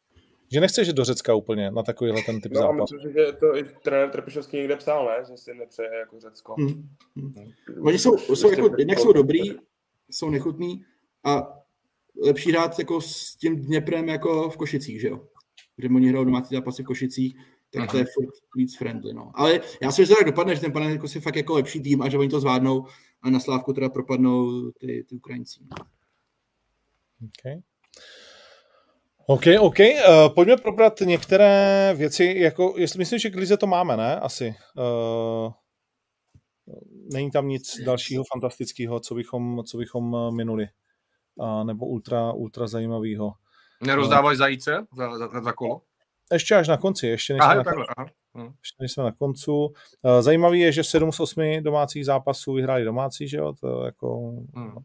[0.52, 2.92] Že nechceš do Řecka úplně na takovýhle ten typ no, zápas.
[2.92, 5.26] myslím, že to i trenér Trpišovský někde psal, ne?
[5.32, 6.56] Že si nepřeje jako Řecko.
[6.58, 6.90] Hmm.
[7.16, 7.34] Hmm.
[7.82, 9.42] Oni jsou, jsou jako, jednak jsou dobrý,
[10.10, 10.86] jsou nechutný
[11.24, 11.60] a
[12.24, 15.28] lepší hrát jako s tím Dněprem jako v Košicích, že jo?
[15.80, 17.36] Kde oni hrajou domácí zápasy v Košicích,
[17.74, 17.92] tak Aha.
[17.92, 19.14] to je furt víc friendly.
[19.14, 19.32] No.
[19.36, 21.82] Ale já si myslím, že tak dopadne, že ten panel jako si fakt jako lepší
[21.82, 22.86] tým a že oni to zvládnou
[23.22, 25.60] a na Slávku teda propadnou ty, ty Ukrajinci.
[27.24, 27.62] Okay.
[29.26, 29.80] OK, OK.
[29.80, 34.20] Uh, pojďme probrat některé věci, jako, jestli myslím, že k Lize to máme, ne?
[34.20, 34.56] Asi.
[34.78, 35.52] Uh,
[37.14, 40.68] není tam nic dalšího fantastického, co bychom, co bychom minuli.
[41.36, 43.32] Uh, nebo ultra, ultra zajímavého.
[43.84, 45.82] Nerozdáváš zajíce za, za, za kolo?
[46.34, 48.10] Ještě až na konci, ještě než, aha, takhle, na, aha.
[48.38, 48.54] Hm.
[48.60, 49.74] ještě než jsme na koncu.
[50.06, 54.18] Eh, zajímavý je, že 7 z 8 domácích zápasů vyhráli domácí, že jo, to jako
[54.56, 54.76] hmm.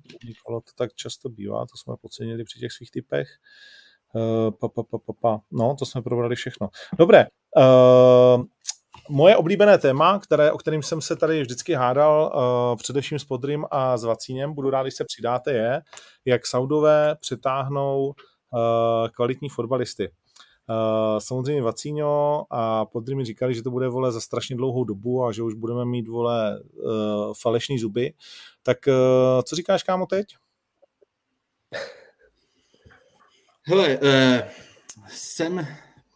[0.45, 3.28] kolo to tak často bývá, to jsme podcenili při těch svých typech.
[4.12, 5.40] Uh, pa, pa, pa, pa, pa.
[5.51, 6.68] No, to jsme probrali všechno.
[6.99, 7.26] Dobré,
[7.57, 8.45] uh,
[9.09, 13.66] moje oblíbené téma, které, o kterým jsem se tady vždycky hádal, uh, především s Podrym
[13.70, 15.82] a s Vacíněm, budu rád, když se přidáte, je,
[16.24, 18.34] jak Saudové přitáhnou Eh,
[19.12, 20.11] kvalitní fotbalisty.
[20.68, 25.24] Uh, samozřejmě Vacíňo a Podry mi říkali, že to bude vole za strašně dlouhou dobu
[25.24, 28.12] a že už budeme mít vole uh, falešný zuby.
[28.62, 30.26] Tak uh, co říkáš, kámo, teď?
[33.62, 34.48] Hele, uh,
[35.09, 35.66] jsem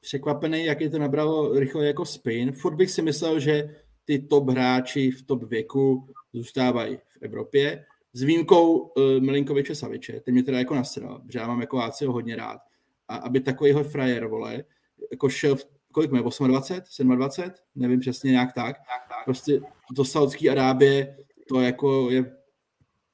[0.00, 2.52] překvapený, jak je to nabralo rychle jako spin.
[2.52, 7.84] Furt bych si myslel, že ty top hráči v top věku zůstávají v Evropě
[8.18, 12.12] s výjimkou uh, Milinkoviče Saviče, ten mě teda jako nasral, že já mám jako Ácio
[12.12, 12.60] hodně rád.
[13.08, 14.64] A aby takovýhle frajer, vole,
[15.10, 18.76] jako šel v, kolik má, 28, 27, nevím přesně, nějak tak.
[19.24, 19.60] Prostě
[19.96, 21.16] do Saudské Arábie
[21.48, 22.36] to jako je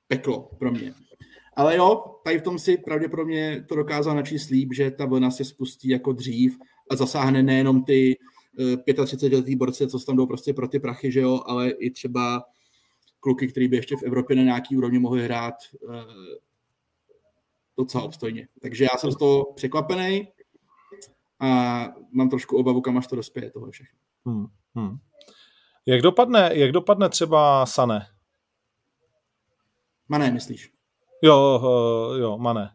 [0.09, 0.95] peklo pro mě.
[1.57, 5.45] Ale jo, tady v tom si pravděpodobně to dokázal načíst líp, že ta vlna se
[5.45, 6.59] spustí jako dřív
[6.91, 8.19] a zasáhne nejenom ty
[8.87, 12.45] 35-letý eh, borce, co tam jdou prostě pro ty prachy, že jo, ale i třeba
[13.25, 16.05] kluky, který by ještě v Evropě na nějaký úrovni mohli hrát eh,
[17.77, 18.49] docela obstojně.
[18.63, 20.29] Takže já jsem z toho překvapený
[21.41, 21.49] a
[22.11, 23.99] mám trošku obavu, kam až to dospěje tohle všechno.
[24.27, 24.97] Hmm, hmm.
[25.87, 28.07] Jak, dopadne, jak dopadne třeba Sané?
[30.09, 30.73] Mané, myslíš?
[31.23, 32.71] Jo, uh, jo, Mané.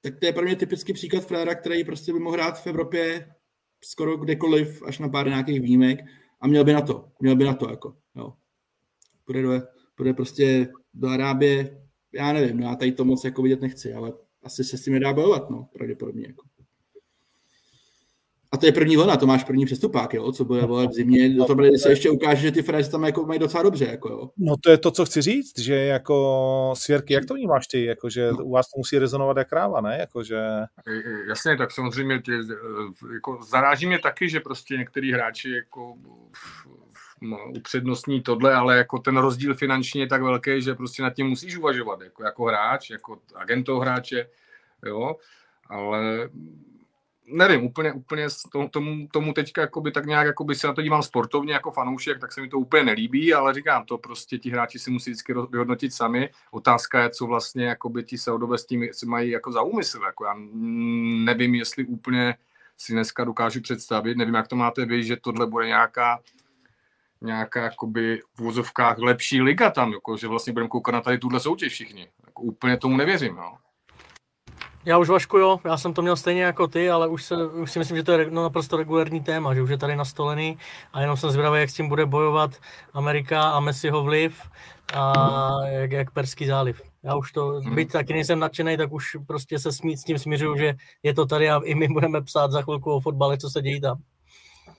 [0.00, 3.34] Tak to je pro mě typický příklad Freda, který prostě by mohl hrát v Evropě
[3.84, 6.00] skoro kdekoliv, až na pár nějakých výjimek
[6.40, 8.32] a měl by na to, měl by na to, jako, jo.
[9.24, 11.80] Půjde do, bude prostě do Arábie,
[12.12, 14.92] já nevím, no já tady to moc jako vidět nechci, ale asi se s tím
[14.92, 16.26] nedá bojovat, no, pravděpodobně.
[16.26, 16.42] Jako.
[18.52, 21.28] A to je první vlna, to máš první přestupák, jo, co bude vole v zimě,
[21.28, 24.30] do toho se ještě ukáže, že ty Frajeři tam jako mají docela dobře, jako jo.
[24.36, 28.10] No to je to, co chci říct, že jako svěrky, jak to vnímáš ty, jako
[28.10, 30.40] že u vás to musí rezonovat jak kráva, ne, jako že...
[31.28, 32.32] Jasně, tak samozřejmě tě,
[33.14, 35.94] jako zaráží mě taky, že prostě některý hráči jako
[37.56, 41.56] upřednostní tohle, ale jako ten rozdíl finančně je tak velký, že prostě nad tím musíš
[41.56, 44.28] uvažovat, jako, jako hráč, jako agent hráče,
[44.84, 45.16] jo,
[45.66, 46.30] ale
[47.28, 48.26] nevím, úplně, úplně
[48.70, 52.32] tomu, tomu teďka jakoby, tak nějak jakoby se na to dívám sportovně jako fanoušek, tak
[52.32, 55.94] se mi to úplně nelíbí, ale říkám, to prostě ti hráči si musí vždycky vyhodnotit
[55.94, 56.30] sami.
[56.50, 60.00] Otázka je, co vlastně jakoby ti Saudové s tím si mají jako za úmysl.
[60.06, 60.34] Jako já
[61.24, 62.34] nevím, jestli úplně
[62.78, 66.18] si dneska dokážu představit, nevím, jak to máte vy, že tohle bude nějaká
[67.20, 71.40] nějaká jakoby v vozovkách lepší liga tam, jako, že vlastně budeme koukat na tady tuhle
[71.40, 72.08] soutěž všichni.
[72.26, 73.36] Jako, úplně tomu nevěřím.
[73.36, 73.58] No.
[74.86, 77.72] Já už Vašku, jo, já jsem to měl stejně jako ty, ale už, se, už
[77.72, 80.58] si myslím, že to je no, naprosto regulární téma, že už je tady nastolený
[80.92, 82.50] a jenom jsem zvědavý, jak s tím bude bojovat
[82.92, 84.42] Amerika a Messiho vliv
[84.94, 85.12] a
[85.66, 86.82] jak, jak Perský záliv.
[87.02, 87.74] Já už to, hmm.
[87.74, 91.26] byť taky nejsem nadšený, tak už prostě se smít s tím směřuju, že je to
[91.26, 94.02] tady a i my budeme psát za chvilku o fotbale, co se dějí tam.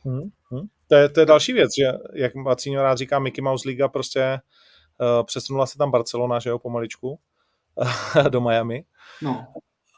[0.04, 0.30] Hmm.
[0.52, 0.68] Hmm.
[0.88, 4.40] To, je, to je další věc, že jak Macíňo rád říká, Mickey Mouse Liga prostě
[5.02, 7.20] uh, přesunula se tam Barcelona, že jo, pomaličku
[8.30, 8.86] do Miami.
[9.22, 9.48] No.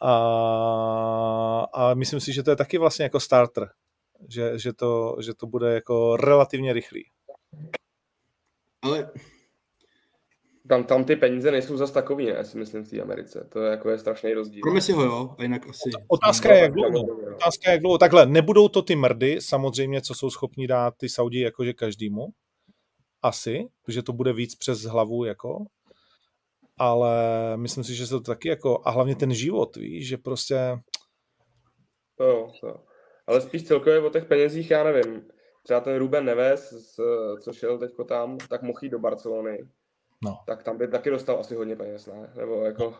[0.02, 3.70] A, a myslím si, že to je taky vlastně jako starter,
[4.30, 7.06] že, že, to, že to bude jako relativně rychlý.
[8.82, 9.12] Ale
[10.70, 13.48] tam, tam ty peníze nejsou zas takový, ne, si myslím, v té Americe.
[13.50, 14.62] To je jako je strašný rozdíl.
[14.62, 15.90] Pro si ho, jo, a jinak asi...
[16.08, 17.02] Otázka je, jak dlouho.
[17.36, 17.98] Otázka je, jak dlouho.
[17.98, 22.28] Takhle, nebudou to ty mrdy, samozřejmě, co jsou schopni dát ty Saudi jakože každému.
[23.22, 25.66] Asi, že to bude víc přes hlavu, jako.
[26.78, 27.14] Ale
[27.58, 30.80] myslím si, že se to taky jako, a hlavně ten život, víš, že prostě...
[32.16, 32.84] To, to.
[33.28, 35.22] Ale spíš celkově o těch penězích, já nevím.
[35.64, 36.96] Třeba ten Ruben Neves,
[37.44, 39.68] co šel teďko tam, tak mohl jít do Barcelony
[40.24, 40.40] no.
[40.46, 42.34] tak tam by taky dostal asi hodně peněz, ne?
[42.36, 42.96] Nebo jako,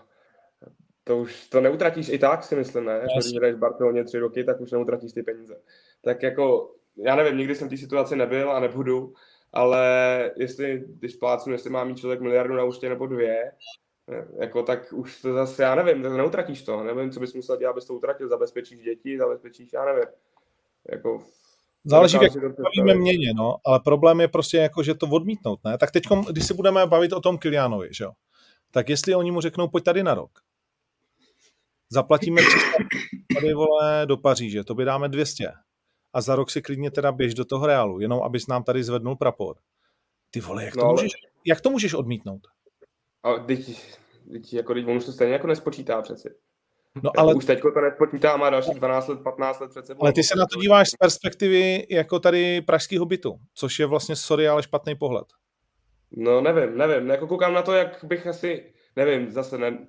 [1.04, 2.94] to už to neutratíš i tak, si myslím, ne?
[2.94, 5.62] Jako, když hraješ v Barceloně tři roky, tak už neutratíš ty peníze.
[6.02, 9.14] Tak jako, já nevím, nikdy jsem v té situaci nebyl a nebudu,
[9.54, 13.52] ale jestli, když plácnu, jestli má mít člověk miliardu na účtě nebo dvě,
[14.40, 17.72] jako tak už to zase, já nevím, tak neutratíš to, nevím, co bys musel dělat,
[17.72, 20.06] abys to utratil, zabezpečíš děti, zabezpečíš, já nevím.
[20.92, 21.20] Jako,
[21.86, 25.78] Záleží, jak bavíme měně, no, ale problém je prostě jako, že to odmítnout, ne?
[25.78, 28.12] Tak teď, když se budeme bavit o tom Kilianovi, že jo,
[28.72, 30.32] tak jestli oni mu řeknou, pojď tady na rok,
[31.90, 32.60] zaplatíme 300
[33.34, 35.52] tady, vole, do Paříže, to by dáme 200
[36.14, 39.16] a za rok si klidně teda běž do toho Reálu, jenom abys nám tady zvednul
[39.16, 39.58] prapor.
[40.32, 41.12] Ty vole, jak to, no, můžeš,
[41.46, 42.42] jak to můžeš odmítnout?
[43.24, 43.82] A teď,
[44.32, 46.30] teď, jako, teď on už to stejně jako nespočítá přeci.
[47.04, 47.36] No, ale...
[47.36, 50.04] Už teď to nespočítá, má další 12 let, 15 let před sebou.
[50.04, 54.16] Ale ty se na to díváš z perspektivy jako tady pražského bytu, což je vlastně,
[54.16, 55.28] sorry, ale špatný pohled.
[56.12, 57.10] No nevím, nevím.
[57.10, 59.88] Jako koukám na to, jak bych asi, nevím, zase ne,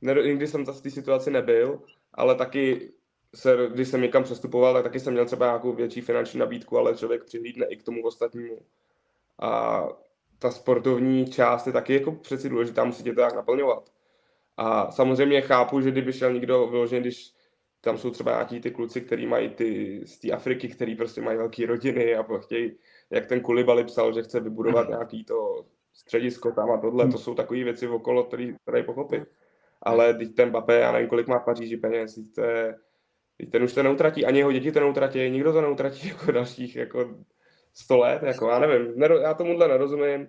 [0.00, 1.80] ne nikdy jsem zase v té situaci nebyl,
[2.14, 2.92] ale taky
[3.34, 6.96] se, když jsem někam přestupoval, tak taky jsem měl třeba nějakou větší finanční nabídku, ale
[6.96, 8.58] člověk přihlídne i k tomu ostatnímu.
[9.42, 9.82] A
[10.38, 13.90] ta sportovní část je taky jako přeci důležitá, musíte to tak naplňovat.
[14.56, 17.32] A samozřejmě chápu, že kdyby šel někdo vyložený, když
[17.80, 21.38] tam jsou třeba nějaký ty kluci, kteří mají ty z té Afriky, který prostě mají
[21.38, 22.72] velké rodiny a chtějí,
[23.10, 27.34] jak ten Kulibali psal, že chce vybudovat nějaký to středisko tam a tohle, to jsou
[27.34, 29.22] takové věci okolo, které tady pochopit.
[29.82, 32.76] Ale teď ten Bape, já nevím, kolik má v Paříži peněz, teď to je,
[33.36, 36.76] teď ten už to neutratí, ani jeho děti to neutratí, nikdo to neutratí jako dalších
[36.76, 37.14] jako
[37.74, 40.28] 100 let, jako já nevím, já tomuhle nerozumím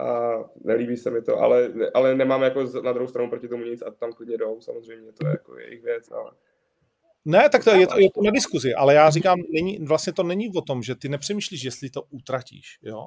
[0.00, 0.34] a
[0.64, 3.90] nelíbí se mi to, ale, ale nemám jako na druhou stranu proti tomu nic a
[3.90, 6.30] tam klidně jdou, samozřejmě, to je jako jejich věc, ale...
[7.24, 10.22] Ne, tak to je, to, je to na diskuzi, ale já říkám, není, vlastně to
[10.22, 13.06] není o tom, že ty nepřemýšlíš, jestli to utratíš, jo.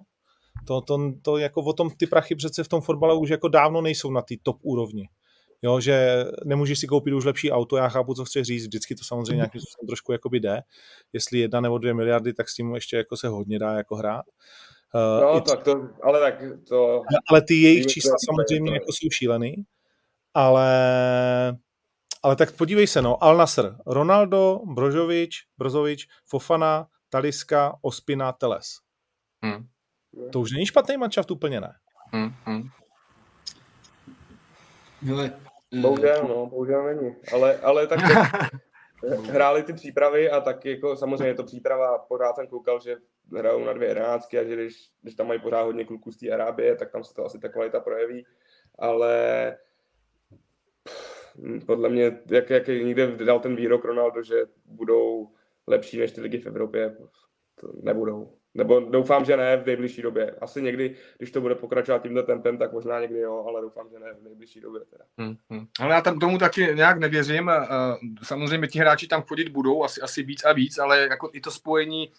[0.67, 3.81] To, to, to jako o tom ty prachy přece v tom fotbale už jako dávno
[3.81, 5.09] nejsou na té top úrovni.
[5.61, 9.03] Jo, že nemůžeš si koupit už lepší auto, já chápu, co chceš říct, vždycky to
[9.03, 10.61] samozřejmě nějakým způsobem trošku jakoby jde.
[11.13, 14.25] Jestli jedna nebo dvě miliardy, tak s tím ještě jako se hodně dá jako hrát.
[14.27, 16.35] Uh, no, tak to, ale tak
[16.67, 17.01] to...
[17.29, 19.55] Ale ty jejich čísla samozřejmě jako jsou šílený,
[20.33, 20.69] ale,
[22.23, 28.67] ale tak podívej se, no, Al Nasr, Ronaldo, Brožovič, Brozovič, Fofana, Taliska, Ospina, Teles.
[29.43, 29.67] Hmm.
[30.31, 31.73] To už není špatný manšaft úplně, ne?
[32.13, 32.69] Hmm, hmm.
[35.01, 35.33] Hele,
[35.81, 37.15] bohužel, no, bohužel není.
[37.33, 37.99] Ale, ale tak
[39.05, 42.97] hráli ty přípravy a tak jako samozřejmě je to příprava, pořád jsem koukal, že
[43.35, 46.29] hrajou na dvě jedenáctky a že když, když tam mají pořád hodně kluků z té
[46.29, 48.25] Arábie, tak tam se to asi ta kvalita projeví,
[48.79, 49.57] ale
[51.65, 55.29] podle mě, jak, jak někde dal ten výrok Ronaldo, že budou
[55.67, 56.97] lepší než ty ligy v Evropě,
[57.55, 58.37] to nebudou.
[58.53, 60.35] Nebo doufám, že ne v nejbližší době.
[60.41, 63.99] Asi někdy, když to bude pokračovat tímhle tempem, tak možná někdy jo, ale doufám, že
[63.99, 64.81] ne v nejbližší době.
[64.89, 65.03] Teda.
[65.17, 65.67] Hmm, hmm.
[65.79, 67.51] Ale já tam tomu taky nějak nevěřím.
[68.23, 71.51] Samozřejmě ti hráči tam chodit budou, asi, asi víc a víc, ale jako i to
[71.51, 72.11] spojení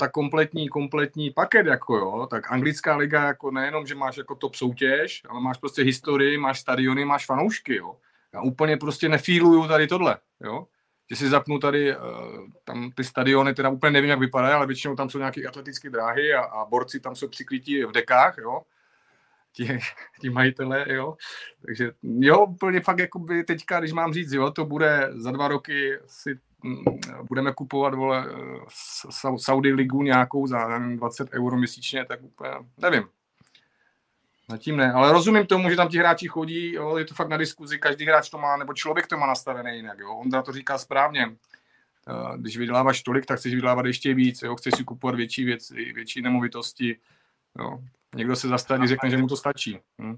[0.00, 4.54] tak kompletní, kompletní paket, jako jo, tak anglická liga jako nejenom, že máš jako top
[4.54, 7.96] soutěž, ale máš prostě historii, máš stadiony, máš fanoušky, jo.
[8.34, 10.66] Já úplně prostě nefíluju tady tohle, jo.
[11.10, 11.96] Že si zapnu tady, eh,
[12.64, 16.34] tam ty stadiony, teda úplně nevím, jak vypadají, ale většinou tam jsou nějaké atletické dráhy
[16.34, 18.62] a, a borci tam jsou přiklítí v dekách, jo,
[19.52, 19.78] ti,
[20.20, 21.16] ti majitele, jo.
[21.66, 25.98] Takže jo, úplně fakt jakoby teďka, když mám říct, jo, to bude za dva roky
[26.06, 26.84] si mm,
[27.28, 28.26] budeme kupovat, vole,
[29.36, 33.04] Saudi ligu nějakou za 20 euro měsíčně, tak úplně, nevím.
[34.50, 37.36] Zatím ne, ale rozumím tomu, že tam ti hráči chodí, jo, je to fakt na
[37.36, 40.14] diskuzi, každý hráč to má, nebo člověk to má nastavené jinak, jo.
[40.14, 41.36] Ondra to říká správně.
[42.08, 45.92] Eh, když vyděláváš tolik, tak chceš vydělávat ještě víc, jo, chceš si kupovat větší věci,
[45.92, 46.96] větší nemovitosti,
[47.58, 47.78] jo.
[48.16, 49.78] Někdo se zastaví, řekne, že mu to stačí.
[50.02, 50.16] Hm?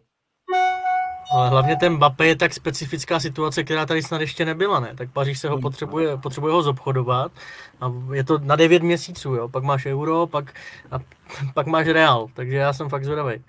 [1.33, 4.95] Ale hlavně ten Mbappé je tak specifická situace, která tady snad ještě nebyla, ne?
[4.95, 7.33] Tak Paříž se ho potřebuje, potřebuje ho zobchodovat
[7.81, 9.49] a je to na 9 měsíců, jo?
[9.49, 10.55] Pak máš euro, pak,
[10.91, 10.99] a,
[11.55, 13.45] pak máš real, takže já jsem fakt zvědavý.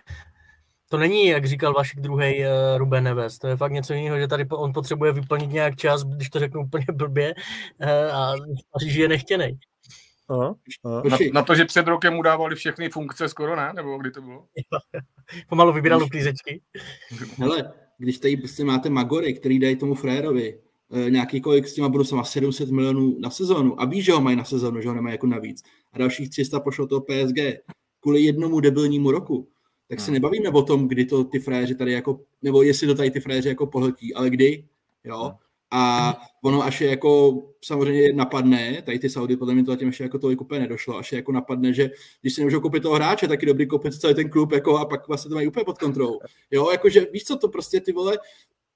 [0.89, 4.27] To není, jak říkal Vašik druhý uh, Ruben Neves, to je fakt něco jiného, že
[4.27, 7.35] tady on potřebuje vyplnit nějak čas, když to řeknu úplně blbě,
[7.81, 8.33] uh, a
[8.71, 9.59] Paříž je nechtěný.
[10.29, 10.55] Aha,
[10.85, 11.01] aha.
[11.09, 13.73] Na, na, to, že před rokem mu dávali všechny funkce skoro, ne?
[13.75, 14.45] Nebo kdy to bylo?
[15.49, 16.61] Pomalu vybíral uklízečky.
[17.37, 20.59] Hele, když tady prostě máte Magory, který dají tomu Frérovi
[20.91, 24.35] e, nějaký kolik s těma bonusama 700 milionů na sezonu a ví, že ho mají
[24.35, 27.37] na sezonu, že ho nemají jako navíc a dalších 300 pošlo toho PSG
[27.99, 29.47] kvůli jednomu debilnímu roku,
[29.89, 30.13] tak se no.
[30.13, 33.49] nebavíme o tom, kdy to ty fréři tady jako, nebo jestli to tady ty fréři
[33.49, 34.65] jako pohltí, ale kdy,
[35.03, 35.17] jo.
[35.17, 35.37] No.
[35.71, 40.03] A ono až je jako samozřejmě napadne, tady ty Saudy, podle mě to zatím ještě
[40.03, 41.89] jako tolik úplně nedošlo, až je jako napadne, že
[42.21, 44.85] když si nemůžou koupit toho hráče, tak je dobrý koupit celý ten klub jako, a
[44.85, 46.19] pak vlastně to mají úplně pod kontrolou.
[46.51, 48.17] Jo, jakože víš co, to prostě ty vole,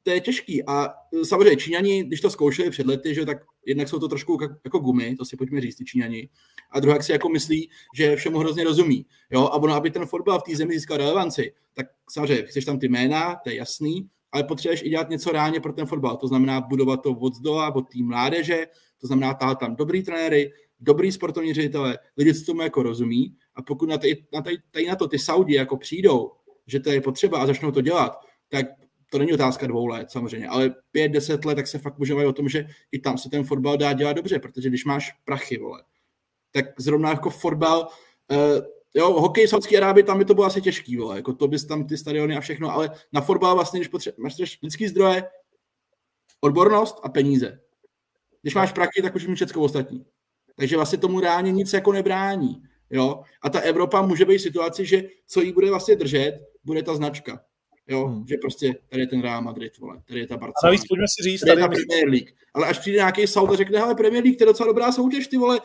[0.03, 0.63] to je těžký.
[0.67, 0.89] A
[1.23, 5.15] samozřejmě Číňani, když to zkoušeli před lety, že tak jednak jsou to trošku jako gumy,
[5.15, 6.29] to si pojďme říct, ty Číňani.
[6.71, 9.05] A druhá si jako myslí, že všemu hrozně rozumí.
[9.31, 9.41] Jo?
[9.41, 12.89] A ono, aby ten fotbal v té zemi získal relevanci, tak samozřejmě chceš tam ty
[12.89, 16.17] jména, to je jasný, ale potřebuješ i dělat něco reálně pro ten fotbal.
[16.17, 18.67] To znamená budovat to od zdola, od té mládeže,
[19.01, 23.35] to znamená tahat tam dobrý trenéry, dobrý sportovní ředitele, lidi, co tomu jako rozumí.
[23.55, 26.31] A pokud na, tady, na, tady, tady na to ty Saudi jako přijdou,
[26.67, 28.17] že to je potřeba a začnou to dělat,
[28.49, 28.65] tak
[29.11, 32.33] to není otázka dvou let samozřejmě, ale pět, deset let, tak se fakt můžeme o
[32.33, 35.83] tom, že i tam se ten fotbal dá dělat dobře, protože když máš prachy, vole,
[36.51, 37.87] tak zrovna jako fotbal,
[38.31, 41.65] uh, jo, hokej Saudské Arábie, tam by to bylo asi těžký, vole, jako to bys
[41.65, 45.23] tam ty stadiony a všechno, ale na fotbal vlastně, když potřebuješ lidský zdroje,
[46.41, 47.59] odbornost a peníze.
[48.41, 50.05] Když máš prachy, tak už mít všechno ostatní.
[50.55, 52.63] Takže vlastně tomu reálně nic jako nebrání.
[52.89, 53.21] Jo?
[53.41, 56.95] A ta Evropa může být v situaci, že co jí bude vlastně držet, bude ta
[56.95, 57.43] značka.
[57.87, 58.27] Jo, hmm.
[58.27, 60.53] že prostě tady je ten Real Madrid, vole, tady je ta Barcelona.
[60.63, 62.29] Navíc pojďme si říct, tady, tady je ta Premier League.
[62.53, 65.27] Ale až přijde nějaký Saud a řekne, hele, Premier League, to je docela dobrá soutěž,
[65.27, 65.59] ty vole,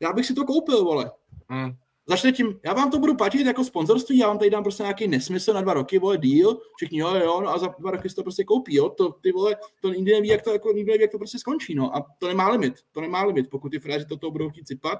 [0.00, 1.10] já bych si to koupil, vole.
[1.48, 1.72] Hmm.
[2.06, 5.08] Začne tím, já vám to budu platit jako sponzorství, já vám tady dám prostě nějaký
[5.08, 8.14] nesmysl na dva roky, vole, deal, všichni, jo, jo, no a za dva roky si
[8.14, 11.02] to prostě koupí, jo, to ty vole, to nikdy neví, jak to, jako, nikdy neví,
[11.02, 14.04] jak to prostě skončí, no, a to nemá limit, to nemá limit, pokud ty fréři
[14.04, 14.98] toto budou chtít cipat,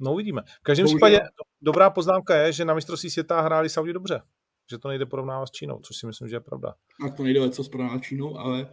[0.00, 0.42] No uvidíme.
[0.60, 1.20] V každém případě
[1.62, 4.22] dobrá poznámka je, že na mistrovství světa hráli Saudi dobře
[4.70, 6.74] že to nejde porovnávat s Čínou, což si myslím, že je pravda.
[7.06, 8.70] A to nejde co s porovnávat s Čínou, ale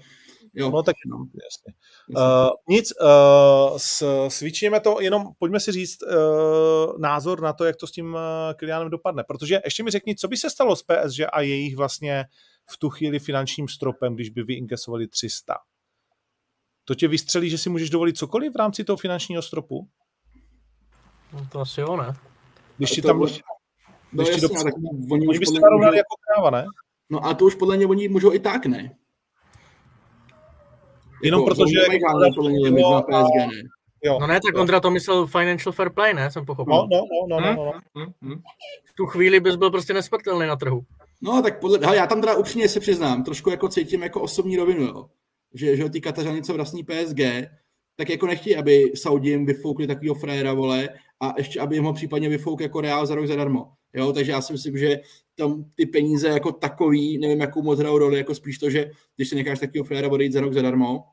[0.53, 0.71] jo.
[0.71, 1.17] No tak no.
[1.17, 1.73] jasně.
[2.17, 7.75] Uh, nic, uh, s, svičněme to, jenom pojďme si říct uh, názor na to, jak
[7.75, 8.19] to s tím uh,
[8.55, 12.25] Kylianem dopadne, protože ještě mi řekni, co by se stalo s PSG a jejich vlastně
[12.71, 15.55] v tu chvíli finančním stropem, když by vyinkesovali 300.
[16.85, 19.89] To tě vystřelí, že si můžeš dovolit cokoliv v rámci toho finančního stropu?
[21.33, 22.13] No to asi jo, ne?
[22.77, 23.17] Když ti tam...
[23.17, 23.29] Bylo...
[24.13, 24.63] No jasně, do...
[24.63, 24.73] tak
[25.11, 26.65] oni, oni by se narovnali jako kráva, ne?
[27.09, 28.95] No a to už podle mě oni můžou i tak, ne?
[31.23, 31.79] Jenom jako, protože...
[31.93, 33.61] Jako, podle mě na PSG, ne?
[34.03, 34.17] Jo.
[34.21, 36.31] No ne, tak Ondra to myslel financial fair play, ne?
[36.31, 36.73] Jsem pochopil.
[36.75, 37.73] No, no, no, no, no, no.
[37.95, 38.13] Hmm?
[38.21, 38.41] Hmm?
[38.85, 40.81] V tu chvíli bys byl prostě nesmrtelný na trhu.
[41.21, 44.57] No, tak podle, hele, já tam teda upřímně se přiznám, trošku jako cítím jako osobní
[44.57, 45.05] rovinu, jo.
[45.53, 47.19] Že, že ty Katařany, co vlastní PSG,
[47.95, 50.89] tak jako nechtějí, aby Saudím vyfoukli takového fréra, vole,
[51.21, 53.71] a ještě, aby jim ho případně vyfouk jako Real za rok zadarmo.
[53.93, 54.99] Jo, takže já si myslím, že
[55.35, 59.29] tam ty peníze jako takový, nevím, jakou moc hrajou roli, jako spíš to, že když
[59.29, 61.03] si necháš takového fréra odejít za rok zadarmo,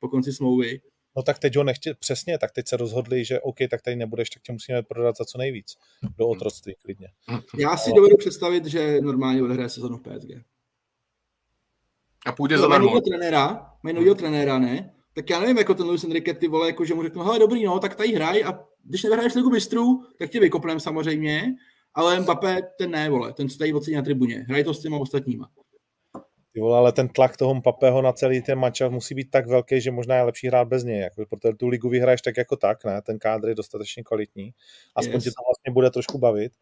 [0.00, 0.80] po konci smlouvy,
[1.18, 4.30] No tak teď ho nechtě, přesně, tak teď se rozhodli, že OK, tak tady nebudeš,
[4.30, 5.76] tak tě musíme prodat za co nejvíc.
[6.02, 6.32] Do hmm.
[6.32, 7.08] otroctví klidně.
[7.58, 10.30] Já si dovedu představit, že normálně odehraje sezonu v PSG.
[12.26, 14.94] A půjde za nového trenéra, mají nového trenéra, ne?
[15.12, 17.64] Tak já nevím, jako ten Luis Enrique, ty vole, jako že mu řeknu, hele, dobrý,
[17.64, 21.54] no, tak tady hraj a když nevyhraješ ligu mistrů, tak tě vykopneme samozřejmě,
[21.94, 25.50] ale Mbappé ten ne, vole, ten stojí ocení na tribuně, hraje to s těma ostatníma.
[26.52, 29.80] Ty vole, ale ten tlak toho Mbappého na celý ten match musí být tak velký,
[29.80, 32.84] že možná je lepší hrát bez něj, jako, protože tu ligu vyhraješ tak jako tak,
[32.84, 33.02] ne?
[33.02, 34.50] Ten kádr je dostatečně kvalitní.
[34.94, 35.24] Aspoň yes.
[35.24, 36.52] tě to vlastně bude trošku bavit.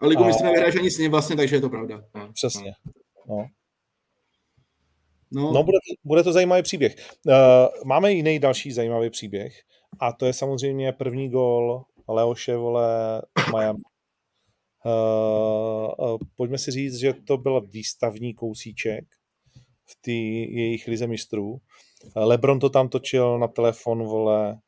[0.00, 0.26] A ligu a...
[0.26, 2.04] mistrů nevyhraješ ani s ním vlastně, takže je to pravda.
[2.32, 2.72] Přesně.
[3.28, 3.46] No.
[5.30, 6.96] No, no bude, to, bude to zajímavý příběh.
[7.26, 7.34] Uh,
[7.84, 9.62] máme jiný další zajímavý příběh
[10.00, 13.22] a to je samozřejmě první gol Leoše, vole,
[13.52, 13.80] Miami.
[14.84, 19.04] Uh, uh, pojďme si říct, že to byl výstavní kousíček
[19.84, 20.12] v té
[20.60, 21.60] jejich lize mistrů.
[22.16, 24.60] Lebron to tam točil na telefon, vole,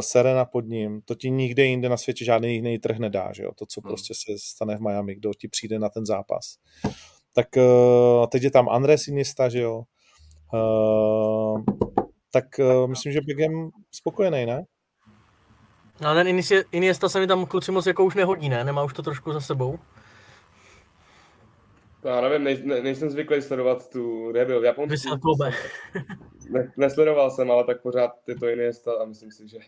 [0.00, 3.52] Serena pod ním, to ti nikde jinde na světě žádný jiný trh nedá, že jo?
[3.54, 3.88] to, co hmm.
[3.88, 6.56] prostě se stane v Miami, kdo ti přijde na ten zápas.
[7.34, 9.82] Tak uh, teď je tam Andres Iniesta, že jo,
[10.54, 11.64] uh,
[12.34, 14.64] tak uh, myslím, že Begem spokojený, ne?
[16.00, 16.40] No ten
[16.72, 18.64] Iniesta se mi tam kluci moc jako už nehodí, ne?
[18.64, 19.78] Nemá už to trošku za sebou?
[22.04, 25.08] Já nevím, nej, ne, nejsem zvyklý sledovat tu rebuild v Japonsku.
[26.50, 29.58] ne, nesledoval jsem, ale tak pořád je to Iniesta a myslím si, že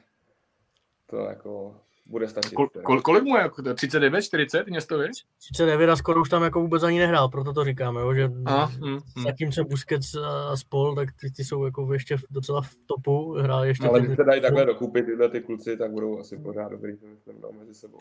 [1.07, 2.55] to jako bude stačit.
[2.55, 3.51] Kol, kol, kolik mu je?
[3.75, 5.09] 39, 40 Iniestovi?
[5.39, 8.67] 39 a skoro už tam jako vůbec ani nehrál, proto to říkáme, jo, že a,
[8.67, 9.23] mm, mm.
[9.23, 13.89] zatímco Busquets a spol, tak ty, ty jsou jako ještě docela v topu, hrál ještě...
[13.89, 17.41] Ale když se dají takhle dokupit tyhle ty kluci, tak budou asi pořád dobrý, myslím,
[17.41, 18.01] no, mezi sebou.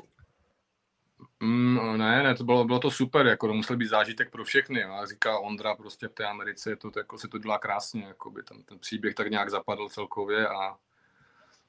[1.43, 4.83] Mm, ne, ne, to bylo, bylo to super, jako to musel být zážitek pro všechny.
[4.83, 8.31] A říká Ondra, prostě v té Americe to, to jako se to dělá krásně, jako
[8.31, 10.77] by tam ten příběh tak nějak zapadl celkově a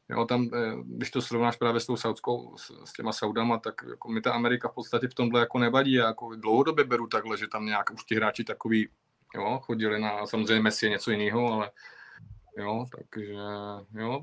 [0.09, 3.75] jo, tam, eh, když to srovnáš právě s tou saudskou, s, s těma Saudama, tak
[3.91, 5.93] jako mi ta Amerika v podstatě v tomhle jako nevadí.
[5.93, 8.89] Já jako dlouhodobě beru takhle, že tam nějak už ti hráči takový,
[9.35, 11.71] jo, chodili na, samozřejmě Messi je něco jiného, ale
[12.59, 13.33] jo, takže
[13.95, 14.21] jo,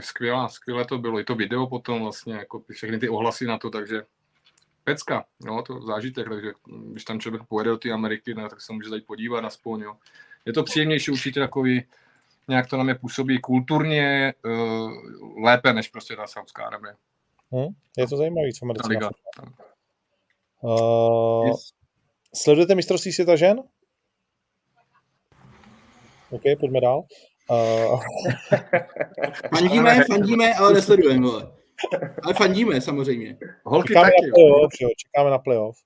[0.00, 1.20] skvělá, skvělé to bylo.
[1.20, 4.02] I to video potom vlastně, jako všechny ty ohlasy na to, takže
[4.84, 6.52] pecka, jo, to zážitek, takže
[6.92, 9.96] když tam člověk pojede do té Ameriky, ne, tak se může zajít podívat aspoň, jo.
[10.44, 11.84] Je to příjemnější určitě takový,
[12.48, 14.92] nějak to na mě působí kulturně uh,
[15.44, 16.94] lépe, než prostě ta Saudská Arabie.
[17.52, 19.10] Hmm, je to zajímavé, co Liga.
[20.60, 21.72] Uh, yes.
[22.34, 23.62] Sledujete mistrovství světa žen?
[26.30, 27.04] OK, pojďme dál.
[27.50, 28.00] Uh...
[29.54, 31.28] fandíme, fandíme, ale nesledujeme,
[32.22, 33.38] ale fandíme samozřejmě.
[33.64, 34.26] Holky čekáme taky.
[34.26, 35.76] Na playoff, jo, čekáme na playoff.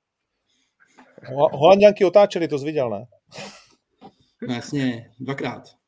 [1.53, 3.07] Holanděnky otáčeli, to jsi viděl, ne?
[4.49, 5.80] No jasně, dvakrát.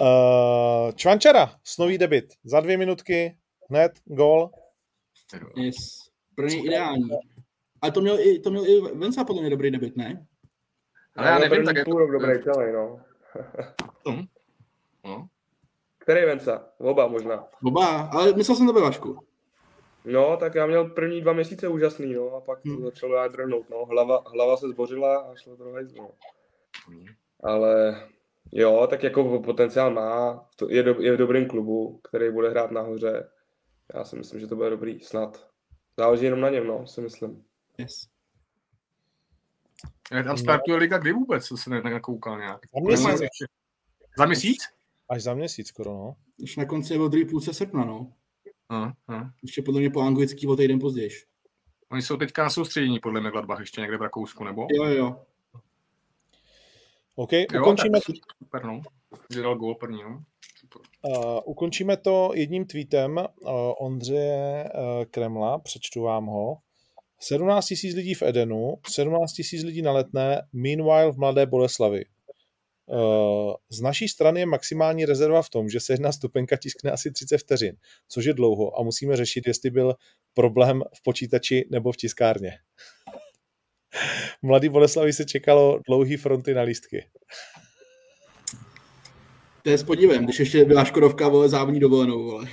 [0.00, 2.24] Uh, Čvančara, snový debit.
[2.44, 3.36] Za dvě minutky,
[3.70, 4.50] hned, gol.
[5.56, 5.76] Yes.
[6.34, 7.08] Pro ně ideální.
[7.82, 10.26] Ale to měl i, to měl i Venca podle mě dobrý debit, ne?
[11.16, 12.06] Ale já nevím, tak jako...
[12.06, 13.00] dobrý celý, no.
[14.08, 14.24] mm.
[15.04, 15.28] no.
[15.98, 16.68] Který Venca?
[16.78, 17.48] Oba možná.
[17.64, 19.18] Oba, ale myslel jsem to ve Vašku.
[20.04, 22.76] No, tak já měl první dva měsíce úžasný, no, a pak hmm.
[22.76, 23.84] to začalo já drhnout, no.
[23.84, 25.64] Hlava, hlava se zbořila a šlo to
[25.96, 26.10] no.
[26.86, 27.04] Hmm.
[27.42, 28.02] Ale
[28.52, 33.28] jo, tak jako potenciál má, je, do, je v dobrém klubu, který bude hrát nahoře.
[33.94, 35.48] Já si myslím, že to bude dobrý, snad.
[35.98, 37.44] Záleží jenom na něm, no, si myslím.
[37.78, 38.08] Yes.
[40.24, 42.60] Tam startuje liga kdy vůbec, co se nekoukal nějak?
[42.74, 43.28] Za měsíc.
[44.18, 44.62] Za měsíc?
[45.08, 46.16] Až za měsíc skoro, no.
[46.42, 48.12] Už na konci nebo druhý půlce srpna, no.
[48.68, 49.30] A, a.
[49.42, 51.10] Ještě podle mě po anglický o týden později.
[51.90, 54.66] Oni jsou teďka na soustředění, podle mě Gladbach, ještě někde v Rakousku, nebo?
[54.70, 55.26] Jo, jo.
[57.20, 57.98] OK, jo, ukončíme...
[58.38, 58.80] Super, no.
[59.30, 60.24] Vydal gól první, no.
[61.02, 66.56] Uh, ukončíme to jedním tweetem uh, Ondřeje uh, Kremla, přečtu vám ho.
[67.20, 72.04] 17 000 lidí v Edenu, 17 000 lidí na letné, meanwhile v Mladé Boleslavi.
[72.86, 77.10] Uh, z naší strany je maximální rezerva v tom, že se jedna stupenka tiskne asi
[77.10, 77.76] 30 vteřin,
[78.08, 79.94] což je dlouho a musíme řešit, jestli byl
[80.34, 82.52] problém v počítači nebo v tiskárně.
[84.42, 87.06] Mladý Boleslavi se čekalo dlouhý fronty na lístky.
[89.62, 92.46] To je s podívem, když ještě byla Škodovka vole, závodní dovolenou, vole.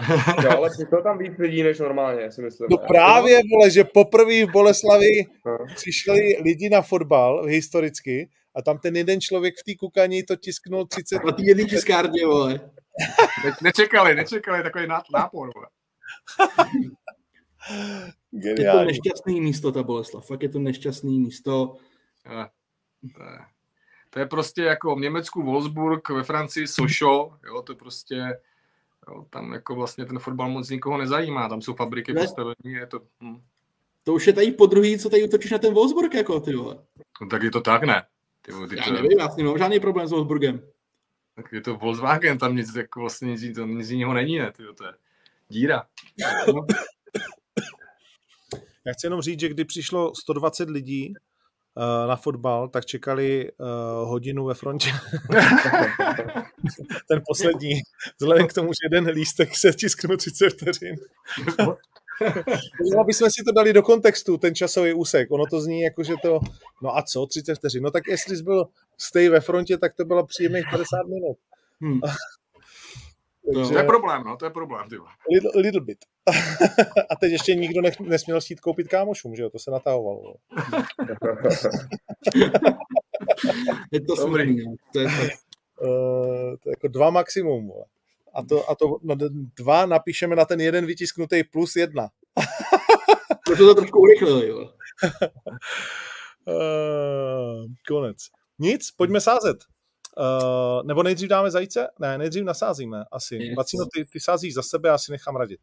[0.44, 2.68] jo, ale přišlo tam víc lidí než normálně, si myslím.
[2.70, 5.58] No právě, vole, že poprvé v Boleslavi no.
[5.74, 10.86] přišli lidi na fotbal historicky a tam ten jeden člověk v té kukaní to tisknul
[10.86, 11.24] 30...
[11.24, 12.60] Na té jedné tiskárně, vole.
[13.44, 15.66] Ne, nečekali, nečekali takový nápor, vole.
[18.30, 18.80] Geniální.
[18.80, 20.26] Je to nešťastný místo, ta Boleslav.
[20.26, 21.76] Fakt je to nešťastný místo.
[23.14, 23.38] To, je,
[24.10, 28.38] to je prostě jako v Německu Wolfsburg, ve Francii Sochaux, jo, to je prostě,
[29.08, 32.20] jo, tam jako vlastně ten fotbal moc nikoho nezajímá, tam jsou fabriky ne.
[32.20, 33.00] postavení, je to...
[33.22, 33.40] Hm.
[34.04, 36.78] To už je tady po druhý, co tady utočíš na ten Wolfsburg, jako ty vole.
[37.20, 38.02] No, tak je to tak, ne?
[38.42, 40.62] Ty, ty, já nevím, já s nemám žádný problém s Wolfsburgem.
[41.34, 44.52] Tak je to Volkswagen, tam nic, jako vlastně nic, to, nic jiného není, ne?
[44.52, 44.92] Ty, to je
[45.48, 45.86] díra.
[46.52, 46.66] No.
[48.88, 51.12] Já chci jenom říct, že kdy přišlo 120 lidí
[51.74, 53.66] uh, na fotbal, tak čekali uh,
[54.08, 54.90] hodinu ve frontě.
[57.08, 57.70] Ten poslední,
[58.20, 60.96] vzhledem k tomu, že jeden lístek se tisknul 30 vteřin.
[63.00, 65.30] aby jsme si to dali do kontextu, ten časový úsek.
[65.30, 66.40] Ono to zní jako, že to,
[66.82, 67.82] no a co, 30 vteřin.
[67.82, 71.36] No tak jestli jsi byl stej ve frontě, tak to bylo příjemných 50 minut.
[71.80, 72.00] Hmm.
[73.54, 73.72] Takže...
[73.72, 74.88] To je problém, no, to je problém.
[74.88, 74.96] Ty.
[75.34, 75.98] Little, little bit.
[77.10, 80.34] a teď ještě nikdo nech, nesměl chtít koupit kámošům, že jo, to se natahovalo.
[83.92, 84.74] je to smrný, no.
[84.92, 87.84] to je uh, to je jako dva maximum, vole.
[88.34, 89.14] A to, a to na
[89.56, 92.08] dva napíšeme na ten jeden vytisknutý plus jedna.
[93.46, 94.58] to to trošku urychlili, jo.
[96.44, 98.16] uh, konec.
[98.58, 99.56] Nic, pojďme sázet.
[100.18, 101.88] Uh, nebo nejdřív dáme zajíce?
[101.98, 103.54] Ne, nejdřív nasázíme asi.
[103.56, 105.60] Vacino, ty, ty sázíš za sebe, já si nechám radit.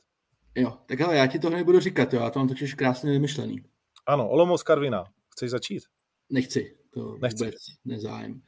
[0.56, 3.62] Jo, tak ale já ti to nebudu říkat, jo, já to mám totiž krásně vymyšlený.
[4.06, 5.04] Ano, Olomouc Karvina.
[5.30, 5.84] Chceš začít?
[6.30, 7.46] Nechci, to Nechci.
[7.46, 7.56] vůbec
[7.86, 8.42] nezájem.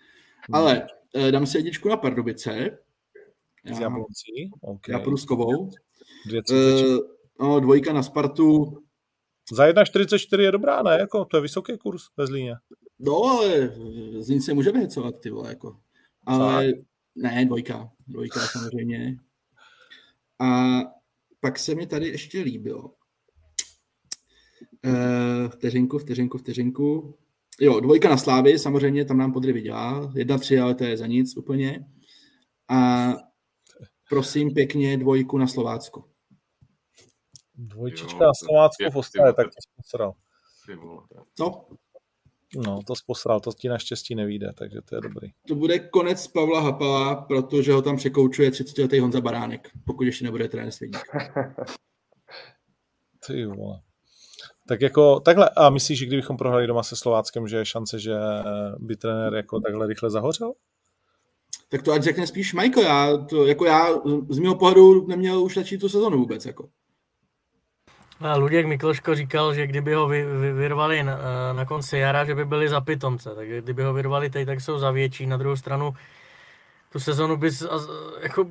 [0.53, 2.77] Ale uh, dám si jedničku na Pardubice.
[3.65, 4.51] Já, Z Jabloncí?
[4.61, 4.93] Okay.
[4.93, 5.69] Já půjdu s Kovou.
[6.51, 6.97] Uh,
[7.39, 8.77] no, dvojka na Spartu.
[9.51, 10.97] Za 1,44 je dobrá, ne?
[10.99, 12.55] Jako, to je vysoký kurz ve Zlíně.
[12.99, 13.73] No, ale
[14.19, 15.77] Zlín se může vyhecovat, ty vole, jako.
[16.27, 16.85] Ale tak.
[17.15, 17.91] ne, dvojka.
[18.07, 19.17] Dvojka samozřejmě.
[20.39, 20.79] A
[21.39, 22.93] pak se mi tady ještě líbilo.
[24.85, 27.17] Uh, vteřinku, vteřinku, vteřinku.
[27.59, 30.11] Jo, dvojka na Slávy, samozřejmě, tam nám podry vydělá.
[30.15, 31.85] Jedna, tři, ale to je za nic úplně.
[32.69, 33.07] A
[34.09, 36.09] prosím pěkně dvojku na Slovácko.
[37.55, 40.13] Dvojčička na Slovácko v Ostravě, tak to posral.
[41.35, 41.67] Co?
[42.55, 45.29] No, to sposral, to ti naštěstí nevíde, takže to je dobrý.
[45.47, 50.25] To bude konec Pavla Hapala, protože ho tam překoučuje 30 letý Honza Baránek, pokud ještě
[50.25, 50.97] nebude trenér svědík.
[53.27, 53.81] Ty vole.
[54.67, 58.13] Tak jako takhle, a myslíš, že kdybychom prohrali doma se Slováckem, že je šance, že
[58.79, 60.53] by trenér jako takhle rychle zahořel?
[61.69, 63.87] Tak to ať řekne spíš Michael, já, to, jako já
[64.29, 66.45] z mého pohledu neměl už začít tu sezonu vůbec.
[66.45, 66.69] Jako.
[68.37, 71.17] Luděk Mikloško říkal, že kdyby ho vy, vy, vyrvali na,
[71.53, 73.35] na konci jara, že by byli za pitomce.
[73.35, 75.25] Takže kdyby ho vyrvali teď, tak jsou za větší.
[75.25, 75.93] Na druhou stranu
[76.91, 77.63] tu sezonu bys
[78.21, 78.45] jako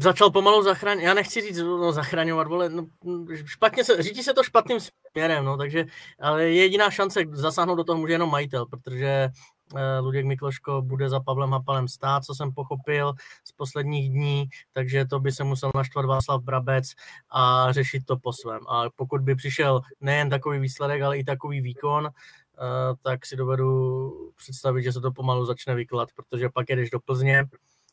[0.00, 1.04] začal pomalu zachraňovat.
[1.04, 2.86] Já nechci říct no, zachraňovat, vole, no,
[3.44, 4.78] špatně se, řídí se to špatným
[5.12, 5.84] směrem, no, takže,
[6.20, 9.30] ale jediná šance zasáhnout do toho může jenom majitel, protože Eh,
[10.00, 13.12] Luděk Mikloško bude za Pavlem Hapalem stát, co jsem pochopil
[13.44, 16.92] z posledních dní, takže to by se musel naštvat Václav Brabec
[17.30, 18.60] a řešit to po svém.
[18.68, 24.12] A pokud by přišel nejen takový výsledek, ale i takový výkon, eh, tak si dovedu
[24.36, 27.44] představit, že se to pomalu začne vyklat, protože pak jedeš do Plzně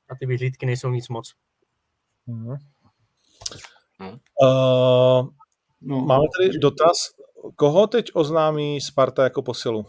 [0.10, 1.34] a ty vyhlídky nejsou nic moc.
[2.28, 2.58] Uh-huh.
[4.42, 5.30] Uh,
[5.82, 6.02] no.
[6.06, 6.98] Máme tady dotaz.
[7.56, 9.86] Koho teď oznámí Sparta jako posilu?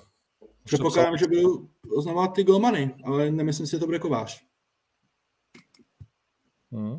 [0.69, 1.67] Předpokládám, že byl
[1.97, 4.45] oznamovat ty golmany, ale nemyslím si, že to bude kovář.
[6.73, 6.99] Hmm.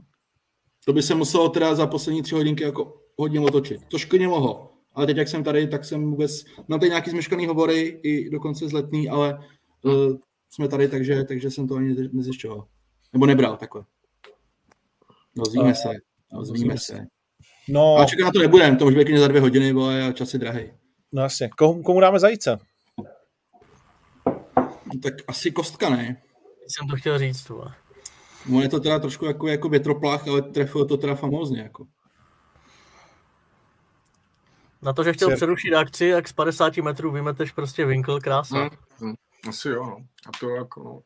[0.86, 3.82] To by se muselo teda za poslední tři hodinky jako hodně otočit.
[3.88, 4.74] To škodně mohlo.
[4.94, 6.44] Ale teď, jak jsem tady, tak jsem vůbec...
[6.68, 9.40] Mám tady nějaký zmeškaný hovory, i dokonce zletný, ale
[9.84, 10.18] uh,
[10.50, 12.68] jsme tady, takže, takže jsem to ani nezjišťoval.
[13.14, 13.86] Nebo nebral takhle.
[15.36, 15.90] No, zvíme se.
[16.34, 17.06] No, zvíme se.
[17.70, 17.96] No.
[17.98, 20.40] A čekat na to nebudem, to už bude za dvě hodiny, bo a čas je
[20.40, 20.72] drahý.
[21.12, 21.50] No jasně.
[21.50, 22.58] Komu, komu dáme zajíce?
[25.03, 26.22] Tak asi kostka, ne?
[26.68, 27.66] Jsem to chtěl říct, to.
[28.45, 31.88] No je to teda trošku jako, jako větroplach, ale trefilo to teda famózně, jako.
[34.82, 38.57] Na to, že chtěl přerušit akci, jak z 50 metrů vymeteš prostě vinkl, krása.
[38.57, 39.16] Hmm, hmm,
[39.49, 39.98] asi jo, no.
[40.28, 41.02] A to jako, no.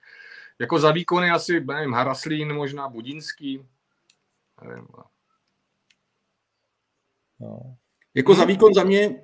[0.60, 3.66] Jako za výkony asi, nevím, Haraslín, možná Budinský.
[4.64, 5.04] Nevím, no.
[7.40, 7.76] no.
[8.14, 9.24] Jako za výkon za mě,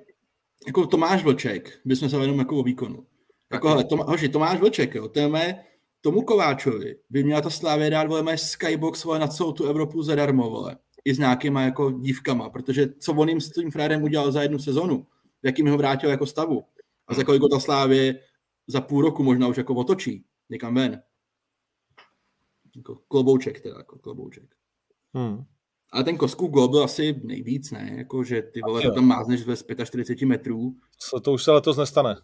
[0.66, 3.06] jako Tomáš Vlček, bychom se jenom jako o výkonu.
[3.52, 5.64] Jako, hele, Tom, hoši, Tomáš Vlček, jo, téme
[6.00, 10.50] tomu Kováčovi by měla ta Slávě dát, vole, Skybox, vole, na celou tu Evropu zadarmo,
[10.50, 14.42] vole, i s nějakýma jako dívkama, protože co on jim s tím Frérem udělal za
[14.42, 15.06] jednu sezonu,
[15.42, 16.64] jakým ho vrátil jako stavu
[17.06, 18.20] a za kolik ta Slávě
[18.66, 21.02] za půl roku možná už jako otočí někam ven.
[22.76, 24.54] Jako klobouček teda, jako klobouček.
[25.14, 25.44] Hmm.
[25.92, 27.94] Ale ten Kosku gol byl asi nejvíc, ne?
[27.96, 30.76] Jako, že ty vole, to tam mázneš ve 45 metrů.
[31.10, 32.16] To, to už se letos nestane.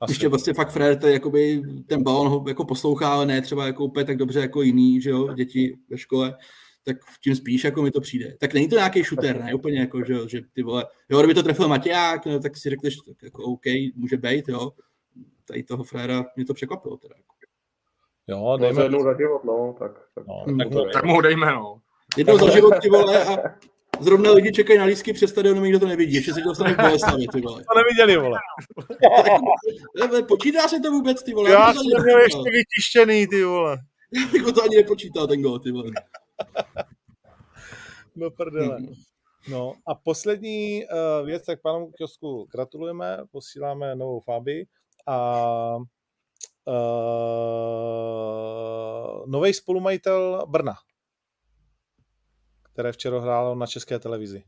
[0.00, 0.12] Asi.
[0.12, 3.66] Ještě vlastně fakt Fred, to je, jakoby, ten balon ho jako poslouchá, ale ne třeba
[3.66, 6.36] jako úplně tak dobře jako jiný, že jo, děti ve škole,
[6.84, 8.36] tak tím spíš jako mi to přijde.
[8.40, 11.42] Tak není to nějaký shooter, ne, úplně jako, že, že ty vole, jo, kdyby to
[11.42, 13.64] trefil Matěják, no, tak si řekneš, tak jako OK,
[13.94, 14.70] může být, jo,
[15.44, 17.14] tady toho fréra mě to překvapilo teda.
[17.16, 17.34] Jako.
[18.26, 18.78] Jo, no, dejme.
[18.78, 21.80] No, jednou za život, no, tak, tak, no, tak, tak, tak mu dejme, no.
[22.16, 23.36] Jednou za život, ty vole, a
[24.00, 26.14] Zrovna lidi čekají na lísky před stadionem, nikdo to nevidí.
[26.14, 27.64] Ještě se to dostane v Boleslavi, ty vole.
[27.72, 28.38] To neviděli, vole.
[30.28, 31.50] Počítá se to vůbec, ty vole?
[31.50, 33.78] Já, jsem měl ještě vytištěný, ty vole.
[34.14, 35.90] Já bych to ani nepočítal, ten gol, ty vole.
[38.16, 38.78] No prdele.
[39.48, 44.66] No a poslední uh, věc, tak panu Kiosku gratulujeme, posíláme novou Fabi
[45.06, 45.86] a uh,
[49.26, 50.74] nový spolumajitel Brna,
[52.80, 54.44] které včera hrálo na české televizi.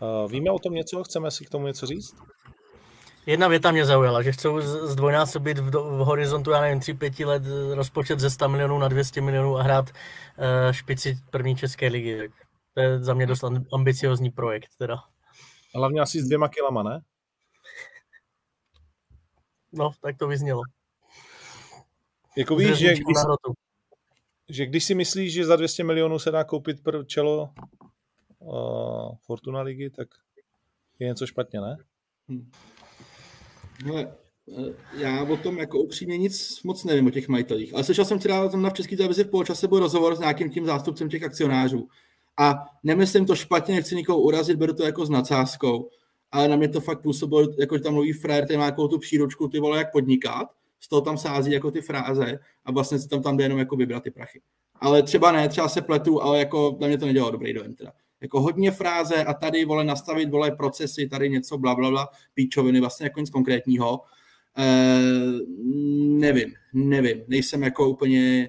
[0.00, 1.04] Uh, víme o tom něco?
[1.04, 2.14] Chceme si k tomu něco říct?
[3.26, 7.42] Jedna věta mě zaujala, že chcou zdvojnásobit v, v horizontu, já nevím, 3-5 let
[7.74, 12.18] rozpočet ze 100 milionů na 200 milionů a hrát uh, špici první české ligy.
[12.18, 12.30] Tak
[12.74, 14.96] to je za mě dost ambiciozní projekt teda.
[15.74, 17.00] Hlavně asi s dvěma kilama, ne?
[19.72, 20.62] No, tak to vyznělo.
[22.36, 23.16] Jako víš, že když,
[24.48, 27.50] že když si myslíš, že za 200 milionů se dá koupit pro čelo
[28.38, 30.08] uh, Fortuna ligy, tak
[30.98, 31.76] je něco špatně, ne?
[32.28, 32.50] Hmm.
[33.84, 34.14] Hele,
[34.58, 38.18] eh, já o tom jako upřímně nic moc nevím o těch majitelích, ale slyšel jsem
[38.18, 41.88] třeba tam na české televizi v poločase byl rozhovor s nějakým tím zástupcem těch akcionářů.
[42.38, 45.88] A nemyslím to špatně, nechci nikoho urazit, beru to jako s nadsázkou,
[46.32, 48.98] ale na mě to fakt působilo, jako že tam mluví frér, který má jako tu
[48.98, 50.48] příručku, ty vole, jak podnikat,
[50.80, 53.76] z toho tam sází jako ty fráze a vlastně si tam tam jde jenom jako
[53.76, 54.40] vybrat ty prachy.
[54.74, 57.92] Ale třeba ne, třeba se pletu, ale jako na mě to nedělalo dobrý dojem teda.
[58.20, 62.80] Jako hodně fráze a tady vole nastavit vole procesy, tady něco bla bla bla, píčoviny,
[62.80, 64.00] vlastně jako nic konkrétního.
[64.58, 65.22] E,
[66.18, 68.48] nevím, nevím, nejsem jako úplně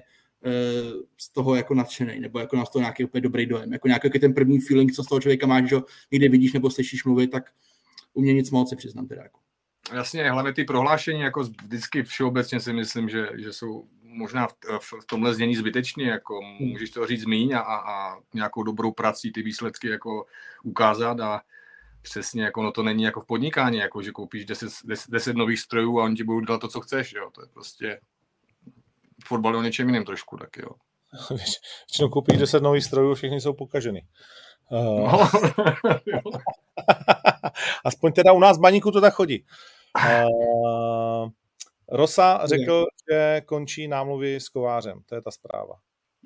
[1.16, 3.72] z toho jako nadšený, nebo jako na to nějaký úplně dobrý dojem.
[3.72, 5.76] Jako nějaký ten první feeling, co z toho člověka máš, že
[6.12, 7.50] někde vidíš nebo slyšíš mluvit, tak
[8.14, 9.22] u mě nic moc se přiznám teda.
[9.22, 9.38] Jako.
[9.92, 15.04] Jasně, hlavně ty prohlášení, jako vždycky všeobecně si myslím, že, že jsou možná v, v
[15.06, 16.68] tomhle znění zbytečný, jako hmm.
[16.68, 20.26] můžeš to říct míň a, a nějakou dobrou prací ty výsledky jako
[20.62, 21.40] ukázat a
[22.02, 25.60] přesně jako no to není jako v podnikání, jako že koupíš 10, 10, 10 nových
[25.60, 28.00] strojů a oni ti budou dělat to, co chceš, jo, to je prostě
[29.24, 30.70] fotbal o něčem jiném trošku, tak jo.
[31.86, 34.06] Většinou koupíš 10 nových strojů, všechny jsou pokaženy.
[34.70, 35.30] Uh, no.
[37.84, 39.44] Aspoň teda u nás v baníku to tak chodí.
[39.96, 41.28] Uh,
[41.88, 45.00] Rosa řekl, že končí námluvy s Kovářem.
[45.06, 45.74] To je ta zpráva.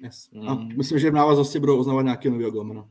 [0.03, 0.28] Yes.
[0.32, 0.49] Mm.
[0.49, 2.89] A myslím, že v návaznosti budou oznovat nějaký nový golmana.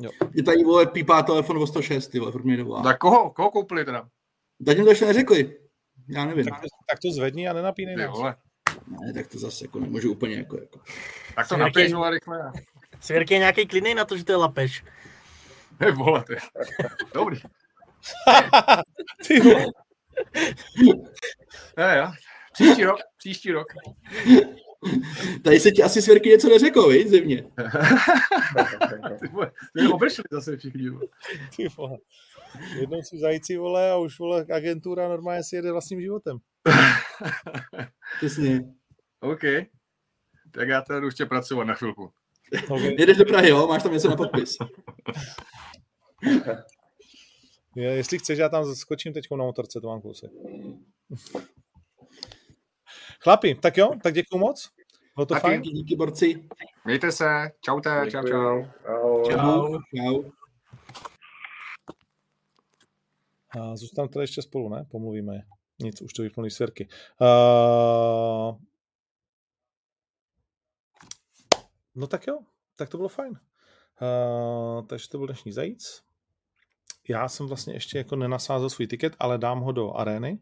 [0.00, 0.10] Jo.
[0.34, 2.82] Je tady vole pípá telefon o 106, ty vole, furt dovolá.
[2.82, 4.08] Tak koho, koho koupili teda?
[4.60, 5.56] Zatím to ještě neřekli.
[6.08, 6.44] Já nevím.
[6.44, 6.60] Tak,
[6.90, 8.10] tak to zvedni a nenapínej nás.
[8.10, 8.36] Vole.
[8.86, 10.60] Ne, tak to zase jako nemůžu úplně jako.
[10.60, 10.80] jako.
[11.34, 12.52] Tak to napíš, vole, rychle.
[13.00, 14.84] Svěrky je nějaký klidný na to, že to je lapeš.
[15.80, 16.36] Ne, vole, ty.
[17.14, 17.40] Dobrý.
[19.26, 19.66] ty vole.
[21.76, 22.12] Ne, jo.
[22.52, 23.66] Příští rok, příští rok.
[25.44, 27.42] Tady se ti asi svěrky něco neřeklo, víš, zimně.
[29.20, 30.90] ty vole, ty obešli zase všichni.
[31.56, 31.98] Ty vole.
[32.80, 36.38] Jednou si zajíci, vole, a už, vole, agentura normálně si jede vlastním životem.
[38.16, 38.60] Přesně.
[39.20, 39.42] OK.
[40.50, 42.12] Tak já tady už tě pracovat na chvilku.
[42.70, 42.96] Okay.
[42.98, 43.66] Jedeš do Prahy, jo?
[43.66, 44.56] Máš tam něco na podpis.
[47.76, 50.30] Je, jestli chceš, já tam skočím teď na motorce, to mám kousek.
[53.20, 54.70] Chlapi, tak jo, tak děkuju moc.
[55.14, 55.62] Bylo to fajn.
[55.62, 56.48] Díky, borci.
[56.84, 57.50] Mějte se.
[57.60, 58.64] Čaute, čau, čau.
[58.90, 59.30] Čau.
[59.30, 59.78] Čau.
[59.96, 60.22] čau.
[63.50, 64.86] A zůstaneme tady ještě spolu, ne?
[64.90, 65.42] Pomluvíme.
[65.78, 66.88] Nic, už to vypnuli svěrky.
[67.20, 68.56] Uh...
[71.94, 72.38] No tak jo,
[72.76, 73.32] tak to bylo fajn.
[73.32, 76.08] Uh, takže to byl dnešní zajíc
[77.08, 80.38] já jsem vlastně ještě jako nenasázel svůj tiket, ale dám ho do arény,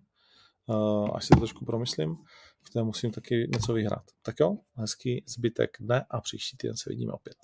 [0.67, 2.17] uh, až si to trošku promyslím,
[2.63, 4.05] v té musím taky něco vyhrát.
[4.23, 7.37] Tak jo, hezký zbytek dne a příští týden se vidíme opět.